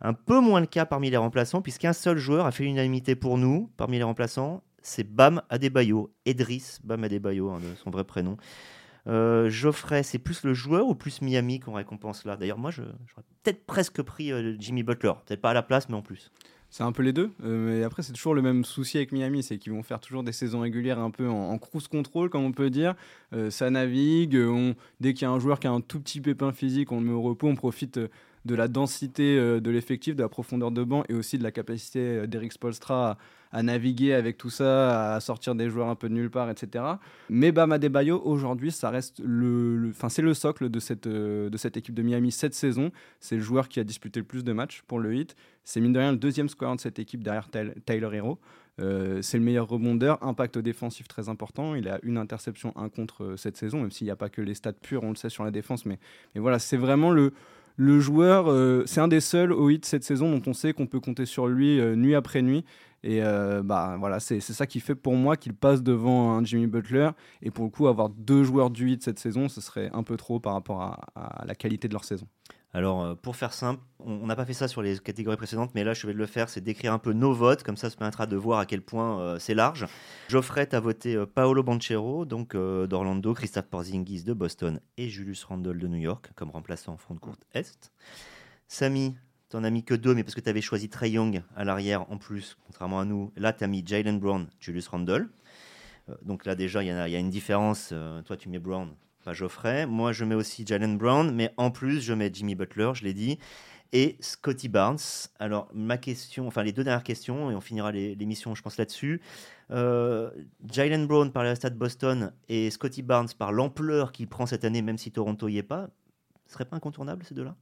Un 0.04 0.14
peu 0.14 0.42
moins 0.42 0.60
le 0.60 0.68
cas 0.68 0.86
parmi 0.86 1.10
les 1.10 1.18
remplaçants, 1.18 1.62
puisqu'un 1.62 1.94
seul 1.94 2.18
joueur 2.18 2.46
a 2.46 2.52
fait 2.52 2.66
l'unanimité 2.66 3.16
pour 3.16 3.38
nous 3.38 3.72
parmi 3.78 3.98
les 3.98 4.04
remplaçants, 4.04 4.62
c'est 4.82 5.10
Bam 5.10 5.42
Adebayo, 5.50 6.14
Edris 6.26 6.80
Bam 6.84 7.06
Adebayo, 7.06 7.50
hein, 7.50 7.62
son 7.82 7.90
vrai 7.90 8.04
prénom. 8.04 8.38
Euh, 9.08 9.50
Geoffrey, 9.50 10.04
c'est 10.04 10.20
plus 10.20 10.44
le 10.44 10.54
joueur 10.54 10.88
ou 10.88 10.96
plus 10.96 11.22
Miami 11.22 11.60
qu'on 11.60 11.74
récompense 11.74 12.26
là? 12.26 12.38
D'ailleurs, 12.38 12.58
moi, 12.58 12.72
j'aurais 12.72 12.92
peut-être 13.44 13.66
presque 13.66 14.02
pris 14.02 14.32
euh, 14.32 14.56
Jimmy 14.60 14.84
Butler. 14.84 15.14
Peut-être 15.26 15.42
pas 15.42 15.52
à 15.52 15.54
la 15.54 15.64
place, 15.64 15.90
mais 15.90 15.96
en 15.96 16.02
plus. 16.02 16.32
C'est 16.70 16.84
un 16.84 16.92
peu 16.92 17.04
les 17.04 17.14
deux. 17.14 17.32
Euh, 17.44 17.80
mais 17.80 17.84
après, 17.84 18.02
c'est 18.02 18.14
toujours 18.14 18.34
le 18.34 18.42
même 18.42 18.66
souci 18.66 18.98
avec 18.98 19.12
Miami, 19.12 19.44
c'est 19.44 19.58
qu'ils 19.58 19.74
vont 19.74 19.84
faire 19.84 20.00
toujours 20.00 20.24
des 20.24 20.32
saisons 20.32 20.62
régulières 20.62 21.00
un 21.00 21.12
peu 21.12 21.30
en, 21.30 21.58
cruise 21.60 21.88
control, 21.88 22.30
comme 22.30 22.44
on 22.44 22.52
peut 22.52 22.70
dire. 22.70 22.96
Ça 23.50 23.70
navigue. 23.70 24.38
dès 25.00 25.14
qu'il 25.14 25.24
y 25.24 25.30
a 25.30 25.32
un 25.32 25.40
joueur 25.40 25.60
qui 25.60 25.68
a 25.68 25.72
un 25.72 25.82
tout 25.82 26.00
petit 26.00 26.20
pépin 26.20 26.52
physique, 26.52 26.92
on 26.92 27.00
le 27.00 27.06
met 27.06 27.14
au 27.14 27.22
repos, 27.22 27.48
on 27.48 27.56
profite 27.56 28.00
de 28.46 28.56
la 28.56 28.68
densité 28.68 29.38
euh, 29.38 29.60
de 29.60 29.70
l'effectif, 29.72 30.16
de 30.16 30.22
la 30.22 30.30
profondeur 30.30 30.72
de 30.72 30.84
banc 30.84 31.04
et 31.10 31.14
aussi 31.14 31.38
de 31.38 31.44
la 31.44 31.52
capacité 31.52 32.28
d'Eric 32.28 32.54
Spolstra 32.54 33.18
à, 33.52 33.64
naviguer 33.64 34.14
avec 34.14 34.38
tout 34.38 34.50
ça, 34.50 35.14
à 35.14 35.20
sortir 35.20 35.56
des 35.56 35.70
joueurs 35.70 35.88
un 35.88 35.96
peu 35.96 36.10
de 36.10 36.14
nulle 36.14 36.32
part, 36.32 36.50
etc. 36.50 36.84
Mais 37.30 37.52
Bama 37.52 37.78
Debayo, 37.78 38.22
aujourd'hui, 38.26 38.72
ça 38.72 38.90
reste 38.90 39.22
le, 39.24 39.92
c'est 40.10 40.24
le 40.24 40.34
socle 40.34 40.70
de 40.70 40.80
cette, 40.80 41.08
de 41.08 41.58
cette 41.58 41.78
équipe 41.78 41.94
de 41.94 42.02
Miami 42.02 42.32
cette 42.32 42.56
saison. 42.56 42.92
C'est 43.20 43.36
le 43.36 43.44
joueur 43.44 43.70
qui 43.70 43.80
a 43.80 43.84
disputé 43.84 44.20
le 44.20 44.26
plus 44.26 44.44
de 44.44 44.54
matchs 44.54 44.82
pour 44.88 45.00
le 45.00 45.16
hit. 45.16 45.36
C'est 45.64 45.82
mine 45.82 45.94
de 45.94 46.00
rien 46.00 46.12
le 46.12 46.18
deuxième 46.18 46.50
score 46.50 46.76
de 46.76 46.82
cette 46.82 46.98
équipe 46.98 47.24
derrière 47.24 47.48
Tyler 47.86 48.10
Hero. 48.12 48.40
Euh, 48.82 49.22
c'est 49.22 49.38
le 49.38 49.44
meilleur 49.44 49.68
rebondeur, 49.68 50.22
impact 50.24 50.58
défensif 50.58 51.08
très 51.08 51.30
important. 51.30 51.76
Il 51.76 51.88
a 51.88 52.00
une 52.02 52.18
interception, 52.18 52.74
un 52.76 52.90
contre 52.90 53.24
euh, 53.24 53.38
cette 53.38 53.56
saison, 53.56 53.82
même 53.82 53.92
s'il 53.92 54.06
n'y 54.06 54.12
a 54.12 54.16
pas 54.16 54.30
que 54.30 54.42
les 54.42 54.56
stats 54.56 54.74
purs, 54.74 55.04
on 55.04 55.10
le 55.10 55.16
sait 55.16 55.30
sur 55.30 55.44
la 55.44 55.52
défense. 55.52 55.86
Mais, 55.86 56.00
mais 56.34 56.42
voilà, 56.42 56.58
c'est 56.58 56.78
vraiment 56.78 57.12
le, 57.12 57.34
le 57.76 58.00
joueur, 58.00 58.50
euh, 58.50 58.84
c'est 58.86 59.02
un 59.02 59.08
des 59.08 59.20
seuls 59.20 59.52
au 59.52 59.70
hit 59.70 59.86
cette 59.86 60.04
saison 60.04 60.32
dont 60.32 60.42
on 60.48 60.54
sait 60.54 60.74
qu'on 60.74 60.86
peut 60.86 61.00
compter 61.00 61.26
sur 61.26 61.48
lui 61.48 61.80
euh, 61.80 61.96
nuit 61.96 62.16
après 62.16 62.42
nuit. 62.42 62.64
Et 63.06 63.22
euh, 63.22 63.64
bah 63.64 63.98
voilà, 64.00 64.22
c'est 64.22 64.40
ça 64.40 64.66
qui 64.66 64.80
fait 64.80 64.96
pour 64.96 65.16
moi 65.16 65.36
qu'il 65.36 65.54
passe 65.54 65.84
devant 65.84 66.38
un 66.38 66.44
Jimmy 66.46 66.68
Butler. 66.68 67.10
Et 67.42 67.52
pour 67.52 67.66
le 67.66 67.70
coup, 67.70 67.88
avoir 67.88 68.10
deux 68.10 68.44
joueurs 68.44 68.70
du 68.70 68.92
hit 68.92 69.04
cette 69.04 69.20
saison, 69.20 69.50
ce 69.50 69.60
serait 69.60 69.90
un 69.94 70.04
peu 70.04 70.16
trop 70.16 70.40
par 70.40 70.54
rapport 70.54 70.82
à, 70.82 71.46
la 71.46 71.56
qualité 71.56 71.90
de 71.90 71.94
leur 71.94 72.06
saison. 72.06 72.28
Alors, 72.74 73.16
pour 73.18 73.36
faire 73.36 73.54
simple, 73.54 73.82
on 74.00 74.26
n'a 74.26 74.36
pas 74.36 74.46
fait 74.46 74.54
ça 74.54 74.68
sur 74.68 74.82
les 74.82 74.98
catégories 74.98 75.38
précédentes, 75.38 75.72
mais 75.76 75.84
là, 75.84 75.94
je 75.94 76.08
vais 76.08 76.14
le 76.14 76.26
faire, 76.26 76.50
c'est 76.50 76.60
d'écrire 76.62 76.92
un 76.92 76.98
peu 76.98 77.14
nos 77.14 77.32
votes, 77.32 77.62
comme 77.62 77.78
ça, 77.78 77.92
ça 77.92 77.96
permettra 77.96 78.26
de 78.26 78.36
voir 78.36 78.58
à 78.58 78.66
quel 78.66 78.82
point 78.82 79.38
c'est 79.38 79.54
large. 79.54 79.86
Geoffrey, 80.28 80.68
as 80.74 80.80
voté 80.80 81.24
Paolo 81.36 81.62
Banchero, 81.62 82.26
donc 82.26 82.56
d'Orlando, 82.56 83.36
Christophe 83.36 83.68
Porzingis 83.68 84.24
de 84.24 84.34
Boston 84.34 84.80
et 84.98 85.08
Julius 85.08 85.44
Randle 85.44 85.78
de 85.78 85.88
New 85.88 86.00
York, 86.00 86.32
comme 86.36 86.50
remplaçant 86.50 86.94
en 86.94 86.98
front 86.98 87.14
de 87.14 87.20
courte 87.20 87.44
Est. 87.54 87.94
Samy, 88.68 89.16
t'en 89.50 89.64
as 89.64 89.70
mis 89.70 89.84
que 89.84 89.94
deux, 89.94 90.16
mais 90.16 90.24
parce 90.24 90.34
que 90.34 90.42
tu 90.42 90.50
avais 90.50 90.62
choisi 90.62 90.90
Trey 90.90 91.12
Young 91.12 91.44
à 91.56 91.64
l'arrière 91.64 92.10
en 92.12 92.18
plus, 92.18 92.58
contrairement 92.66 93.00
à 93.00 93.06
nous. 93.06 93.32
Là, 93.36 93.54
tu 93.54 93.64
as 93.64 93.68
mis 93.68 93.86
Jalen 93.86 94.20
Brown, 94.20 94.48
Julius 94.60 94.88
Randle. 94.88 95.30
Euh, 96.10 96.16
donc 96.24 96.46
là, 96.46 96.56
déjà, 96.56 96.82
il 96.82 96.88
y, 96.88 96.92
a 96.92 97.20
une 97.20 97.30
différence. 97.30 97.90
Euh, 97.92 98.24
toi, 98.24 98.36
tu 98.36 98.50
mets 98.50 98.58
Brown, 98.58 98.96
pas 99.24 99.34
Geoffrey. 99.34 99.86
Moi, 99.86 100.12
je 100.12 100.26
mets 100.26 100.36
aussi 100.36 100.66
Jalen 100.66 100.98
Brown, 100.98 101.34
mais 101.34 101.54
en 101.58 101.72
plus, 101.72 102.02
je 102.02 102.14
mets 102.14 102.30
Jimmy 102.32 102.56
Butler, 102.56 102.92
je 102.94 103.04
l'ai 103.04 103.14
dit, 103.14 103.40
et 103.92 104.18
Scotty 104.20 104.70
Barnes. 104.70 104.98
Alors, 105.40 105.70
ma 105.74 105.98
question, 105.98 106.48
enfin, 106.48 106.64
les 106.64 106.72
deux 106.72 106.84
dernières 106.84 107.04
questions, 107.04 107.52
et 107.52 107.56
on 107.56 107.62
finira 107.62 107.92
l'émission, 107.92 108.56
je 108.56 108.62
pense, 108.62 108.78
là-dessus. 108.78 109.22
Euh, 109.72 110.30
Jalen 110.70 111.08
Brown 111.08 111.32
par 111.32 111.44
la 111.44 111.56
Stade 111.56 111.78
Boston 111.78 112.34
et 112.50 112.70
Scotty 112.70 113.02
Barnes 113.02 113.30
par 113.38 113.52
l'ampleur 113.52 114.12
qu'il 114.12 114.28
prend 114.28 114.46
cette 114.46 114.66
année, 114.66 114.82
même 114.82 114.98
si 114.98 115.12
Toronto 115.12 115.48
y 115.48 115.58
est 115.58 115.64
pas, 115.64 115.90
ce 116.48 116.54
serait 116.54 116.66
pas 116.66 116.76
incontournable 116.76 117.24
ces 117.24 117.34
deux-là? 117.34 117.56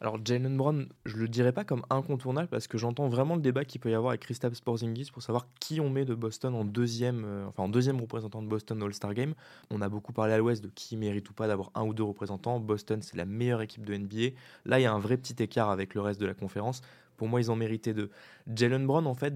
Alors 0.00 0.18
Jalen 0.24 0.56
Brown, 0.56 0.88
je 1.04 1.16
le 1.16 1.28
dirais 1.28 1.52
pas 1.52 1.64
comme 1.64 1.82
incontournable 1.88 2.48
parce 2.48 2.66
que 2.66 2.78
j'entends 2.78 3.08
vraiment 3.08 3.36
le 3.36 3.40
débat 3.40 3.64
qu'il 3.64 3.80
peut 3.80 3.90
y 3.90 3.94
avoir 3.94 4.10
avec 4.10 4.22
Kristaps 4.22 4.60
Porzingis 4.60 5.10
pour 5.12 5.22
savoir 5.22 5.46
qui 5.60 5.80
on 5.80 5.88
met 5.88 6.04
de 6.04 6.14
Boston 6.14 6.54
en 6.54 6.64
deuxième, 6.64 7.24
euh, 7.24 7.46
enfin 7.46 7.62
en 7.62 7.68
deuxième 7.68 8.00
représentant 8.00 8.42
de 8.42 8.48
Boston 8.48 8.82
All-Star 8.82 9.14
Game. 9.14 9.34
On 9.70 9.80
a 9.80 9.88
beaucoup 9.88 10.12
parlé 10.12 10.32
à 10.32 10.38
l'Ouest 10.38 10.62
de 10.62 10.68
qui 10.68 10.96
mérite 10.96 11.30
ou 11.30 11.32
pas 11.32 11.46
d'avoir 11.46 11.70
un 11.74 11.84
ou 11.84 11.94
deux 11.94 12.02
représentants. 12.02 12.60
Boston, 12.60 13.02
c'est 13.02 13.16
la 13.16 13.24
meilleure 13.24 13.62
équipe 13.62 13.84
de 13.84 13.96
NBA. 13.96 14.36
Là, 14.66 14.80
il 14.80 14.82
y 14.82 14.86
a 14.86 14.92
un 14.92 14.98
vrai 14.98 15.16
petit 15.16 15.42
écart 15.42 15.70
avec 15.70 15.94
le 15.94 16.00
reste 16.00 16.20
de 16.20 16.26
la 16.26 16.34
conférence. 16.34 16.82
Pour 17.16 17.28
moi, 17.28 17.40
ils 17.40 17.50
ont 17.50 17.56
mérité 17.56 17.94
de. 17.94 18.10
Jalen 18.52 18.86
Brown, 18.86 19.06
en 19.06 19.14
fait, 19.14 19.34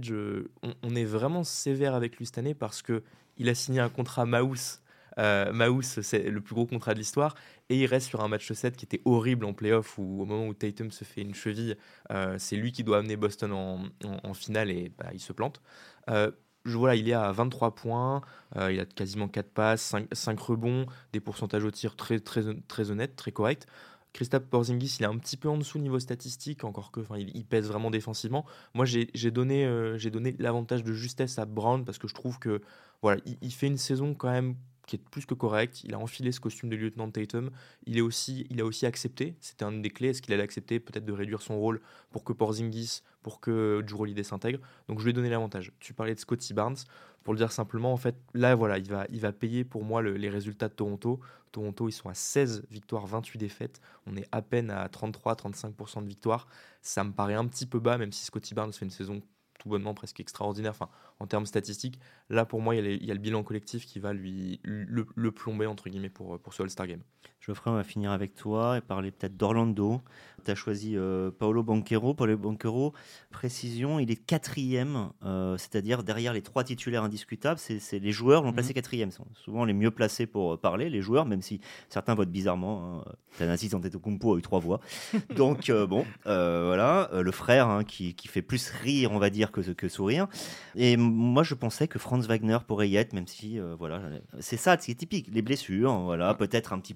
on, 0.83 0.94
est 0.97 1.05
vraiment 1.05 1.44
sévère 1.44 1.94
avec 1.94 2.16
lui 2.16 2.27
cette 2.27 2.38
année 2.38 2.55
parce 2.55 2.83
que 2.83 3.03
il 3.37 3.49
a 3.49 3.55
signé 3.55 3.79
un 3.81 3.88
contrat 3.88 4.27
Mouse 4.27 4.81
euh, 5.18 5.81
c'est 5.83 6.31
le 6.31 6.40
plus 6.40 6.54
gros 6.54 6.66
contrat 6.66 6.94
de 6.94 6.98
l'histoire. 6.98 7.35
Et 7.70 7.76
il 7.76 7.87
reste 7.87 8.09
sur 8.09 8.22
un 8.22 8.28
match 8.28 8.50
7 8.50 8.76
qui 8.76 8.87
était 8.87 9.02
horrible 9.04 9.44
en 9.44 9.52
playoff, 9.52 9.98
où 9.98 10.22
au 10.22 10.24
moment 10.24 10.46
où 10.46 10.54
Tatum 10.54 10.90
se 10.90 11.04
fait 11.04 11.20
une 11.20 11.35
cheville, 11.35 11.76
euh, 12.11 12.37
c'est 12.38 12.57
lui 12.57 12.72
qui 12.72 12.83
doit 12.83 12.98
amener 12.98 13.16
Boston 13.16 13.52
en, 13.52 14.35
finale 14.35 14.70
et 14.70 14.90
bah, 14.96 15.11
il 15.12 15.20
se 15.20 15.33
plante. 15.33 15.61
Euh, 16.09 16.31
voilà, 16.64 16.96
il 16.96 17.09
est 17.09 17.14
à 17.14 17.31
23 17.33 17.74
points, 17.74 18.22
euh, 18.57 18.72
il 18.72 18.81
a 18.81 18.87
quasiment 18.87 19.28
4 19.28 19.50
passes, 19.50 19.94
5, 20.12 20.40
rebonds, 20.40 20.87
des 21.12 21.20
pourcentages 21.20 21.64
au 21.64 21.70
tir 21.70 21.96
très, 21.96 22.20
très, 22.20 22.42
très 22.66 22.90
honnêtes, 22.90 23.16
très 23.16 23.33
corrects. 23.33 23.66
Christophe 24.14 24.46
Porzingis, 24.46 24.96
il 24.98 25.02
est 25.02 25.07
un 25.07 25.18
petit 25.18 25.37
peu 25.37 25.48
en 25.48 25.59
dessous 25.59 25.78
niveau 25.78 25.98
statistique, 25.98 26.64
encore 26.64 26.90
que, 26.90 27.00
il, 27.18 27.37
il, 27.37 27.44
pèse 27.44 27.68
vraiment 27.68 27.90
défensivement. 27.90 28.46
Moi, 28.74 28.87
j'ai 28.87 29.31
donné, 29.31 29.66
donné 30.11 30.35
l'avantage 30.38 30.83
de 30.83 30.92
justesse 30.94 31.38
à 31.38 31.44
Brown 31.44 31.85
parce 31.85 31.98
que 31.98 32.09
je 32.09 32.14
trouve 32.14 32.38
que 32.38 32.62
voilà, 33.02 33.20
il, 33.42 33.52
fait 33.52 33.66
une 33.66 33.76
saison 33.76 34.14
quand 34.14 34.31
même 34.31 34.57
qui 34.88 34.96
est 34.96 34.98
plus 34.98 35.27
que 35.27 35.35
correct. 35.35 35.85
Il 35.85 35.94
a 35.94 35.98
enfilé 35.98 36.33
ce 36.33 36.40
costume 36.40 36.70
de 36.70 36.77
lieutenant 36.77 37.09
Tatum. 37.11 37.51
Il, 37.87 38.01
a 38.01 38.03
aussi 38.03 38.87
accepté, 38.87 39.37
c'était 39.38 39.64
un 39.64 39.72
des 39.72 39.90
clés, 39.90 40.09
est-ce 40.09 40.22
qu'il 40.22 40.35
allait 40.35 40.42
accepter 40.42 40.81
peut-être 40.81 41.05
de 41.05 41.12
réduire 41.12 41.42
son 41.42 41.59
rôle 41.59 41.81
pour 42.11 42.24
que 42.24 42.33
Porzingis, 42.33 43.03
pour 43.22 43.40
que 43.40 43.85
Drew 43.87 44.07
s'intègre? 44.24 44.59
Donc 44.88 44.98
je 44.98 45.05
lui 45.05 45.11
ai 45.11 45.12
donné 45.12 45.29
l'avantage. 45.29 45.72
Tu 45.79 45.92
parlais 45.92 46.14
de 46.14 46.20
Scotty 46.20 46.55
Barnes. 46.55 46.79
Pour 47.22 47.35
le 47.35 47.38
dire 47.38 47.53
simplement, 47.53 47.92
en 47.92 47.98
fait, 47.98 48.16
là, 48.33 48.55
voilà, 48.55 48.79
il 48.79 48.88
va, 48.88 49.07
il 49.11 49.20
va 49.20 49.33
payer 49.33 49.62
pour 49.62 49.85
moi 49.85 50.03
les 50.03 50.31
résultats 50.31 50.68
de 50.68 50.72
Toronto. 50.72 51.20
Toronto, 51.53 51.88
ils 51.88 51.92
sont 51.92 52.09
à 52.09 52.14
16 52.14 52.64
victoires, 52.70 53.07
28 53.07 53.38
défaites. 53.38 53.81
On 54.07 54.16
est 54.16 54.27
à 54.33 54.40
peine 54.40 54.70
à 54.70 54.87
33-35% 54.87 56.03
de 56.03 56.09
victoires. 56.09 56.46
Ça 56.81 57.05
me 57.05 57.12
paraît 57.12 57.35
un 57.35 57.46
petit 57.46 57.66
peu 57.66 57.81
bas, 57.81 57.98
même 57.98 58.12
si 58.12 58.24
Scotty 58.24 58.55
Barnes 58.55 58.72
fait 58.72 58.87
une 58.87 58.90
saison 58.90 59.20
tout 59.68 59.72
bonnement 59.72 59.94
presque 59.94 60.20
extraordinaire 60.20 60.70
enfin, 60.72 60.88
en 61.20 61.26
termes 61.26 61.46
statistiques. 61.46 62.00
Là, 62.31 62.44
pour 62.44 62.61
moi, 62.61 62.74
il 62.74 63.04
y, 63.04 63.11
a, 63.11 63.14
le 63.14 63.20
bilan 63.20 63.42
collectif 63.42 63.87
qui 63.87 63.98
va 63.98 64.12
lui 64.12 64.61
le, 64.64 65.31
plomber, 65.31 65.66
entre 65.66 65.88
guillemets, 65.88 66.09
pour, 66.09 66.38
pour 66.40 66.54
ce 66.54 66.62
All-Star 66.62 66.87
Game. 66.87 67.02
Geoffrey, 67.40 67.70
on 67.70 67.74
va 67.74 67.85
finir 67.85 68.11
avec 68.11 68.35
toi 68.35 68.76
et 68.76 68.81
parler 68.81 69.11
peut-être 69.11 69.37
d'Orlando. 69.37 70.02
Tu 70.44 70.50
as 70.50 70.54
choisi 70.54 70.96
euh, 70.96 71.31
Paolo 71.31 71.62
Banquero. 71.62 72.12
Paolo 72.12 72.37
Banquero, 72.37 72.92
précision, 73.31 73.98
il 73.98 74.11
est 74.11 74.16
quatrième, 74.16 75.11
euh, 75.24 75.57
c'est-à-dire 75.57 76.02
derrière 76.02 76.33
les 76.33 76.42
trois 76.42 76.64
titulaires 76.64 77.04
indiscutables. 77.04 77.59
C'est 77.59 77.98
les 77.98 78.12
joueurs 78.12 78.42
l'ont 78.42 78.52
placé 78.52 78.70
mhm. 78.70 78.74
quatrième. 78.74 79.11
sont 79.11 79.26
souvent 79.35 79.64
les 79.64 79.72
mieux 79.72 79.90
placés 79.90 80.26
pour 80.26 80.54
euh, 80.54 80.57
parler, 80.57 80.90
les 80.90 81.00
joueurs, 81.00 81.26
même 81.26 81.40
si 81.40 81.61
certains 81.88 82.14
votent 82.14 82.31
bizarrement. 82.31 83.02
Hein. 83.07 83.12
Tanasi 83.38 83.74
Antetokounmpo 83.74 84.35
a 84.35 84.38
eu 84.38 84.42
trois 84.42 84.59
voix. 84.59 84.81
Donc, 85.37 85.70
bon, 85.70 86.04
voilà. 86.24 87.09
le 87.12 87.31
frère 87.31 87.68
hein, 87.68 87.85
qui, 87.85 88.14
qui, 88.14 88.28
fait 88.28 88.42
plus 88.42 88.70
rire, 88.70 89.12
on 89.12 89.18
va 89.18 89.31
dire, 89.31 89.52
que, 89.52 89.58
que 89.62 89.88
sourire. 89.88 90.29
Et 90.75 90.97
moi, 90.97 91.42
je 91.42 91.55
pensais 91.55 91.88
que 91.88 91.99
Franz 91.99 92.27
Wagner 92.27 92.59
pourrait 92.66 92.88
y 92.88 92.97
être, 92.97 93.12
même 93.12 93.27
si, 93.27 93.59
voilà, 93.79 94.03
c'est 94.40 94.57
ça, 94.57 94.77
c'est 94.79 94.94
typique. 94.94 95.29
Les 95.33 95.42
blessures, 95.42 95.99
voilà, 96.01 96.35
peut-être 96.35 96.73
un 96.73 96.79
petit 96.79 96.94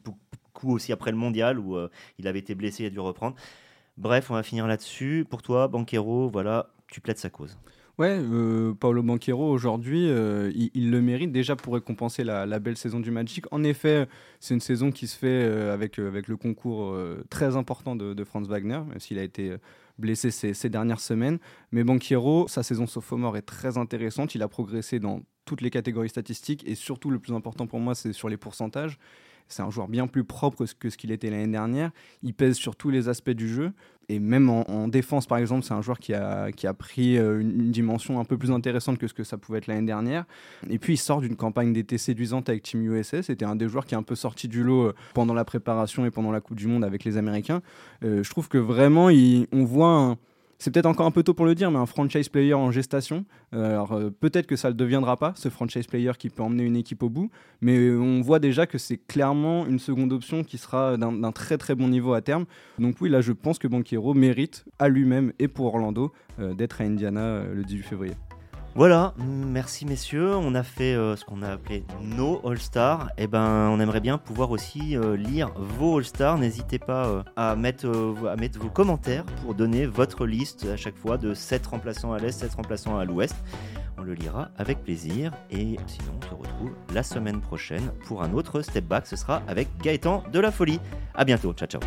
coup 0.53 0.73
aussi 0.73 0.93
après 0.93 1.11
le 1.11 1.17
mondial 1.17 1.59
où 1.59 1.77
euh, 1.77 1.89
il 2.19 2.29
avait 2.29 2.39
été 2.39 2.55
blessé 2.55 2.85
et 2.85 2.87
a 2.87 2.91
dû 2.91 3.01
reprendre. 3.01 3.37
Bref, 3.99 4.31
on 4.31 4.35
va 4.35 4.43
finir 4.43 4.67
là-dessus. 4.67 5.27
Pour 5.29 5.43
toi, 5.43 5.69
Banquero, 5.69 6.31
voilà, 6.31 6.71
tu 6.89 7.01
plaides 7.01 7.19
sa 7.19 7.31
cause. 7.31 7.59
Ouais, 7.99 8.19
euh, 8.19 8.73
Paolo 8.73 9.03
Banquero 9.03 9.51
aujourd'hui, 9.51 10.09
euh, 10.09 10.51
il, 10.55 10.91
le 10.91 11.03
mérite 11.03 11.31
déjà 11.31 11.57
pour 11.57 11.75
récompenser 11.75 12.25
la, 12.25 12.59
belle 12.59 12.79
saison 12.79 13.01
du 13.01 13.11
Magic. 13.11 13.45
En 13.53 13.63
effet, 13.63 14.09
c'est 14.41 14.55
une 14.55 14.61
saison 14.61 14.91
qui 14.91 15.07
se 15.07 15.17
fait 15.17 15.45
avec, 15.45 15.99
avec 15.99 16.27
le 16.27 16.39
concours 16.39 16.97
très 17.29 17.55
important 17.57 17.95
de, 17.95 18.25
Franz 18.25 18.49
Wagner, 18.49 18.81
même 18.89 18.99
s'il 18.99 19.19
a 19.19 19.23
été 19.23 19.57
blessé 19.99 20.31
ces, 20.31 20.69
dernières 20.69 21.01
semaines. 21.01 21.39
Mais 21.71 21.85
Banquero, 21.85 22.49
sa 22.49 22.63
saison 22.63 22.87
sophomore 22.87 23.37
est 23.37 23.43
très 23.43 23.79
intéressante. 23.79 24.35
Il 24.35 24.43
a 24.43 24.49
progressé 24.49 24.99
dans 24.99 25.21
toutes 25.45 25.61
les 25.61 25.71
catégories 25.71 26.09
statistiques 26.09 26.67
et 26.67 26.75
surtout 26.75 27.11
le 27.11 27.19
plus 27.19 27.33
important 27.33 27.67
pour 27.67 27.81
moi, 27.81 27.95
c'est 27.95 28.13
sur 28.13 28.29
les 28.29 28.37
pourcentages. 28.37 28.99
C'est 29.49 29.63
un 29.63 29.71
joueur 29.71 29.89
bien 29.89 30.07
plus 30.07 30.25
propre 30.25 30.65
que 30.79 30.89
ce 30.89 30.97
qu'il 30.97 31.11
était 31.11 31.29
l'année 31.29 31.53
dernière. 31.53 31.91
Il 32.23 32.33
pèse 32.33 32.57
sur 32.57 32.77
tous 32.77 32.91
les 32.91 33.09
aspects 33.09 33.31
du 33.31 33.49
jeu. 33.49 33.73
Et 34.09 34.19
même 34.19 34.51
en, 34.51 34.89
défense, 34.89 35.27
par 35.27 35.39
exemple, 35.39 35.65
c'est 35.65 35.75
un 35.75 35.83
joueur 35.83 35.99
qui 35.99 36.13
a, 36.13 36.53
qui 36.53 36.67
a 36.67 36.75
pris 36.75 37.17
euh, 37.17 37.41
une, 37.41 37.71
dimension 37.71 38.21
un 38.21 38.25
peu 38.25 38.37
plus 38.37 38.51
intéressante 38.51 38.99
que 38.99 39.07
ce 39.07 39.15
que 39.15 39.25
ça 39.25 39.39
pouvait 39.39 39.59
être 39.59 39.67
l'année 39.67 39.87
dernière. 39.87 40.25
Et 40.69 40.79
puis, 40.79 40.95
il 40.95 40.99
sort 40.99 41.21
d'une 41.21 41.37
campagne 41.37 41.73
d'été 41.73 41.99
séduisante 41.99 42.49
avec 42.49 42.63
Team 42.63 42.83
USA. 42.83 43.23
C'était 43.23 43.45
un 43.45 43.57
des 43.57 43.69
joueurs 43.69 43.87
qui 43.87 43.95
est 43.95 43.99
un 43.99 44.03
peu 44.03 44.15
sorti 44.15 44.49
du 44.49 44.63
lot 44.63 44.89
euh, 44.89 44.95
pendant 45.15 45.35
la 45.35 45.45
préparation 45.45 46.05
et 46.05 46.11
pendant 46.11 46.33
la 46.33 46.41
Coupe 46.41 46.57
du 46.57 46.67
Monde 46.67 46.85
avec 46.85 47.05
les 47.05 47.17
Américains. 47.17 47.63
Euh, 48.05 48.23
je 48.23 48.31
trouve 48.31 48.49
que 48.49 48.59
vraiment, 48.59 49.07
on 49.07 49.65
voit 49.65 49.89
un 49.89 50.19
c'est 50.63 50.71
peut-être 50.71 50.87
encore 50.87 51.07
un 51.07 51.11
peu 51.11 51.25
tôt 51.25 51.35
pour 51.35 51.45
le 51.45 51.57
dire, 51.57 51.73
mais 51.73 51.79
un 51.79 51.87
franchise 51.87 52.29
player 52.29 52.55
en 52.55 52.71
gestation. 52.71 53.25
Euh, 53.53 53.73
alors 53.73 53.95
euh, 53.95 54.11
peut-être 54.11 54.47
que 54.47 54.55
ça 54.55 54.69
ne 54.69 54.75
le 54.75 54.77
deviendra 54.77 55.17
pas, 55.17 55.33
ce 55.35 55.49
franchise 55.49 55.89
player 55.89 56.13
qui 56.17 56.31
peut 56.31 56.45
emmener 56.45 56.63
une 56.63 56.77
équipe 56.77 57.03
au 57.03 57.09
bout, 57.09 57.33
mais 57.61 57.91
on 57.91 58.21
voit 58.21 58.39
déjà 58.39 58.65
que 58.65 58.79
c'est 58.79 58.97
clairement 58.97 59.67
une 59.67 59.81
seconde 59.81 60.13
option 60.13 60.45
qui 60.45 60.59
sera 60.59 60.97
d'un 60.97 61.33
très 61.33 61.59
très 61.59 61.75
bon 61.75 61.89
niveau 61.89 62.15
à 62.15 62.21
terme. 62.21 62.45
Donc 62.79 62.95
oui, 63.01 63.09
là 63.09 63.21
je 63.21 63.33
pense 63.33 63.59
que 63.59 63.67
Banquero 63.67 64.15
mérite 64.15 64.65
à 64.79 64.89
lui-même 64.89 65.33
et 65.41 65.49
pour 65.49 65.67
Orlando 65.67 66.13
euh, 66.39 66.55
d'être 66.55 66.81
à 66.81 66.85
Indiana 66.85 67.43
le 67.53 67.65
18 67.65 67.83
février. 67.83 68.15
Voilà, 68.75 69.13
merci 69.19 69.85
messieurs. 69.85 70.35
On 70.35 70.55
a 70.55 70.63
fait 70.63 70.95
euh, 70.95 71.15
ce 71.15 71.27
qu'on 71.27 71.43
a 71.43 71.51
appelé 71.51 71.85
nos 72.01 72.41
All-Stars. 72.47 73.11
Et 73.19 73.25
eh 73.25 73.27
ben, 73.27 73.69
on 73.71 73.79
aimerait 73.81 74.01
bien 74.01 74.17
pouvoir 74.17 74.51
aussi 74.51 74.97
euh, 74.97 75.15
lire 75.15 75.53
vos 75.57 75.99
All-Stars. 75.99 76.39
N'hésitez 76.39 76.79
pas 76.79 77.07
euh, 77.07 77.23
à, 77.37 77.55
mettre, 77.55 77.87
à 78.27 78.37
mettre 78.37 78.59
vos 78.59 78.71
commentaires 78.71 79.25
pour 79.43 79.55
donner 79.55 79.85
votre 79.85 80.25
liste 80.25 80.67
à 80.73 80.79
chaque 80.79 80.97
fois 80.97 81.19
de 81.19 81.35
7 81.35 81.67
remplaçants 81.67 82.15
à 82.15 82.19
l'Est, 82.19 82.41
7 82.41 82.55
remplaçants 82.55 82.97
à 82.97 83.05
l'Ouest. 83.05 83.37
On 83.99 84.03
le 84.03 84.15
lira 84.15 84.49
avec 84.57 84.83
plaisir. 84.83 85.33
Et 85.51 85.77
sinon, 85.87 86.15
on 86.17 86.27
se 86.27 86.35
retrouve 86.35 86.73
la 86.95 87.03
semaine 87.03 87.43
prochaine 87.43 87.93
pour 88.07 88.23
un 88.23 88.33
autre 88.33 88.63
Step 88.63 88.87
Back. 88.87 89.07
Ce 89.07 89.17
sera 89.17 89.43
avec 89.49 89.69
Gaëtan 89.83 90.25
de 90.33 90.41
la 90.41 90.51
Folie. 90.51 90.81
À 91.15 91.27
bientôt. 91.27 91.53
Ciao, 91.53 91.69
ciao. 91.69 91.83